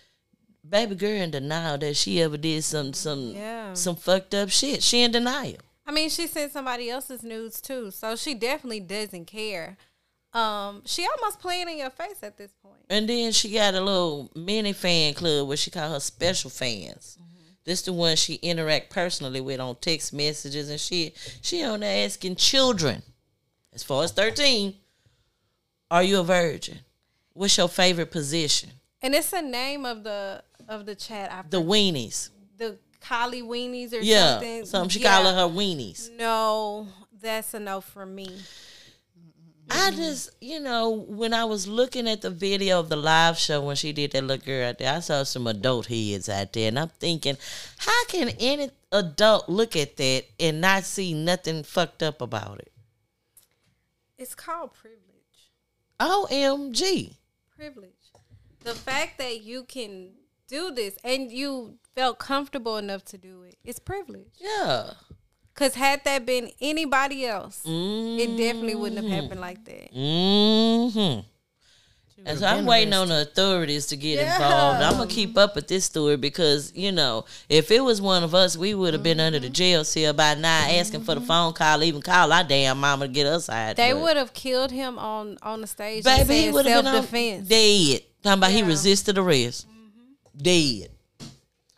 baby 0.69 0.95
girl 0.95 1.11
in 1.11 1.31
denial 1.31 1.79
that 1.79 1.97
she 1.97 2.21
ever 2.23 2.37
did 2.37 2.63
some 2.65 2.93
some 2.93 3.33
Yeah. 3.33 3.73
some 3.75 3.97
fucked 3.97 4.35
up 4.35 4.51
shit. 4.51 4.83
She 4.83 5.03
in 5.03 5.13
denial. 5.13 5.57
I 5.87 5.93
mean, 5.93 6.09
she 6.11 6.27
sent 6.27 6.53
somebody 6.53 6.89
else's 6.91 7.23
nudes 7.23 7.61
too, 7.61 7.91
so 7.91 8.15
she 8.15 8.35
definitely 8.35 8.81
doesn't 8.81 9.25
care. 9.27 9.77
Um, 10.33 10.83
she 10.85 11.07
almost 11.17 11.41
playing 11.41 11.69
in 11.69 11.79
your 11.79 11.91
face 11.91 12.23
at 12.23 12.37
this 12.37 12.53
point. 12.63 12.77
And 12.89 13.09
then 13.09 13.33
she 13.33 13.53
got 13.53 13.75
a 13.75 13.81
little 13.81 14.31
mini 14.35 14.73
fan 14.73 15.15
club 15.15 15.49
where 15.49 15.57
she 15.57 15.71
call 15.71 15.91
her 15.93 16.01
special 16.01 16.51
fans. 16.51 17.19
This 17.65 17.83
the 17.83 17.93
one 17.93 18.17
she 18.17 18.35
interact 18.37 18.91
personally 18.91 19.41
with 19.41 19.61
on 19.61 19.77
text 19.77 20.13
messages 20.13 20.71
and 20.71 20.81
shit. 20.81 21.17
She 21.43 21.63
on 21.65 21.81
there 21.81 22.07
asking 22.07 22.37
children, 22.37 23.03
as 23.73 23.83
far 23.83 24.03
as 24.05 24.13
thirteen, 24.13 24.75
are 25.91 26.03
you 26.03 26.21
a 26.21 26.25
virgin? 26.25 26.79
What's 27.35 27.57
your 27.59 27.69
favorite 27.69 28.11
position? 28.11 28.71
And 29.03 29.15
it's 29.15 29.31
the 29.31 29.43
name 29.43 29.85
of 29.85 30.05
the 30.05 30.43
of 30.69 30.87
the 30.87 30.95
chat. 30.95 31.31
I 31.33 31.43
The 31.49 31.61
weenies. 31.61 32.31
the 32.57 32.79
Collie 33.01 33.43
Weenies 33.43 33.93
or 33.93 33.99
Yeah, 34.01 34.33
something. 34.35 34.67
something. 34.67 34.89
She 34.91 35.01
Yeah. 35.01 35.17
call 35.17 35.25
her 35.25 35.35
her 35.35 35.49
weenies. 35.55 36.11
No, 36.17 36.89
that's 37.21 37.53
a 37.55 37.61
no 37.61 37.81
for 37.81 38.07
me. 38.07 38.39
I 39.71 39.93
just, 39.93 40.31
you 40.41 40.61
know, 40.61 40.91
when 40.91 41.33
I 41.33 41.45
was 41.45 41.67
looking 41.69 42.09
at 42.09 42.23
the 42.23 42.31
video 42.31 42.81
of 42.81 42.89
the 42.89 42.97
live 42.97 43.39
show 43.39 43.61
when 43.61 43.77
she 43.77 43.93
did 43.93 44.13
that 44.13 44.25
little 44.25 44.45
girl 44.45 44.69
out 44.69 44.79
there, 44.79 44.95
I 44.95 45.01
saw 45.01 45.23
some 45.23 45.47
adult 45.47 45.87
heads 45.87 46.29
out 46.29 46.53
there, 46.53 46.69
and 46.69 46.79
I'm 46.79 46.89
thinking, 46.89 47.37
how 47.79 48.05
can 48.07 48.31
any 48.41 48.71
adult 48.93 49.49
look 49.49 49.77
at 49.77 49.97
that 49.97 50.25
and 50.39 50.61
not 50.61 50.85
see 50.85 51.15
nothing 51.15 51.63
fucked 51.63 52.03
up 52.03 52.21
about 52.21 52.59
it? 52.59 52.73
It's 54.19 54.35
called 54.35 54.75
privilege. 54.75 55.01
OMG. 56.01 57.17
Privilege. 57.57 57.93
The 58.65 58.75
fact 58.75 59.19
that 59.19 59.43
you 59.43 59.65
can 59.65 60.11
do 60.49 60.73
this 60.73 60.99
and 61.05 61.31
you 61.31 61.79
felt 61.95 62.19
comfortable 62.19 62.77
enough 62.77 63.05
to 63.07 63.19
do 63.19 63.43
it, 63.43 63.57
it's 63.65 63.79
privilege. 63.79 64.33
Yeah. 64.39 64.93
Cause 65.61 65.75
had 65.75 66.03
that 66.05 66.25
been 66.25 66.51
anybody 66.61 67.27
else, 67.27 67.61
Mm. 67.67 68.19
it 68.19 68.37
definitely 68.39 68.75
wouldn't 68.75 69.03
have 69.07 69.11
happened 69.23 69.41
like 69.43 69.63
that. 69.67 69.93
Mm-hmm. 69.95 71.21
And 72.27 72.39
so 72.39 72.47
I'm 72.47 72.65
waiting 72.67 72.93
on 72.95 73.09
the 73.09 73.23
authorities 73.23 73.87
to 73.89 73.97
get 73.97 74.21
involved. 74.21 74.83
I'm 74.83 74.95
gonna 74.95 75.07
keep 75.07 75.37
up 75.37 75.55
with 75.55 75.69
this 75.69 75.85
story 75.85 76.17
because 76.17 76.73
you 76.75 76.93
know 76.93 77.27
if 77.51 77.71
it 77.71 77.81
was 77.81 78.01
one 78.01 78.23
of 78.23 78.35
us, 78.35 78.57
we 78.57 78.75
would 78.75 78.95
have 78.95 79.03
been 79.03 79.21
under 79.21 79.39
the 79.39 79.51
jail 79.51 79.85
cell 79.85 80.13
by 80.15 80.35
now, 80.35 80.67
asking 80.69 81.03
for 81.03 81.15
the 81.15 81.21
phone 81.21 81.53
call, 81.53 81.83
even 81.83 82.01
call 82.03 82.33
our 82.33 82.43
damn 82.45 82.79
mama 82.81 83.07
to 83.07 83.13
get 83.13 83.27
us 83.27 83.49
out. 83.51 83.77
They 83.77 83.93
would 83.95 84.17
have 84.17 84.33
killed 84.33 84.71
him 84.71 84.99
on 84.99 85.37
on 85.43 85.61
the 85.61 85.67
stage. 85.67 86.05
baby, 86.05 86.35
he 86.43 86.51
would 86.51 86.65
have 86.67 86.85
been 86.85 86.95
on 86.95 87.03
defense. 87.03 87.49
dead. 87.49 88.01
Talking 88.23 88.39
about 88.39 88.51
he 88.51 88.63
resisted 88.63 89.17
arrest, 89.19 89.67
dead. 90.37 90.89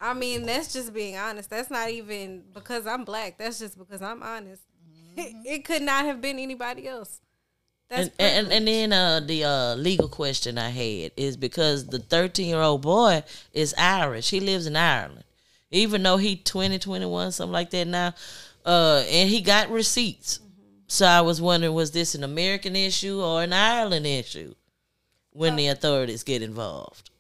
I 0.02 0.14
mean, 0.14 0.44
that's 0.46 0.72
just 0.72 0.92
being 0.92 1.16
honest. 1.16 1.48
That's 1.48 1.70
not 1.70 1.88
even 1.88 2.42
because 2.52 2.88
I'm 2.88 3.04
black. 3.04 3.38
That's 3.38 3.60
just 3.60 3.78
because 3.78 4.02
I'm 4.02 4.20
honest. 4.20 4.62
it 5.16 5.64
could 5.64 5.82
not 5.82 6.04
have 6.06 6.20
been 6.20 6.40
anybody 6.40 6.88
else. 6.88 7.20
That's 7.88 8.10
And, 8.18 8.48
and 8.48 8.52
and 8.52 8.66
then 8.66 8.92
uh, 8.92 9.20
the 9.20 9.44
uh, 9.44 9.74
legal 9.76 10.08
question 10.08 10.58
I 10.58 10.70
had 10.70 11.12
is 11.16 11.36
because 11.36 11.86
the 11.86 12.00
13 12.00 12.48
year 12.48 12.60
old 12.60 12.82
boy 12.82 13.22
is 13.52 13.74
Irish. 13.78 14.30
He 14.30 14.40
lives 14.40 14.66
in 14.66 14.74
Ireland, 14.74 15.24
even 15.70 16.02
though 16.02 16.16
he 16.16 16.34
20, 16.34 16.80
21, 16.80 17.30
something 17.30 17.52
like 17.52 17.70
that 17.70 17.86
now. 17.86 18.14
Uh, 18.66 19.04
and 19.08 19.30
he 19.30 19.40
got 19.40 19.70
receipts. 19.70 20.40
So 20.88 21.06
I 21.06 21.20
was 21.20 21.40
wondering, 21.40 21.74
was 21.74 21.92
this 21.92 22.14
an 22.16 22.24
American 22.24 22.74
issue 22.74 23.22
or 23.22 23.42
an 23.42 23.52
Ireland 23.52 24.06
issue 24.06 24.54
when 25.32 25.56
the 25.56 25.68
authorities 25.68 26.24
get 26.24 26.42
involved? 26.42 27.10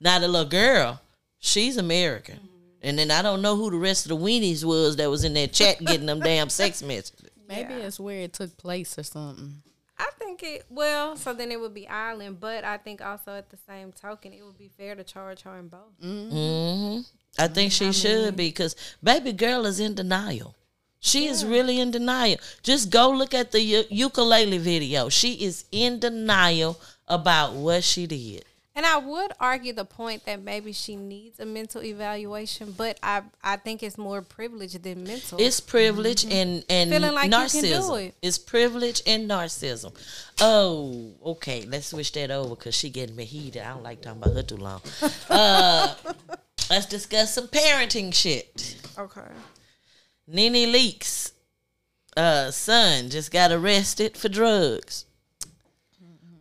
Now 0.00 0.18
the 0.18 0.28
little 0.28 0.48
girl, 0.48 1.00
she's 1.44 1.76
American. 1.76 2.36
Mm-hmm. 2.36 2.48
And 2.82 2.98
then 2.98 3.10
I 3.10 3.22
don't 3.22 3.42
know 3.42 3.56
who 3.56 3.70
the 3.70 3.76
rest 3.78 4.04
of 4.04 4.10
the 4.10 4.16
weenies 4.16 4.64
was 4.64 4.96
that 4.96 5.08
was 5.10 5.24
in 5.24 5.34
that 5.34 5.52
chat 5.52 5.78
getting 5.84 6.06
them 6.06 6.20
damn 6.20 6.48
sex 6.60 6.82
messages. 6.82 7.30
Maybe 7.48 7.74
Yeah. 7.74 7.86
it's 7.86 8.00
where 8.00 8.20
it 8.20 8.32
took 8.32 8.56
place 8.56 8.98
or 8.98 9.02
something. 9.02 9.62
I 9.96 10.10
think 10.18 10.42
it 10.42 10.64
well, 10.68 11.16
so 11.16 11.32
then 11.32 11.52
it 11.52 11.60
would 11.60 11.72
be 11.74 11.86
Ireland, 11.86 12.40
but 12.40 12.64
I 12.64 12.78
think 12.78 13.00
also 13.00 13.36
at 13.36 13.50
the 13.50 13.56
same 13.68 13.92
token, 13.92 14.32
it 14.32 14.44
would 14.44 14.58
be 14.58 14.68
fair 14.76 14.96
to 14.96 15.04
charge 15.04 15.42
her 15.42 15.56
in 15.58 15.68
both. 15.68 15.94
hmm 16.00 17.00
I 17.38 17.48
think 17.48 17.72
mm-hmm. 17.72 17.90
she 17.90 17.92
should 17.92 18.36
be 18.36 18.48
because 18.48 18.74
baby 19.02 19.32
girl 19.32 19.66
is 19.66 19.80
in 19.80 19.94
denial. 19.94 20.54
She 21.00 21.26
is 21.26 21.44
really 21.44 21.78
in 21.80 21.90
denial. 21.90 22.38
Just 22.62 22.90
go 22.90 23.10
look 23.10 23.34
at 23.34 23.52
the 23.52 23.60
u- 23.60 23.84
ukulele 23.90 24.58
video. 24.58 25.10
She 25.10 25.34
is 25.44 25.64
in 25.70 26.00
denial 26.00 26.80
about 27.06 27.52
what 27.52 27.84
she 27.84 28.06
did. 28.06 28.44
And 28.76 28.84
I 28.84 28.98
would 28.98 29.30
argue 29.38 29.72
the 29.72 29.84
point 29.84 30.24
that 30.26 30.42
maybe 30.42 30.72
she 30.72 30.96
needs 30.96 31.38
a 31.38 31.46
mental 31.46 31.80
evaluation, 31.82 32.72
but 32.72 32.98
I 33.04 33.22
I 33.42 33.56
think 33.56 33.84
it's 33.84 33.96
more 33.96 34.20
privilege 34.20 34.72
than 34.82 35.04
mental. 35.04 35.38
It's 35.40 35.60
privilege 35.60 36.24
and 36.24 36.64
and 36.68 36.90
Feeling 36.90 37.12
like 37.14 37.26
you 37.26 37.30
can 37.30 37.40
narcissism. 37.46 37.88
do 37.88 37.94
it. 37.96 38.14
It's 38.20 38.36
privilege 38.38 39.00
and 39.06 39.30
narcissism. 39.30 39.94
Oh, 40.40 41.12
okay. 41.24 41.64
Let's 41.66 41.86
switch 41.86 42.10
that 42.12 42.32
over 42.32 42.56
because 42.56 42.74
she 42.74 42.90
getting 42.90 43.14
me 43.14 43.24
heated. 43.24 43.62
I 43.62 43.68
don't 43.74 43.84
like 43.84 44.00
talking 44.02 44.20
about 44.20 44.34
her 44.34 44.42
too 44.42 44.56
long. 44.56 44.80
uh, 45.30 45.94
let's 46.70 46.86
discuss 46.86 47.32
some 47.32 47.46
parenting 47.46 48.12
shit. 48.12 48.76
okay. 48.98 49.20
NeNe 50.26 50.72
Leakes, 50.72 51.30
uh, 52.16 52.50
son 52.50 53.08
just 53.10 53.30
got 53.30 53.52
arrested 53.52 54.16
for 54.16 54.28
drugs. 54.28 55.04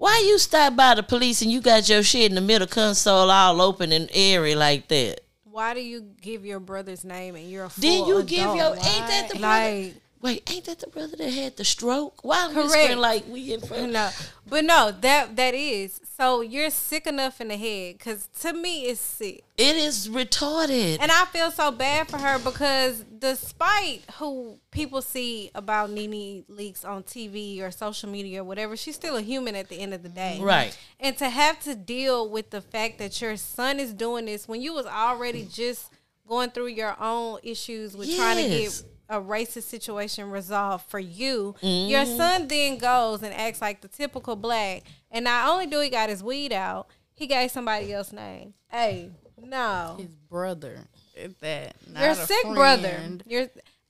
Why 0.03 0.21
you 0.27 0.37
stop 0.37 0.75
by 0.75 0.95
the 0.95 1.01
police 1.01 1.41
and 1.41 1.49
you 1.49 1.61
got 1.61 1.87
your 1.87 2.03
shit 2.03 2.29
in 2.29 2.35
the 2.35 2.41
middle 2.41 2.67
console 2.67 3.31
all 3.31 3.61
open 3.61 3.93
and 3.93 4.09
airy 4.13 4.53
like 4.53 4.89
that? 4.89 5.21
Why 5.45 5.73
do 5.73 5.79
you 5.79 6.01
give 6.21 6.45
your 6.45 6.59
brother's 6.59 7.05
name 7.05 7.35
and 7.35 7.49
you're 7.49 7.63
a 7.63 7.69
full 7.69 7.81
Did 7.81 8.07
you 8.09 8.21
give 8.23 8.41
adult? 8.51 8.57
your 8.57 8.67
ain't 8.75 9.07
that 9.07 9.29
the 9.31 9.39
brother? 9.39 9.81
like 9.85 9.95
Wait, 10.23 10.49
ain't 10.49 10.63
that 10.65 10.79
the 10.79 10.87
brother 10.87 11.15
that 11.17 11.29
had 11.31 11.57
the 11.57 11.65
stroke? 11.65 12.23
Why 12.23 12.49
Correct. 12.51 12.69
whispering 12.69 12.97
like 12.97 13.27
we 13.27 13.53
in 13.53 13.59
front? 13.59 13.83
Of. 13.83 13.91
No, 13.91 14.09
but 14.47 14.63
no, 14.65 14.91
that 15.01 15.35
that 15.35 15.53
is 15.53 15.99
so 16.17 16.39
you're 16.41 16.69
sick 16.69 17.05
enough 17.07 17.41
in 17.41 17.49
the 17.49 17.57
head 17.57 17.97
because 17.97 18.27
to 18.39 18.53
me 18.53 18.83
it's 18.85 19.01
sick, 19.01 19.43
It 19.57 19.75
is 19.75 20.07
retarded. 20.07 20.99
and 21.01 21.11
I 21.11 21.25
feel 21.25 21.51
so 21.51 21.71
bad 21.71 22.07
for 22.07 22.17
her 22.19 22.39
because 22.39 23.03
despite 23.19 24.03
who 24.19 24.59
people 24.71 25.01
see 25.01 25.51
about 25.53 25.89
NeNe 25.89 26.45
Leakes 26.49 26.85
on 26.85 27.03
TV 27.03 27.61
or 27.61 27.69
social 27.71 28.09
media 28.09 28.41
or 28.41 28.43
whatever, 28.45 28.77
she's 28.77 28.95
still 28.95 29.17
a 29.17 29.21
human 29.21 29.55
at 29.55 29.67
the 29.69 29.75
end 29.79 29.93
of 29.93 30.03
the 30.03 30.09
day, 30.09 30.39
Right. 30.41 30.77
And 31.01 31.17
to 31.17 31.29
have 31.29 31.59
to 31.63 31.75
deal 31.75 32.29
with 32.29 32.49
the 32.49 32.61
fact 32.61 32.97
that 32.99 33.19
your 33.21 33.35
son 33.37 33.79
is 33.79 33.93
doing 33.93 34.25
this 34.25 34.47
when 34.47 34.61
you 34.61 34.73
was 34.73 34.85
already 34.85 35.45
just 35.51 35.91
going 36.27 36.51
through 36.51 36.67
your 36.67 36.95
own 37.01 37.39
issues 37.43 37.97
with 37.97 38.15
trying 38.15 38.37
to 38.37 38.43
Yes. 38.43 38.81
get 38.81 38.89
a 39.09 39.19
racist 39.19 39.63
situation 39.63 40.29
resolved 40.31 40.85
for 40.89 40.99
you. 40.99 41.55
Your 41.61 42.01
mm-hmm. 42.01 42.17
son 42.17 42.47
then 42.47 42.77
goes 42.77 43.21
and 43.21 43.33
acts 43.33 43.61
like 43.61 43.81
the 43.81 43.87
typical 43.87 44.35
black. 44.35 44.83
And 45.11 45.25
not 45.25 45.49
only 45.49 45.67
do 45.67 45.79
he 45.79 45.89
got 45.89 46.09
his 46.09 46.23
weed 46.23 46.53
out, 46.53 46.87
he 47.13 47.27
gave 47.27 47.51
somebody 47.51 47.93
else's 47.93 48.13
name. 48.13 48.53
Hey, 48.71 49.11
no. 49.41 49.97
His 49.99 50.15
brother. 50.15 50.79
If 51.15 51.39
that. 51.41 51.75
Not 51.91 52.03
Your 52.03 52.15
sick 52.15 52.43
brother. 52.43 52.89
friend. 52.89 53.23
You're 53.27 53.41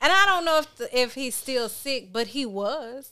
and 0.02 0.12
I 0.12 0.26
don't 0.26 0.44
know 0.44 0.60
if 0.60 0.76
the, 0.76 1.00
if 1.00 1.14
he's 1.14 1.34
still 1.36 1.70
sick, 1.70 2.12
but 2.12 2.28
he 2.28 2.46
was. 2.46 3.12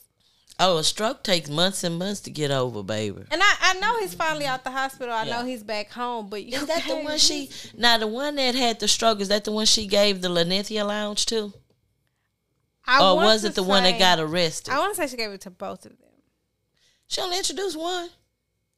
oh, 0.60 0.76
a 0.76 0.84
stroke 0.84 1.22
takes 1.24 1.48
months 1.48 1.82
and 1.82 1.98
months 1.98 2.20
to 2.20 2.30
get 2.30 2.50
over, 2.50 2.82
baby. 2.82 3.22
And 3.30 3.40
I, 3.42 3.54
I 3.62 3.78
know 3.80 3.98
he's 3.98 4.12
finally 4.12 4.44
out 4.44 4.62
the 4.64 4.70
hospital. 4.70 5.14
I 5.14 5.24
Yeah. 5.24 5.38
know 5.38 5.46
he's 5.46 5.62
back 5.62 5.90
home, 5.90 6.28
but 6.28 6.40
Is 6.42 6.66
that 6.66 6.84
the 6.86 6.96
one 6.96 7.16
she? 7.16 7.48
Now 7.74 7.96
the 7.96 8.06
one 8.06 8.36
that 8.36 8.54
had 8.54 8.78
the 8.78 8.88
stroke 8.88 9.20
is 9.22 9.28
that 9.28 9.44
the 9.44 9.52
one 9.52 9.64
she 9.64 9.86
gave 9.86 10.20
the 10.20 10.28
Linnethia 10.28 10.86
Lounge 10.86 11.24
to, 11.26 11.54
I 12.86 13.02
or 13.02 13.16
was 13.16 13.44
it 13.44 13.54
the 13.54 13.62
one 13.62 13.84
that 13.84 13.98
got 13.98 14.18
arrested? 14.18 14.72
I 14.72 14.78
want 14.78 14.94
to 14.94 15.00
say 15.00 15.06
she 15.06 15.16
gave 15.16 15.30
it 15.30 15.40
to 15.42 15.50
both 15.50 15.84
of 15.86 15.92
them. 15.98 16.08
She 17.06 17.20
only 17.20 17.38
introduced 17.38 17.78
one. 17.78 18.08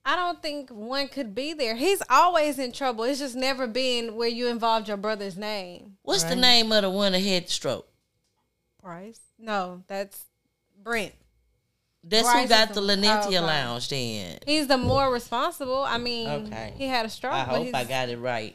I 0.04 0.16
don't 0.16 0.42
think 0.42 0.68
one 0.70 1.08
could 1.08 1.34
be 1.34 1.54
there. 1.54 1.76
He's 1.76 2.02
always 2.10 2.58
in 2.58 2.72
trouble. 2.72 3.04
It's 3.04 3.20
just 3.20 3.34
never 3.34 3.66
been 3.66 4.16
where 4.16 4.28
you 4.28 4.48
involved 4.48 4.88
your 4.88 4.98
brother's 4.98 5.38
name. 5.38 5.96
What's 6.02 6.24
the 6.24 6.36
name 6.36 6.70
of 6.72 6.82
the 6.82 6.90
one 6.90 7.12
that 7.12 7.20
had 7.20 7.46
the 7.46 7.50
stroke? 7.50 7.88
Bryce? 8.82 9.20
No, 9.38 9.82
that's 9.86 10.24
Brent. 10.82 11.14
That's 12.02 12.24
Bryce 12.24 12.36
who 12.36 12.42
is 12.42 12.48
got 12.50 12.68
the- 12.74 12.80
the 12.82 13.08
oh, 13.08 13.20
okay. 13.26 13.40
Lounge 13.40 13.88
then. 13.88 14.38
He's 14.44 14.66
the 14.66 14.76
more 14.76 15.10
responsible. 15.10 15.82
I 15.82 15.96
mean, 15.96 16.28
Okay. 16.28 16.74
he 16.76 16.86
had 16.86 17.06
a 17.06 17.08
stroke. 17.08 17.32
I 17.32 17.44
hope 17.44 17.64
he's, 17.64 17.72
I 17.74 17.84
got 17.84 18.10
it 18.10 18.18
right. 18.18 18.54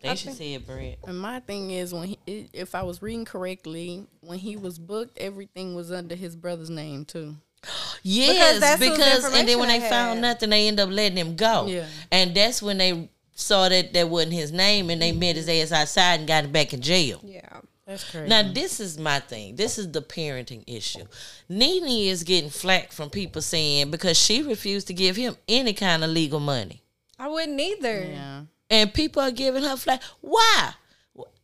Thanks 0.00 0.24
you 0.24 0.54
it 0.54 0.66
Brent. 0.66 0.98
And 1.06 1.18
my 1.18 1.40
thing 1.40 1.70
is, 1.70 1.92
when 1.92 2.08
he, 2.08 2.48
if 2.52 2.74
I 2.74 2.82
was 2.82 3.02
reading 3.02 3.24
correctly, 3.24 4.06
when 4.20 4.38
he 4.38 4.56
was 4.56 4.78
booked, 4.78 5.18
everything 5.18 5.74
was 5.74 5.90
under 5.92 6.14
his 6.14 6.36
brother's 6.36 6.70
name 6.70 7.04
too. 7.04 7.36
Yes, 8.04 8.60
that's 8.60 8.80
whose 8.80 8.96
because, 8.96 9.24
and 9.24 9.48
then 9.48 9.58
when 9.58 9.68
they 9.68 9.74
information 9.74 9.82
they 9.82 9.88
found 9.90 10.20
nothing, 10.20 10.50
they 10.50 10.68
end 10.68 10.78
up 10.78 10.88
letting 10.88 11.18
him 11.18 11.34
go. 11.34 11.66
Yeah. 11.66 11.86
And 12.12 12.32
that's 12.32 12.62
when 12.62 12.78
they 12.78 13.10
saw 13.34 13.68
that 13.68 13.92
that 13.92 14.08
wasn't 14.08 14.34
his 14.34 14.52
name, 14.52 14.88
and 14.88 15.02
they 15.02 15.10
met 15.10 15.34
his 15.34 15.48
ass 15.48 15.72
outside 15.72 16.20
and 16.20 16.28
got 16.28 16.44
him 16.44 16.52
back 16.52 16.72
in 16.72 16.80
jail. 16.80 17.20
Yeah. 17.24 17.60
That's 17.88 18.08
crazy. 18.08 18.28
Now 18.28 18.52
this 18.52 18.80
is 18.80 18.98
my 18.98 19.18
thing. 19.18 19.56
This 19.56 19.78
is 19.78 19.90
the 19.90 20.02
parenting 20.02 20.62
issue. 20.66 21.04
Nene 21.48 22.08
is 22.08 22.22
getting 22.22 22.50
flack 22.50 22.92
from 22.92 23.08
people 23.08 23.40
saying 23.40 23.90
because 23.90 24.18
she 24.18 24.42
refused 24.42 24.88
to 24.88 24.94
give 24.94 25.16
him 25.16 25.36
any 25.48 25.72
kind 25.72 26.04
of 26.04 26.10
legal 26.10 26.38
money, 26.38 26.82
I 27.18 27.28
wouldn't 27.28 27.58
either. 27.58 28.04
yeah. 28.04 28.42
And 28.70 28.92
people 28.92 29.22
are 29.22 29.30
giving 29.30 29.62
her 29.62 29.76
flack. 29.76 30.02
Why? 30.20 30.72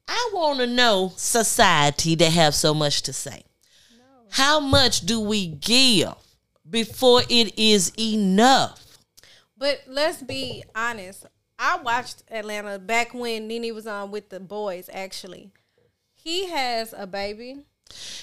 I 0.07 0.31
want 0.35 0.59
to 0.59 0.67
know 0.67 1.13
society 1.17 2.15
that 2.17 2.33
have 2.33 2.55
so 2.55 2.75
much 2.75 3.03
to 3.03 3.13
say. 3.13 3.45
How 4.31 4.61
much 4.61 5.01
do 5.01 5.21
we 5.21 5.47
give 5.47 6.15
before 6.69 7.23
it 7.29 7.59
is 7.59 7.93
enough? 7.99 8.99
But 9.57 9.83
let's 9.87 10.23
be 10.23 10.65
honest. 10.75 11.27
I 11.59 11.79
watched 11.79 12.25
Atlanta 12.31 12.79
back 12.79 13.15
when 13.15 13.47
NeNe 13.47 13.75
was 13.75 13.87
on 13.87 14.11
with 14.11 14.29
the 14.29 14.41
boys. 14.41 14.91
Actually, 14.93 15.51
he 16.13 16.47
has 16.51 16.93
a 16.97 17.07
baby. 17.07 17.63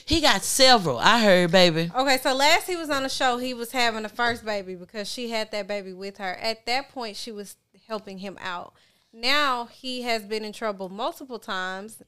He 0.05 0.19
got 0.19 0.43
several. 0.43 0.99
I 0.99 1.21
heard, 1.21 1.51
baby. 1.51 1.89
Okay, 1.95 2.17
so 2.17 2.33
last 2.33 2.67
he 2.67 2.75
was 2.75 2.89
on 2.89 3.03
the 3.03 3.09
show, 3.09 3.37
he 3.37 3.53
was 3.53 3.71
having 3.71 4.03
a 4.03 4.09
first 4.09 4.43
baby 4.43 4.75
because 4.75 5.09
she 5.09 5.29
had 5.29 5.51
that 5.51 5.67
baby 5.67 5.93
with 5.93 6.17
her. 6.17 6.33
At 6.35 6.65
that 6.65 6.89
point, 6.89 7.15
she 7.15 7.31
was 7.31 7.55
helping 7.87 8.17
him 8.17 8.37
out. 8.41 8.73
Now 9.13 9.65
he 9.65 10.03
has 10.03 10.23
been 10.23 10.45
in 10.45 10.53
trouble 10.53 10.89
multiple 10.89 11.39
times. 11.39 12.01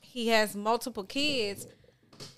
He 0.00 0.28
has 0.28 0.54
multiple 0.56 1.04
kids. 1.04 1.66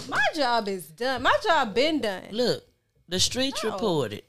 My 0.08 0.24
job 0.34 0.68
is 0.68 0.88
done. 0.88 1.22
My 1.22 1.36
job 1.46 1.74
been 1.74 2.00
done. 2.00 2.24
Look, 2.32 2.64
the 3.08 3.20
streets 3.20 3.62
No. 3.62 3.72
reported. 3.72 4.22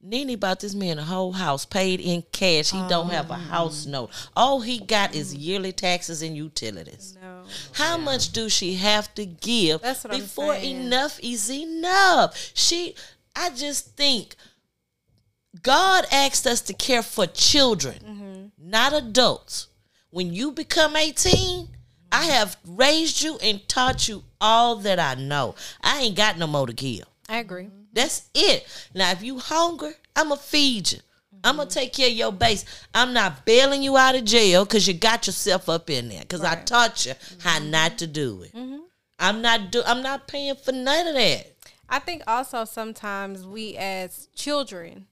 NeNe 0.00 0.36
bought 0.38 0.60
this 0.60 0.74
man 0.74 0.98
a 0.98 1.04
whole 1.04 1.32
house 1.32 1.64
paid 1.64 2.00
in 2.00 2.22
cash. 2.30 2.70
He 2.70 2.80
don't 2.88 3.10
have 3.10 3.30
a 3.30 3.34
um. 3.34 3.40
house 3.40 3.84
note. 3.84 4.10
All 4.36 4.60
he 4.60 4.78
got 4.78 5.14
is 5.14 5.34
yearly 5.34 5.72
taxes 5.72 6.22
and 6.22 6.36
utilities. 6.36 7.16
No. 7.20 7.42
How 7.72 7.96
much 7.96 8.30
do 8.30 8.48
she 8.48 8.74
have 8.74 9.12
to 9.14 9.26
give 9.26 9.80
That's 9.82 10.04
what 10.04 10.14
I'm 10.14 10.20
before 10.20 10.54
enough 10.54 11.18
is 11.20 11.50
enough? 11.50 12.52
She 12.54 12.94
I 13.34 13.50
just 13.50 13.96
think 13.96 14.36
God 15.62 16.04
asked 16.12 16.46
us 16.46 16.60
to 16.62 16.72
care 16.72 17.02
for 17.02 17.26
children, 17.26 17.98
Mm-hmm. 18.04 18.70
not 18.70 18.92
adults. 18.92 19.68
When 20.10 20.32
you 20.32 20.52
become 20.52 20.96
18, 20.96 21.68
I 22.10 22.24
have 22.24 22.56
raised 22.66 23.22
you 23.22 23.38
and 23.42 23.66
taught 23.68 24.08
you 24.08 24.24
all 24.40 24.76
that 24.76 24.98
I 24.98 25.14
know. 25.14 25.54
I 25.82 26.00
ain't 26.00 26.16
got 26.16 26.38
no 26.38 26.46
more 26.46 26.66
to 26.66 26.72
give. 26.72 27.04
I 27.28 27.38
agree. 27.38 27.64
Mm-hmm. 27.64 27.82
That's 27.92 28.28
it. 28.34 28.66
Now, 28.94 29.10
if 29.10 29.22
you 29.22 29.38
hungry, 29.38 29.92
I'ma 30.16 30.36
feed 30.36 30.92
you. 30.92 30.98
I'ma 31.44 31.62
mm-hmm. 31.64 31.70
take 31.70 31.92
care 31.92 32.08
of 32.08 32.14
your 32.14 32.32
base. 32.32 32.64
I'm 32.94 33.12
not 33.12 33.44
bailing 33.44 33.82
you 33.82 33.96
out 33.96 34.14
of 34.14 34.24
jail 34.24 34.64
because 34.64 34.88
you 34.88 34.94
got 34.94 35.26
yourself 35.26 35.68
up 35.68 35.90
in 35.90 36.08
there. 36.08 36.20
Because 36.20 36.42
I 36.42 36.56
taught 36.56 37.06
you 37.06 37.12
mm-hmm. 37.12 37.40
how 37.48 37.58
not 37.58 37.98
to 37.98 38.06
do 38.06 38.42
it. 38.42 38.52
I'm 39.18 39.42
not 39.42 39.72
do. 39.72 39.82
I'm 39.84 40.02
not 40.02 40.28
paying 40.28 40.54
for 40.54 40.72
none 40.72 41.08
of 41.08 41.14
that. 41.14 41.52
I 41.88 41.98
think 41.98 42.22
also 42.26 42.64
sometimes 42.64 43.46
we 43.46 43.76
as 43.76 44.28
children 44.34 45.06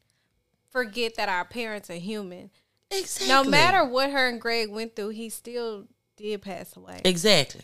forget 0.77 1.15
that 1.17 1.29
our 1.29 1.45
parents 1.45 1.89
are 1.89 1.95
human. 1.95 2.51
Exactly. 2.91 3.29
No 3.29 3.45
matter 3.45 3.85
what 3.85 4.11
her 4.11 4.29
and 4.29 4.41
Gregg 4.41 4.71
went 4.71 4.95
through, 4.95 5.11
he 5.11 5.31
still 5.31 5.87
did 6.17 6.43
pass 6.43 6.77
away. 6.77 7.01
Exactly. 7.05 7.62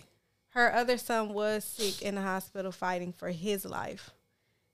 Her 0.51 0.75
other 0.75 0.97
son 0.97 1.35
was 1.35 1.65
sick 1.65 2.01
in 2.03 2.15
the 2.15 2.23
hospital 2.23 2.73
fighting 2.73 3.13
for 3.13 3.29
his 3.31 3.65
life. 3.65 4.11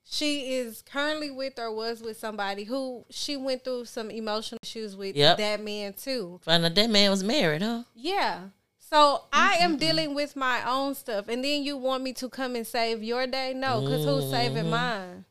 She 0.05 0.55
is 0.55 0.83
currently 0.83 1.31
with 1.31 1.59
or 1.59 1.72
was 1.74 2.01
with 2.01 2.16
somebody 2.16 2.64
who 2.64 3.05
she 3.11 3.37
went 3.37 3.64
through 3.64 3.85
some 3.85 4.11
emotional 4.11 4.59
issues 4.62 4.96
with 4.96 5.16
Yep. 5.16 5.37
that 5.38 5.62
man 5.62 5.92
too. 5.92 6.40
Find 6.42 6.64
out 6.64 6.74
that 6.74 6.90
man 6.90 7.11
was 7.11 7.22
married, 7.22 7.62
huh? 7.62 7.83
Yeah. 7.94 8.48
So 8.79 9.24
I 9.33 9.57
am 9.57 9.77
dealing 9.77 10.14
with 10.14 10.35
my 10.35 10.66
own 10.66 10.94
stuff, 10.94 11.29
and 11.29 11.44
then 11.44 11.62
you 11.62 11.77
want 11.77 12.03
me 12.03 12.14
to 12.14 12.29
come 12.31 12.57
and 12.57 12.66
save 12.66 13.03
your 13.03 13.27
day? 13.27 13.53
No, 13.55 13.83
because 13.83 14.05
who's 14.05 14.31
saving 14.31 14.62
mm-hmm. 14.62 14.70
mine? 14.70 15.24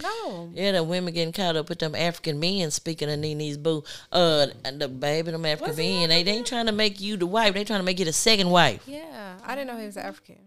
No. 0.00 0.50
Yeah, 0.54 0.72
the 0.72 0.84
women 0.84 1.12
getting 1.12 1.32
caught 1.32 1.56
up 1.56 1.68
with 1.68 1.80
them 1.80 1.94
African 1.94 2.38
men. 2.40 2.70
Speaking 2.70 3.10
of 3.10 3.18
NeNe's 3.18 3.58
boo, 3.58 3.84
uh, 4.12 4.46
the 4.78 4.88
baby, 4.88 5.30
them 5.32 5.44
African 5.44 5.76
men, 5.76 6.08
they, 6.08 6.22
they 6.22 6.32
ain't 6.32 6.46
trying 6.46 6.66
to 6.66 6.72
make 6.72 7.00
you 7.00 7.16
the 7.16 7.26
wife. 7.26 7.54
They 7.54 7.64
trying 7.64 7.80
to 7.80 7.84
make 7.84 7.98
you 7.98 8.04
the 8.04 8.12
second 8.12 8.48
wife. 8.50 8.82
Yeah, 8.86 9.36
I 9.44 9.54
didn't 9.54 9.66
know 9.68 9.78
he 9.78 9.86
was 9.86 9.96
African. 9.96 10.38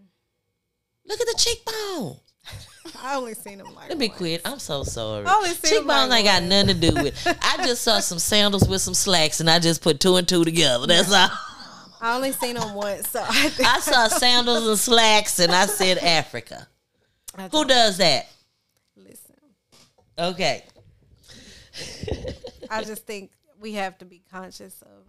Look 1.06 1.20
at 1.20 1.26
the 1.26 1.34
cheekbone. 1.38 2.16
I 3.02 3.16
only 3.16 3.34
seen 3.34 3.60
him 3.60 3.74
like. 3.74 3.88
Let 3.88 3.98
me 3.98 4.08
quit. 4.08 4.42
I'm 4.44 4.58
so 4.58 4.82
sorry. 4.82 5.26
I 5.26 5.34
only 5.34 5.50
seen 5.50 5.78
Cheekbones 5.78 6.10
like 6.10 6.24
ain't 6.24 6.26
got 6.26 6.42
once. 6.42 6.50
nothing 6.50 6.80
to 6.80 6.90
do 6.90 7.02
with. 7.02 7.26
it. 7.26 7.38
I 7.42 7.64
just 7.64 7.82
saw 7.82 8.00
some 8.00 8.18
sandals 8.32 8.68
with 8.68 8.80
some 8.80 8.94
slacks, 8.94 9.40
and 9.40 9.50
I 9.50 9.58
just 9.58 9.82
put 9.82 10.00
two 10.00 10.16
and 10.16 10.26
two 10.28 10.44
together. 10.44 10.86
That's 10.86 11.12
all. 11.12 11.28
I 12.00 12.14
only 12.14 12.32
seen 12.32 12.56
him 12.56 12.74
once, 12.74 13.08
so 13.10 13.22
I 13.26 13.48
think 13.48 13.68
I 13.68 13.80
saw 13.80 14.06
sandals 14.18 14.68
and 14.68 14.78
slacks, 14.78 15.38
and 15.38 15.52
I 15.52 15.66
said 15.66 15.98
Africa. 15.98 16.68
I 17.36 17.48
Who 17.48 17.64
does 17.64 17.96
that? 17.98 18.28
Okay. 20.18 20.64
I 22.70 22.82
just 22.84 23.06
think 23.06 23.30
we 23.60 23.72
have 23.74 23.98
to 23.98 24.04
be 24.04 24.22
conscious 24.30 24.82
of. 24.82 25.04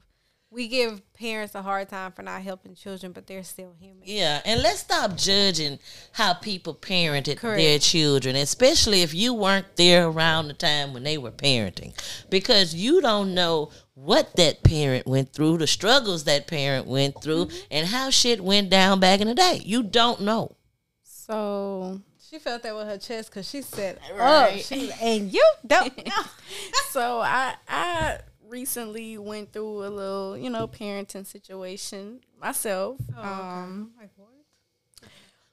We 0.49 0.69
give 0.69 1.01
parents 1.13 1.55
a 1.55 1.61
hard 1.61 1.89
time 1.89 2.13
for 2.13 2.21
not 2.21 2.41
helping 2.41 2.73
children, 2.73 3.11
but 3.11 3.27
they're 3.27 3.43
still 3.43 3.73
human. 3.77 4.03
Yeah, 4.05 4.41
and 4.45 4.61
let's 4.61 4.79
stop 4.79 5.17
judging 5.17 5.77
how 6.13 6.35
people 6.35 6.73
parented 6.73 7.37
Correct. 7.37 7.57
their 7.57 7.79
children, 7.79 8.37
especially 8.37 9.01
if 9.01 9.13
you 9.13 9.33
weren't 9.33 9.75
there 9.75 10.07
around 10.07 10.47
the 10.47 10.53
time 10.53 10.93
when 10.93 11.03
they 11.03 11.17
were 11.17 11.31
parenting, 11.31 11.93
because 12.29 12.73
you 12.73 13.01
don't 13.01 13.33
know 13.33 13.71
what 13.93 14.37
that 14.37 14.63
parent 14.63 15.05
went 15.05 15.33
through, 15.33 15.57
the 15.57 15.67
struggles 15.67 16.23
that 16.23 16.47
parent 16.47 16.87
went 16.87 17.21
through, 17.21 17.47
Mm-hmm. 17.47 17.57
and 17.71 17.87
how 17.87 18.09
shit 18.09 18.41
went 18.41 18.69
down 18.69 19.01
back 19.01 19.19
in 19.19 19.27
the 19.27 19.35
day. 19.35 19.61
You 19.65 19.83
don't 19.83 20.21
know. 20.21 20.55
So 21.03 21.99
She 22.29 22.39
felt 22.39 22.63
that 22.63 22.75
with 22.75 22.87
her 22.87 22.97
chest 22.97 23.29
because 23.29 23.49
she 23.49 23.61
said, 23.61 23.99
Right. 24.13 24.53
"Oh, 24.55 24.57
she, 24.57 24.91
and 25.01 25.31
you 25.31 25.45
don't 25.65 25.95
know." 26.05 26.23
so 26.89 27.19
I 27.21 27.55
I 27.67 28.19
recently 28.47 29.17
went 29.17 29.53
through 29.53 29.85
a 29.85 29.89
little, 29.89 30.37
you 30.37 30.49
know, 30.49 30.67
parenting 30.67 31.25
situation 31.25 32.19
myself. 32.41 32.97
Um 33.17 33.91
like 33.99 34.09
what? 34.15 34.29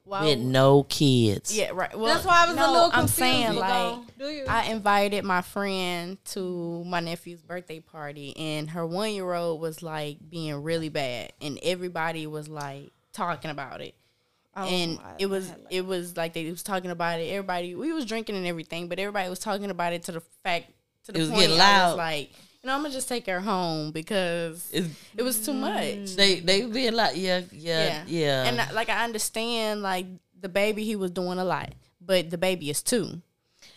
while- 0.04 0.24
With 0.24 0.38
no 0.38 0.82
kids. 0.84 1.56
yeah, 1.56 1.70
right. 1.72 1.96
Well, 1.96 2.12
That's 2.12 2.26
why 2.26 2.44
I 2.44 2.46
was 2.48 2.56
no, 2.56 2.70
a 2.70 2.72
little 2.72 2.90
I'm 2.92 3.08
saying 3.08 3.54
but 3.54 3.60
like 3.60 4.18
do 4.18 4.26
you? 4.28 4.44
I 4.48 4.66
invited 4.66 5.24
my 5.24 5.42
friend 5.42 6.18
to 6.26 6.84
my 6.84 7.00
nephew's 7.00 7.40
birthday 7.42 7.80
party, 7.80 8.36
and 8.36 8.68
her 8.70 8.84
one 8.86 9.12
year 9.12 9.32
old 9.32 9.60
was 9.60 9.82
like 9.82 10.18
being 10.28 10.62
really 10.62 10.88
bad, 10.88 11.32
and 11.40 11.58
everybody 11.62 12.26
was 12.26 12.48
like 12.48 12.92
talking 13.12 13.50
about 13.50 13.80
it. 13.80 13.94
Oh, 14.56 14.64
and 14.66 14.98
I- 15.00 15.14
it 15.18 15.26
was 15.26 15.48
like- 15.48 15.58
it 15.70 15.84
was 15.86 16.16
like 16.16 16.32
they 16.34 16.48
was 16.50 16.62
talking 16.62 16.90
about 16.90 17.20
it. 17.20 17.24
Everybody 17.30 17.74
we 17.74 17.92
was 17.92 18.04
drinking 18.04 18.36
and 18.36 18.46
everything, 18.46 18.88
but 18.88 18.98
everybody 18.98 19.28
was 19.28 19.38
talking 19.40 19.70
about 19.70 19.92
it 19.92 20.02
to 20.04 20.12
the 20.12 20.22
fact 20.42 20.66
to 21.04 21.12
the 21.12 21.18
It 21.18 21.22
was 21.22 21.30
point 21.30 21.40
getting 21.42 21.56
I 21.60 21.78
loud. 21.78 21.88
was 21.90 21.96
like, 21.98 22.30
you 22.62 22.68
know, 22.68 22.74
I'm 22.74 22.82
gonna 22.82 22.94
just 22.94 23.08
take 23.08 23.26
her 23.26 23.40
home 23.40 23.90
because 23.90 24.68
It's- 24.72 24.90
it 25.16 25.22
was 25.22 25.44
too 25.44 25.52
much. 25.54 25.82
Mm. 25.84 26.16
They 26.16 26.40
they 26.40 26.62
being 26.66 26.94
like 26.94 27.16
yeah 27.16 27.42
yeah 27.52 28.04
yeah. 28.06 28.44
And 28.44 28.60
I- 28.60 28.70
like 28.72 28.88
I 28.88 29.04
understand, 29.04 29.82
like 29.82 30.06
the 30.40 30.48
baby 30.48 30.84
he 30.84 30.94
was 30.96 31.10
doing 31.10 31.38
a 31.38 31.44
lot, 31.44 31.72
but 32.00 32.30
the 32.30 32.38
baby 32.38 32.70
is 32.70 32.82
two. 32.82 33.20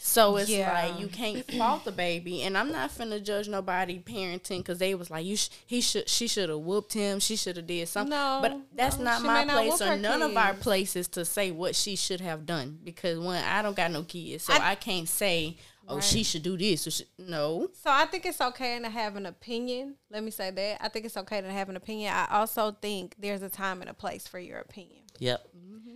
So 0.08 0.38
it's 0.38 0.50
Yeah. 0.50 0.72
like 0.72 1.00
you 1.02 1.08
can't 1.08 1.46
fault 1.52 1.84
the 1.84 1.91
baby, 1.91 2.41
and 2.43 2.58
I'm 2.58 2.72
not 2.72 2.91
finna 2.91 3.22
judge 3.22 3.50
nobody 3.50 3.99
parenting 3.99 4.60
because 4.60 4.80
they 4.80 4.95
was 4.95 5.12
like 5.12 5.26
you. 5.26 5.36
Sh- 5.36 5.49
he 5.66 5.82
should. 5.82 6.08
She 6.08 6.28
should 6.30 6.47
have 6.47 6.60
whooped 6.60 6.93
him. 6.93 7.20
She 7.20 7.36
should 7.36 7.58
have 7.58 7.68
did 7.68 7.89
something. 7.89 8.12
No, 8.12 8.39
but 8.41 8.58
that's 8.74 8.97
no, 8.97 9.03
not 9.03 9.22
my 9.24 9.43
not 9.43 9.58
place 9.58 9.82
or 9.82 9.97
none 9.97 10.22
of 10.22 10.36
our 10.38 10.53
places 10.53 11.10
to 11.10 11.26
say 11.26 11.51
what 11.51 11.76
she 11.76 11.97
should 11.97 12.22
have 12.22 12.45
done 12.45 12.80
because 12.86 13.20
one, 13.20 13.43
I 13.43 13.62
don't 13.62 13.76
got 13.76 13.91
no 13.91 14.03
kids, 14.03 14.45
so 14.45 14.53
I, 14.53 14.72
I- 14.72 14.76
can't 14.76 15.10
say, 15.10 15.58
oh, 15.88 15.99
she 15.99 16.23
should 16.23 16.43
do 16.43 16.57
this. 16.57 16.88
Or 16.88 16.91
she, 16.91 17.05
no, 17.17 17.69
So 17.73 17.89
I 17.91 18.05
think 18.05 18.25
it's 18.25 18.41
okay 18.41 18.79
to 18.79 18.89
have 18.89 19.15
an 19.15 19.25
opinion. 19.25 19.95
Let 20.09 20.23
me 20.23 20.31
say 20.31 20.51
that. 20.51 20.77
I 20.83 20.89
think 20.89 21.05
it's 21.05 21.17
okay 21.17 21.41
to 21.41 21.51
have 21.51 21.69
an 21.69 21.75
opinion. 21.75 22.13
I 22.13 22.27
also 22.31 22.71
think 22.71 23.15
there's 23.19 23.41
a 23.41 23.49
time 23.49 23.81
and 23.81 23.89
a 23.89 23.93
place 23.93 24.27
for 24.27 24.39
your 24.39 24.59
opinion. 24.59 25.03
yep. 25.19 25.47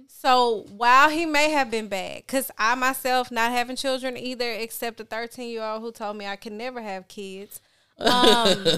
So 0.08 0.66
while 0.76 1.10
he 1.10 1.26
may 1.26 1.50
have 1.52 1.72
been 1.72 1.88
bad, 1.88 2.24
because 2.28 2.52
I 2.58 2.76
myself 2.76 3.32
not 3.32 3.52
having 3.52 3.76
children 3.76 4.18
either, 4.18 4.52
except 4.52 5.00
a 5.00 5.04
13 5.06 5.50
year 5.50 5.64
old 5.64 5.82
who 5.82 5.92
told 5.92 6.18
me 6.18 6.28
I 6.28 6.36
could 6.36 6.52
never 6.52 6.82
have 6.82 7.08
kids. 7.08 7.62
Um, 7.98 8.10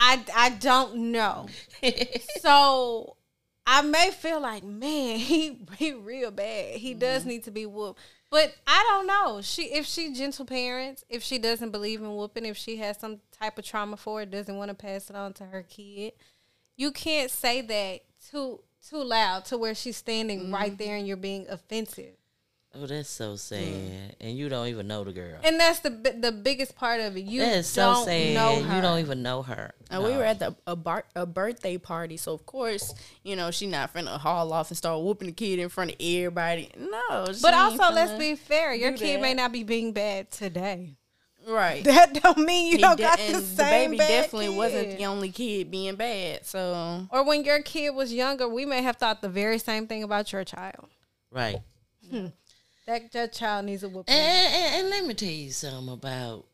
I 0.00 0.22
I 0.34 0.56
don't 0.60 1.12
know. 1.12 1.46
So 2.40 3.16
I 3.66 3.82
may 3.82 4.10
feel 4.10 4.40
like, 4.40 4.64
man, 4.64 5.18
he 5.18 5.58
he 5.78 5.92
real 5.92 6.30
bad. 6.30 6.76
He 6.76 6.94
does 6.94 7.24
need 7.24 7.44
to 7.44 7.50
be 7.50 7.66
whooped. 7.66 8.00
But 8.34 8.52
I 8.66 8.82
don't 8.90 9.06
know. 9.06 9.42
She 9.42 9.66
if 9.66 9.86
she 9.86 10.12
gentle 10.12 10.44
parents, 10.44 11.04
if 11.08 11.22
she 11.22 11.38
doesn't 11.38 11.70
believe 11.70 12.00
in 12.02 12.16
whooping, 12.16 12.44
if 12.46 12.56
she 12.56 12.78
has 12.78 12.98
some 12.98 13.20
type 13.30 13.58
of 13.58 13.64
trauma 13.64 13.96
for 13.96 14.22
it, 14.22 14.32
doesn't 14.32 14.56
want 14.56 14.70
to 14.70 14.74
pass 14.74 15.08
it 15.08 15.14
on 15.14 15.34
to 15.34 15.44
her 15.44 15.62
kid, 15.62 16.14
you 16.76 16.90
can't 16.90 17.30
say 17.30 17.60
that 17.60 18.00
too 18.28 18.58
too 18.90 19.04
loud 19.04 19.44
to 19.44 19.56
where 19.56 19.72
she's 19.72 19.96
standing 19.96 20.40
Mm-hmm. 20.40 20.54
right 20.54 20.76
there 20.76 20.96
and 20.96 21.06
you're 21.06 21.16
being 21.16 21.46
offensive. 21.48 22.16
Oh, 22.76 22.86
that's 22.86 23.08
so 23.08 23.34
mm. 23.34 23.38
sad. 23.38 24.16
And 24.20 24.36
you 24.36 24.48
don't 24.48 24.66
even 24.66 24.88
know 24.88 25.04
the 25.04 25.12
girl. 25.12 25.38
And 25.44 25.60
that's 25.60 25.78
the 25.80 25.90
the 25.90 26.32
biggest 26.32 26.74
part 26.74 27.00
of 27.00 27.16
it. 27.16 27.20
You 27.24 27.40
That 27.40 27.58
is 27.58 27.68
so 27.68 27.92
don't 27.94 28.04
sad. 28.04 28.34
know 28.34 28.62
her. 28.62 28.76
You 28.76 28.82
don't 28.82 28.98
even 28.98 29.22
know 29.22 29.42
her. 29.42 29.72
And 29.90 30.02
we 30.02 30.10
were 30.16 30.24
at 30.24 30.40
the 30.40 30.56
a, 30.66 30.74
bar, 30.74 31.04
a 31.14 31.24
birthday 31.24 31.78
party, 31.78 32.16
so 32.16 32.32
of 32.34 32.44
course, 32.46 32.92
you 33.22 33.36
know, 33.36 33.52
she 33.52 33.66
not 33.68 33.94
finna 33.94 34.18
haul 34.18 34.52
off 34.52 34.70
and 34.70 34.76
start 34.76 35.00
whooping 35.04 35.26
the 35.28 35.32
kid 35.32 35.60
in 35.60 35.68
front 35.68 35.92
of 35.92 35.96
everybody. 36.00 36.70
No, 36.76 37.26
she 37.32 37.40
But 37.42 37.54
also, 37.54 37.92
let's 37.94 38.18
be 38.18 38.34
fair. 38.34 38.74
Your 38.74 38.92
kid 38.92 39.16
that. 39.18 39.22
may 39.22 39.34
not 39.34 39.52
be 39.52 39.62
being 39.62 39.92
bad 39.92 40.32
today. 40.32 40.96
right. 41.46 41.84
That 41.90 42.14
don't 42.22 42.38
mean 42.38 42.66
you 42.72 42.76
He 42.78 42.82
don't 42.82 42.96
de- 42.96 43.02
got 43.04 43.20
and 43.20 43.34
the 43.36 43.40
the 43.40 43.62
baby 43.62 43.98
bad 43.98 44.08
definitely 44.08 44.48
kid. 44.48 44.56
wasn't 44.56 44.98
the 44.98 45.06
only 45.06 45.30
kid 45.30 45.70
being 45.70 45.94
bad. 45.94 46.44
So 46.44 47.06
Or 47.10 47.22
when 47.24 47.44
your 47.44 47.62
kid 47.62 47.90
was 47.90 48.12
younger, 48.12 48.48
we 48.48 48.64
may 48.66 48.82
have 48.82 48.96
thought 48.96 49.20
the 49.22 49.28
very 49.28 49.58
same 49.58 49.86
thing 49.86 50.02
about 50.02 50.32
your 50.32 50.42
child. 50.44 50.88
Right. 51.30 51.60
Hmm. 52.10 52.28
That 52.86 53.12
that 53.12 53.32
child 53.32 53.66
needs 53.66 53.82
a 53.82 53.88
whooping. 53.88 54.14
And, 54.14 54.54
and, 54.54 54.80
and 54.80 54.90
let 54.90 55.06
me 55.06 55.14
tell 55.14 55.28
you 55.28 55.50
something 55.50 55.92
about 55.92 56.44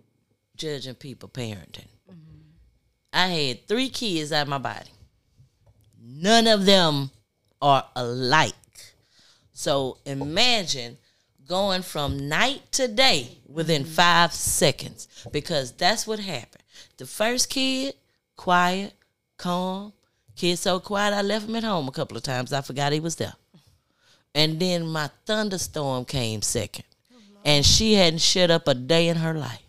judging 0.56 0.94
people 0.94 1.28
parenting. 1.28 1.88
I 3.12 3.26
had 3.26 3.66
three 3.66 3.88
kids 3.88 4.30
out 4.30 4.42
of 4.42 4.48
my 4.48 4.58
body. 4.58 4.90
None 6.00 6.46
of 6.46 6.64
them 6.64 7.10
are 7.60 7.84
alike. 7.96 8.54
So 9.52 9.98
imagine 10.06 10.98
going 11.48 11.82
from 11.82 12.28
night 12.28 12.62
to 12.72 12.86
day 12.86 13.38
within 13.48 13.84
five 13.84 14.32
seconds 14.32 15.08
because 15.32 15.72
that's 15.72 16.06
what 16.06 16.20
happened. 16.20 16.62
The 16.98 17.06
first 17.06 17.50
kid, 17.50 17.94
quiet, 18.36 18.92
calm. 19.36 19.92
Kid 20.36 20.58
so 20.58 20.78
quiet, 20.78 21.12
I 21.12 21.22
left 21.22 21.48
him 21.48 21.56
at 21.56 21.64
home 21.64 21.88
a 21.88 21.92
couple 21.92 22.16
of 22.16 22.22
times. 22.22 22.52
I 22.52 22.60
forgot 22.60 22.92
he 22.92 23.00
was 23.00 23.16
there. 23.16 23.34
And 24.34 24.60
then 24.60 24.86
my 24.86 25.10
thunderstorm 25.26 26.04
came 26.04 26.42
second. 26.42 26.84
And 27.44 27.64
she 27.64 27.94
hadn't 27.94 28.20
shut 28.20 28.50
up 28.50 28.68
a 28.68 28.74
day 28.74 29.08
in 29.08 29.16
her 29.16 29.34
life. 29.34 29.62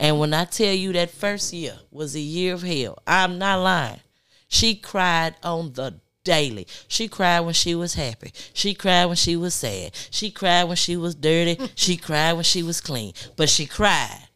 And 0.00 0.18
when 0.18 0.34
I 0.34 0.44
tell 0.44 0.74
you 0.74 0.92
that 0.92 1.10
first 1.10 1.52
year 1.52 1.74
was 1.90 2.14
a 2.14 2.20
year 2.20 2.54
of 2.54 2.62
hell, 2.62 2.98
I'm 3.06 3.38
not 3.38 3.62
lying. 3.62 4.00
She 4.48 4.74
cried 4.74 5.34
on 5.42 5.72
the 5.72 5.94
daily. 6.24 6.66
She 6.88 7.08
cried 7.08 7.40
when 7.40 7.54
she 7.54 7.74
was 7.74 7.94
happy. 7.94 8.32
She 8.52 8.74
cried 8.74 9.06
when 9.06 9.16
she 9.16 9.36
was 9.36 9.54
sad. 9.54 9.94
She 10.10 10.30
cried 10.30 10.64
when 10.64 10.76
she 10.76 10.96
was 10.96 11.14
dirty. 11.14 11.58
she 11.74 11.96
cried 11.96 12.34
when 12.34 12.44
she 12.44 12.62
was 12.62 12.80
clean. 12.80 13.12
But 13.36 13.48
she 13.48 13.66
cried. 13.66 14.28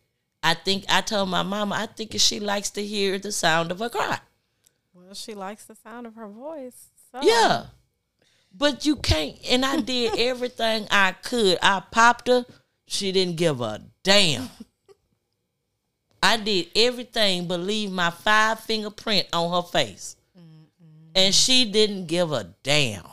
I 0.43 0.55
think 0.55 0.85
I 0.89 1.03
told 1.03 1.29
my 1.29 1.43
mama 1.43 1.77
I 1.77 1.87
think 1.87 2.15
she 2.19 2.41
likes 2.41 2.71
to 2.71 2.85
hear 2.85 3.19
the 3.19 3.31
sound 3.31 3.71
of 3.71 3.79
her 3.79 3.89
cry. 3.89 4.19
well, 4.93 5.15
she 5.15 5.35
likes 5.35 5.65
the 5.67 5.77
sound 5.77 6.07
of 6.07 6.15
her 6.17 6.27
voice. 6.27 6.89
So. 7.13 7.21
Yeah. 7.23 7.67
But 8.57 8.85
you 8.87 8.97
can't. 8.97 9.37
And 9.51 9.65
I 9.65 9.81
did 9.81 10.19
everything 10.19 10.87
I 10.91 11.13
could. 11.13 11.59
I 11.63 11.81
popped 11.81 12.29
her. 12.29 12.45
She 12.87 13.13
didn't 13.13 13.37
give 13.37 13.61
a 13.61 13.83
damn. 14.03 14.49
I 16.23 16.37
did 16.37 16.69
everything 16.77 17.49
but 17.49 17.61
leave 17.61 17.91
my 17.91 18.11
five 18.11 18.61
fingerprint 18.61 19.27
on 19.33 19.51
her 19.51 19.69
face. 19.69 20.17
And 21.15 21.35
she 21.35 21.71
didn't 21.71 22.07
give 22.07 22.33
a 22.33 22.55
damn. 22.63 23.05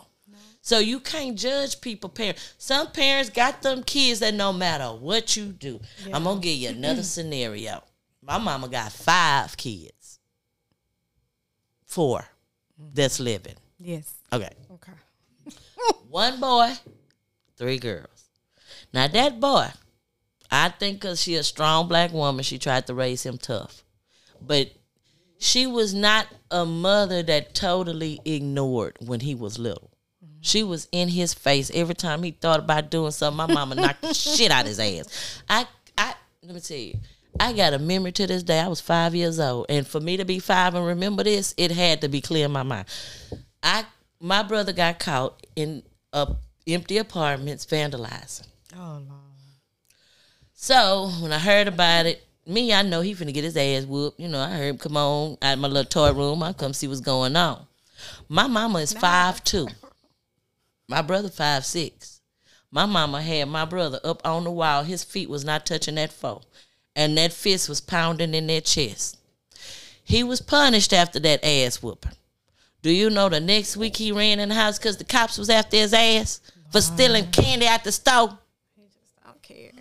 So 0.62 0.78
you 0.78 1.00
can't 1.00 1.36
judge 1.36 1.82
people 1.82 2.10
parents. 2.10 2.54
Some 2.58 2.92
parents 2.92 3.32
got 3.32 3.62
them 3.62 3.82
kids 3.84 4.20
that 4.20 4.36
no 4.36 4.54
matter 4.54 4.86
what 4.86 5.36
you 5.36 5.48
do. 5.48 5.80
I'm 6.14 6.26
gonna 6.26 6.40
give 6.40 6.56
you 6.56 6.70
another 6.70 7.02
scenario. 7.16 7.84
My 8.22 8.38
mama 8.38 8.68
got 8.68 8.92
five 8.92 9.58
kids. 9.58 10.20
Four 11.86 12.24
mm. 12.80 12.94
that's 12.94 13.20
living. 13.20 13.56
Yes. 13.80 14.14
Okay. 14.32 14.52
Okay. 14.72 14.92
One 16.10 16.40
boy, 16.40 16.74
three 17.58 17.78
girls. 17.78 18.30
Now 18.94 19.08
that 19.08 19.40
boy, 19.40 19.68
I 20.52 20.70
think 20.70 21.02
because 21.02 21.22
she 21.22 21.36
a 21.36 21.44
strong 21.44 21.88
black 21.88 22.12
woman, 22.12 22.44
she 22.44 22.58
tried 22.58 22.88
to 22.88 22.94
raise 22.94 23.26
him 23.26 23.38
tough. 23.38 23.84
But 24.42 24.72
she 25.38 25.68
was 25.68 25.94
not 25.94 26.28
a 26.52 26.66
mother 26.66 27.24
that 27.24 27.54
totally 27.54 28.20
ignored 28.26 28.98
when 29.00 29.20
he 29.22 29.36
was 29.36 29.60
little. 29.60 29.92
She 30.42 30.64
was 30.64 30.88
in 30.92 31.10
his 31.10 31.34
face 31.34 31.70
every 31.74 31.96
time 31.96 32.24
he 32.24 32.32
thought 32.32 32.60
about 32.60 32.90
doing 32.90 33.12
something. 33.12 33.38
My 33.38 33.54
mama 33.54 33.76
knocked 33.76 34.02
the 34.02 34.14
shit 34.14 34.52
out 34.52 34.66
his 34.66 34.80
ass. 34.80 35.42
I, 35.50 35.68
I, 35.98 36.14
let 36.44 36.56
me 36.56 36.62
tell 36.62 36.78
you, 36.78 36.98
I 37.40 37.54
got 37.54 37.74
a 37.74 37.80
memory 37.80 38.12
to 38.14 38.28
this 38.28 38.44
day. 38.44 38.60
I 38.60 38.68
was 38.68 38.82
five 38.82 39.14
years 39.14 39.40
old, 39.40 39.66
and 39.70 39.86
for 39.86 40.00
me 40.00 40.18
to 40.18 40.26
be 40.26 40.40
five 40.40 40.76
and 40.76 40.86
remember 40.86 41.24
this, 41.24 41.54
it 41.58 41.72
had 41.72 42.02
to 42.02 42.10
be 42.10 42.22
clear 42.22 42.46
in 42.46 42.52
my 42.52 42.64
mind. 42.64 42.86
I, 43.62 43.86
my 44.20 44.44
brother 44.44 44.74
got 44.74 45.00
caught 45.00 45.46
in 45.56 45.84
a 46.14 46.36
empty 46.68 46.98
apartments 46.98 47.66
vandalizing. 47.66 48.48
Oh 48.76 49.02
Lord. 49.08 49.20
So 50.54 51.12
when 51.22 51.32
I 51.32 51.40
heard 51.40 51.68
about 51.68 52.06
it, 52.06 52.26
me, 52.46 52.74
I 52.74 52.82
know 52.82 53.02
he 53.02 53.16
finna 53.16 53.34
get 53.34 53.44
his 53.44 53.56
ass 53.58 53.86
whooped. 53.86 54.20
You 54.20 54.28
know, 54.28 54.40
I 54.40 54.50
heard 54.50 54.70
him 54.70 54.78
come 54.78 54.98
on 54.98 55.38
out 55.42 55.54
of 55.54 55.60
my 55.60 55.68
little 55.68 55.90
toy 55.90 56.12
room. 56.12 56.44
I 56.44 56.54
come 56.54 56.74
see 56.74 56.88
what's 56.88 57.00
going 57.00 57.36
on. 57.36 57.66
My 58.28 58.48
mama 58.48 58.80
is 58.80 58.94
five 58.94 59.44
two. 59.44 59.68
My 60.88 61.02
brother 61.02 61.30
five 61.30 61.66
six. 61.66 62.22
My 62.72 62.86
mama 62.86 63.22
had 63.22 63.48
my 63.48 63.66
brother 63.66 64.00
up 64.04 64.22
on 64.26 64.44
the 64.44 64.52
wall. 64.52 64.84
His 64.84 65.04
feet 65.04 65.30
was 65.30 65.44
not 65.44 65.66
touching 65.66 65.96
that 65.96 66.12
floor. 66.12 66.42
And 66.96 67.18
that 67.18 67.34
fist 67.34 67.70
was 67.70 67.82
pounding 67.82 68.34
in 68.34 68.48
their 68.48 68.62
chest. 68.62 69.18
He 70.04 70.24
was 70.24 70.42
punished 70.42 70.92
after 70.92 71.20
that 71.20 71.44
ass 71.44 71.82
whooping. 71.82 72.12
Do 72.82 72.92
you 72.92 73.10
know 73.10 73.28
the 73.28 73.40
next 73.40 73.76
week 73.76 73.98
he 73.98 74.12
ran 74.12 74.40
in 74.40 74.50
the 74.50 74.56
house 74.56 74.80
because 74.80 74.98
the 74.98 75.04
cops 75.04 75.38
was 75.38 75.50
after 75.50 75.76
his 75.76 75.94
ass 75.94 76.40
for 76.72 76.80
stealing 76.82 77.30
candy 77.32 77.66
at 77.66 77.84
the 77.84 77.92
store? 77.92 78.38
I 79.24 79.28
don't 79.28 79.42
care. 79.42 79.72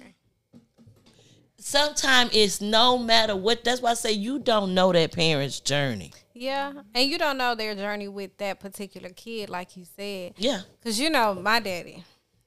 sometimes 1.59 2.30
it's 2.34 2.61
no 2.61 2.99
matter 2.99 3.36
what. 3.36 3.62
That's 3.62 3.80
why 3.80 3.92
I 3.92 3.94
say 3.94 4.12
you 4.12 4.40
don't 4.40 4.74
know 4.74 4.92
that 4.92 5.12
parent's 5.12 5.61
journey. 5.61 6.12
Yeah, 6.34 6.72
and 6.94 7.09
you 7.09 7.18
don't 7.18 7.36
know 7.38 7.55
their 7.55 7.74
journey 7.74 8.09
with 8.09 8.36
that 8.38 8.61
particular 8.61 9.11
kid, 9.11 9.49
like 9.49 9.76
you 9.76 9.84
said. 9.96 10.34
Yeah. 10.36 10.61
Cause 10.82 10.99
you 10.99 11.11
know 11.11 11.34
my 11.34 11.61
daddy 11.61 12.05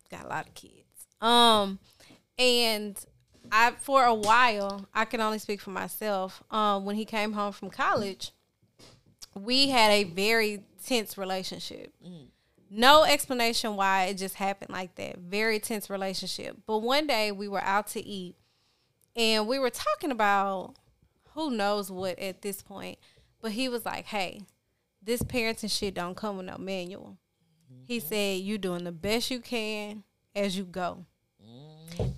got 0.10 0.26
a 0.26 0.28
lot 0.28 0.48
of 0.48 0.54
kids. 0.54 0.74
Um, 1.22 1.80
and 2.38 2.98
I 3.52 3.72
for 3.80 4.04
a 4.04 4.14
while 4.14 4.88
I 4.94 5.06
can 5.06 5.22
only 5.22 5.40
speak 5.40 5.62
for 5.62 5.72
myself. 5.72 6.44
Um, 6.52 6.86
when 6.86 6.96
he 6.96 7.06
came 7.06 7.34
home 7.34 7.52
from 7.54 7.70
college, 7.70 8.32
we 9.36 9.70
had 9.70 9.92
a 9.92 10.04
very 10.04 10.64
tense 10.86 11.18
relationship. 11.18 11.94
Mm. 12.06 12.28
No 12.70 13.04
explanation 13.04 13.76
why 13.76 14.06
it 14.06 14.16
just 14.16 14.36
happened 14.36 14.72
like 14.72 14.96
that. 14.96 15.18
Very 15.18 15.60
tense 15.60 15.90
relationship. 15.90 16.58
But 16.66 16.80
one 16.80 17.06
day 17.08 17.32
we 17.32 17.48
were 17.48 17.62
out 17.62 17.88
to 17.88 18.06
eat, 18.06 18.36
and 19.16 19.48
we 19.48 19.60
were 19.60 19.70
talking 19.70 20.12
about 20.12 20.76
who 21.34 21.52
knows 21.52 21.92
what 21.92 22.18
at 22.20 22.42
this 22.42 22.62
point. 22.62 22.98
But 23.42 23.52
he 23.52 23.68
was 23.68 23.86
like, 23.86 24.06
"Hey, 24.06 24.42
this 25.02 25.22
parenting 25.22 25.72
shit 25.72 25.96
don't 25.96 26.16
come 26.16 26.38
with 26.38 26.46
no 26.46 26.58
manual." 26.58 27.18
He 27.88 27.98
mm-hmm. 27.98 28.08
said, 28.08 28.40
"You 28.42 28.58
doing 28.58 28.84
the 28.86 28.92
best 28.92 29.32
you 29.32 29.40
can 29.40 30.04
as 30.36 30.58
you 30.58 30.64
go." 30.64 31.06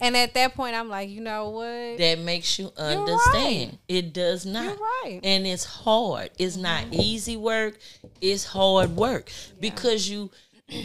And 0.01 0.17
at 0.17 0.33
that 0.33 0.55
point, 0.55 0.75
I'm 0.75 0.89
like, 0.89 1.09
you 1.09 1.21
know 1.21 1.49
what? 1.49 1.97
That 1.97 2.19
makes 2.19 2.59
you 2.59 2.71
right. 2.77 2.97
understand. 2.97 3.77
It 3.87 4.13
does 4.13 4.45
not. 4.45 4.63
You're 4.63 4.73
right. 4.75 5.19
And 5.23 5.45
it's 5.45 5.65
hard. 5.65 6.31
It's 6.37 6.57
not 6.57 6.85
mm-hmm. 6.85 6.99
easy 7.01 7.37
work. 7.37 7.77
It's 8.21 8.45
hard 8.45 8.95
work 8.95 9.31
because 9.59 10.09
you. 10.09 10.31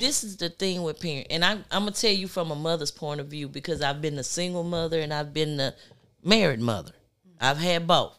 This 0.00 0.22
is 0.24 0.36
the 0.36 0.50
thing 0.50 0.82
with 0.82 1.00
parent, 1.00 1.28
and 1.30 1.44
I, 1.44 1.52
I'm 1.52 1.84
gonna 1.84 1.92
tell 1.92 2.12
you 2.12 2.28
from 2.28 2.50
a 2.50 2.54
mother's 2.54 2.90
point 2.90 3.20
of 3.20 3.28
view 3.28 3.48
because 3.48 3.80
I've 3.80 4.02
been 4.02 4.18
a 4.18 4.24
single 4.24 4.64
mother 4.64 5.00
and 5.00 5.14
I've 5.14 5.32
been 5.32 5.58
a 5.60 5.72
married 6.22 6.60
mother. 6.60 6.90
Mm-hmm. 6.90 7.44
I've 7.44 7.58
had 7.58 7.86
both. 7.86 8.18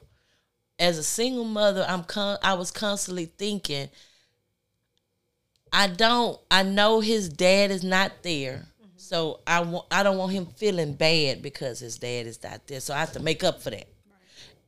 As 0.79 0.97
a 0.97 1.03
single 1.03 1.43
mother, 1.43 1.85
I'm 1.87 2.05
con- 2.05 2.39
I 2.41 2.53
was 2.53 2.71
constantly 2.71 3.25
thinking. 3.25 3.89
I 5.71 5.87
don't. 5.87 6.39
I 6.49 6.63
know 6.63 7.01
his 7.01 7.29
dad 7.29 7.69
is 7.71 7.83
not 7.83 8.23
there, 8.23 8.65
so 9.09 9.39
I 9.47 9.61
want. 9.61 9.87
I 9.89 10.03
don't 10.03 10.19
want 10.19 10.33
him 10.33 10.45
feeling 10.45 10.93
bad 10.93 11.41
because 11.41 11.79
his 11.79 11.97
dad 11.97 12.27
is 12.27 12.43
not 12.43 12.67
there. 12.67 12.79
So 12.79 12.93
I 12.93 12.99
have 12.99 13.13
to 13.13 13.19
make 13.19 13.43
up 13.43 13.59
for 13.59 13.71
that. 13.71 13.87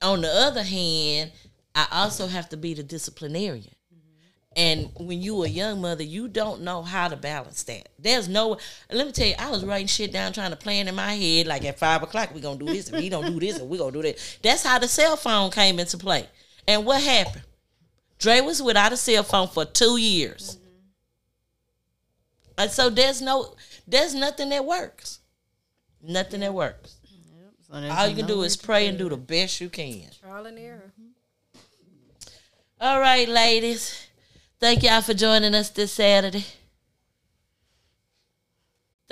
On 0.02 0.20
the 0.20 0.30
other 0.30 0.64
hand, 0.64 1.32
I 1.76 1.86
also 1.92 2.26
have 2.26 2.50
to 2.50 2.58
be 2.58 2.74
the 2.74 2.82
disciplinarian. 2.82 3.76
Mm-hmm. 3.94 4.54
And 4.56 4.90
when 4.96 5.22
you 5.22 5.44
a 5.44 5.48
young 5.48 5.80
mother, 5.80 6.02
you 6.02 6.28
don't 6.28 6.64
know 6.64 6.82
how 6.82 7.08
to 7.08 7.16
balance 7.16 7.62
that. 7.66 7.90
There's 8.00 8.28
no. 8.28 8.58
Let 8.92 9.06
me 9.06 9.14
tell 9.14 9.28
you, 9.28 9.36
I 9.38 9.52
was 9.52 9.64
writing 9.64 9.86
shit 9.86 10.12
down, 10.12 10.34
trying 10.34 10.50
to 10.50 10.58
plan 10.58 10.88
in 10.88 10.96
my 10.96 11.14
head. 11.14 11.46
Like 11.46 11.64
at 11.64 11.78
five 11.78 12.02
o'clock, 12.02 12.34
we 12.34 12.42
gonna 12.42 12.58
do 12.58 12.66
this, 12.66 12.90
and 12.90 12.98
we 12.98 13.10
don't 13.10 13.32
do 13.32 13.40
this, 13.40 13.60
and 13.60 13.70
we 13.70 13.78
gonna 13.78 13.92
do 13.92 14.02
that. 14.02 14.40
That's 14.42 14.64
how 14.64 14.80
the 14.80 14.88
cell 14.88 15.18
phone 15.18 15.52
came 15.52 15.78
into 15.80 16.00
play. 16.00 16.28
And 16.68 16.84
what 16.84 17.04
happened? 17.04 17.44
Dre 18.18 18.42
was 18.42 18.60
without 18.60 18.92
a 18.92 18.98
cell 18.98 19.22
phone 19.22 19.50
for 19.50 19.66
two 19.66 19.98
years. 19.98 20.56
Mm-hmm. 20.56 20.62
And 22.58 22.72
so 22.72 22.90
there's 22.90 23.22
no, 23.22 23.56
there's 23.88 24.14
nothing 24.14 24.50
that 24.50 24.66
works. 24.66 25.20
Nothing 26.02 26.42
that 26.42 26.54
works. 26.54 26.98
So 27.68 27.76
All 27.76 28.08
you 28.08 28.16
can 28.16 28.28
do 28.28 28.42
is 28.42 28.58
pray 28.58 28.88
and 28.88 28.98
do 28.98 29.08
the 29.08 29.18
best 29.18 29.62
you 29.62 29.70
can. 29.70 30.04
Trial 30.20 30.46
and 30.46 30.60
error. 30.60 30.92
All 32.82 33.00
right, 33.00 33.30
ladies. 33.30 34.08
Thank 34.60 34.84
y'all 34.84 35.02
for 35.02 35.14
joining 35.14 35.56
us 35.56 35.70
this 35.70 35.94
Saturday. 35.94 36.46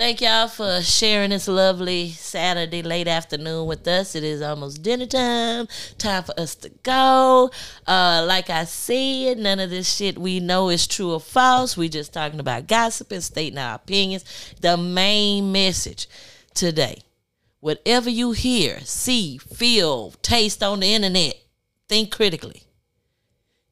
Thank 0.00 0.22
y'all 0.22 0.48
for 0.48 0.80
sharing 0.80 1.28
this 1.28 1.46
lovely 1.46 2.08
Saturday 2.08 2.80
late 2.80 3.06
afternoon 3.06 3.66
with 3.66 3.86
us. 3.86 4.14
It 4.14 4.24
is 4.24 4.40
almost 4.40 4.82
dinner 4.82 5.04
time. 5.04 5.68
Time 5.98 6.22
for 6.22 6.40
us 6.40 6.54
to 6.54 6.70
go. 6.82 7.50
Uh, 7.86 8.24
like 8.26 8.48
I 8.48 8.64
said, 8.64 9.36
none 9.36 9.60
of 9.60 9.68
this 9.68 9.94
shit 9.94 10.16
we 10.16 10.40
know 10.40 10.70
is 10.70 10.86
true 10.86 11.12
or 11.12 11.20
false. 11.20 11.76
We 11.76 11.90
just 11.90 12.14
talking 12.14 12.40
about 12.40 12.66
gossip 12.66 13.12
and 13.12 13.22
stating 13.22 13.58
our 13.58 13.74
opinions. 13.74 14.24
The 14.62 14.78
main 14.78 15.52
message 15.52 16.08
today. 16.54 17.02
Whatever 17.60 18.08
you 18.08 18.32
hear, 18.32 18.80
see, 18.84 19.36
feel, 19.36 20.12
taste 20.22 20.62
on 20.62 20.80
the 20.80 20.94
internet, 20.94 21.34
think 21.90 22.10
critically. 22.10 22.62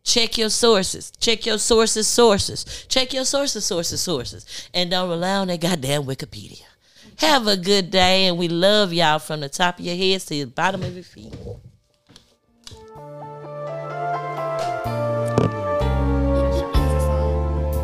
Check 0.09 0.39
your 0.39 0.49
sources. 0.49 1.13
Check 1.21 1.45
your 1.45 1.59
sources, 1.59 2.09
sources. 2.09 2.87
Check 2.89 3.13
your 3.13 3.27
sources, 3.27 3.67
sources, 3.67 4.01
sources. 4.01 4.71
And 4.73 4.91
don't 4.91 5.11
rely 5.11 5.35
on 5.35 5.49
that 5.49 5.61
goddamn 5.61 6.05
Wikipedia. 6.05 6.63
Have 7.19 7.47
a 7.47 7.59
good 7.59 7.91
day, 7.91 8.25
and 8.25 8.39
we 8.39 8.49
love 8.49 8.91
y'all 8.95 9.19
from 9.19 9.41
the 9.41 9.51
top 9.51 9.79
of 9.79 9.85
your 9.85 9.97
heads 9.97 10.25
to 10.27 10.35
the 10.35 10.45
bottom 10.47 10.83
of 10.83 10.95
your 10.95 11.05
feet. 11.05 11.35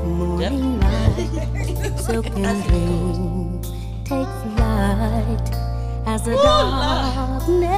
Morning 0.07 0.81
light, 0.81 1.99
silken 2.01 2.63
dream, 2.63 3.61
take 4.05 4.27
flight 4.57 5.51
as 6.07 6.23
the 6.23 6.33
dark 6.37 7.49
naked 7.49 7.75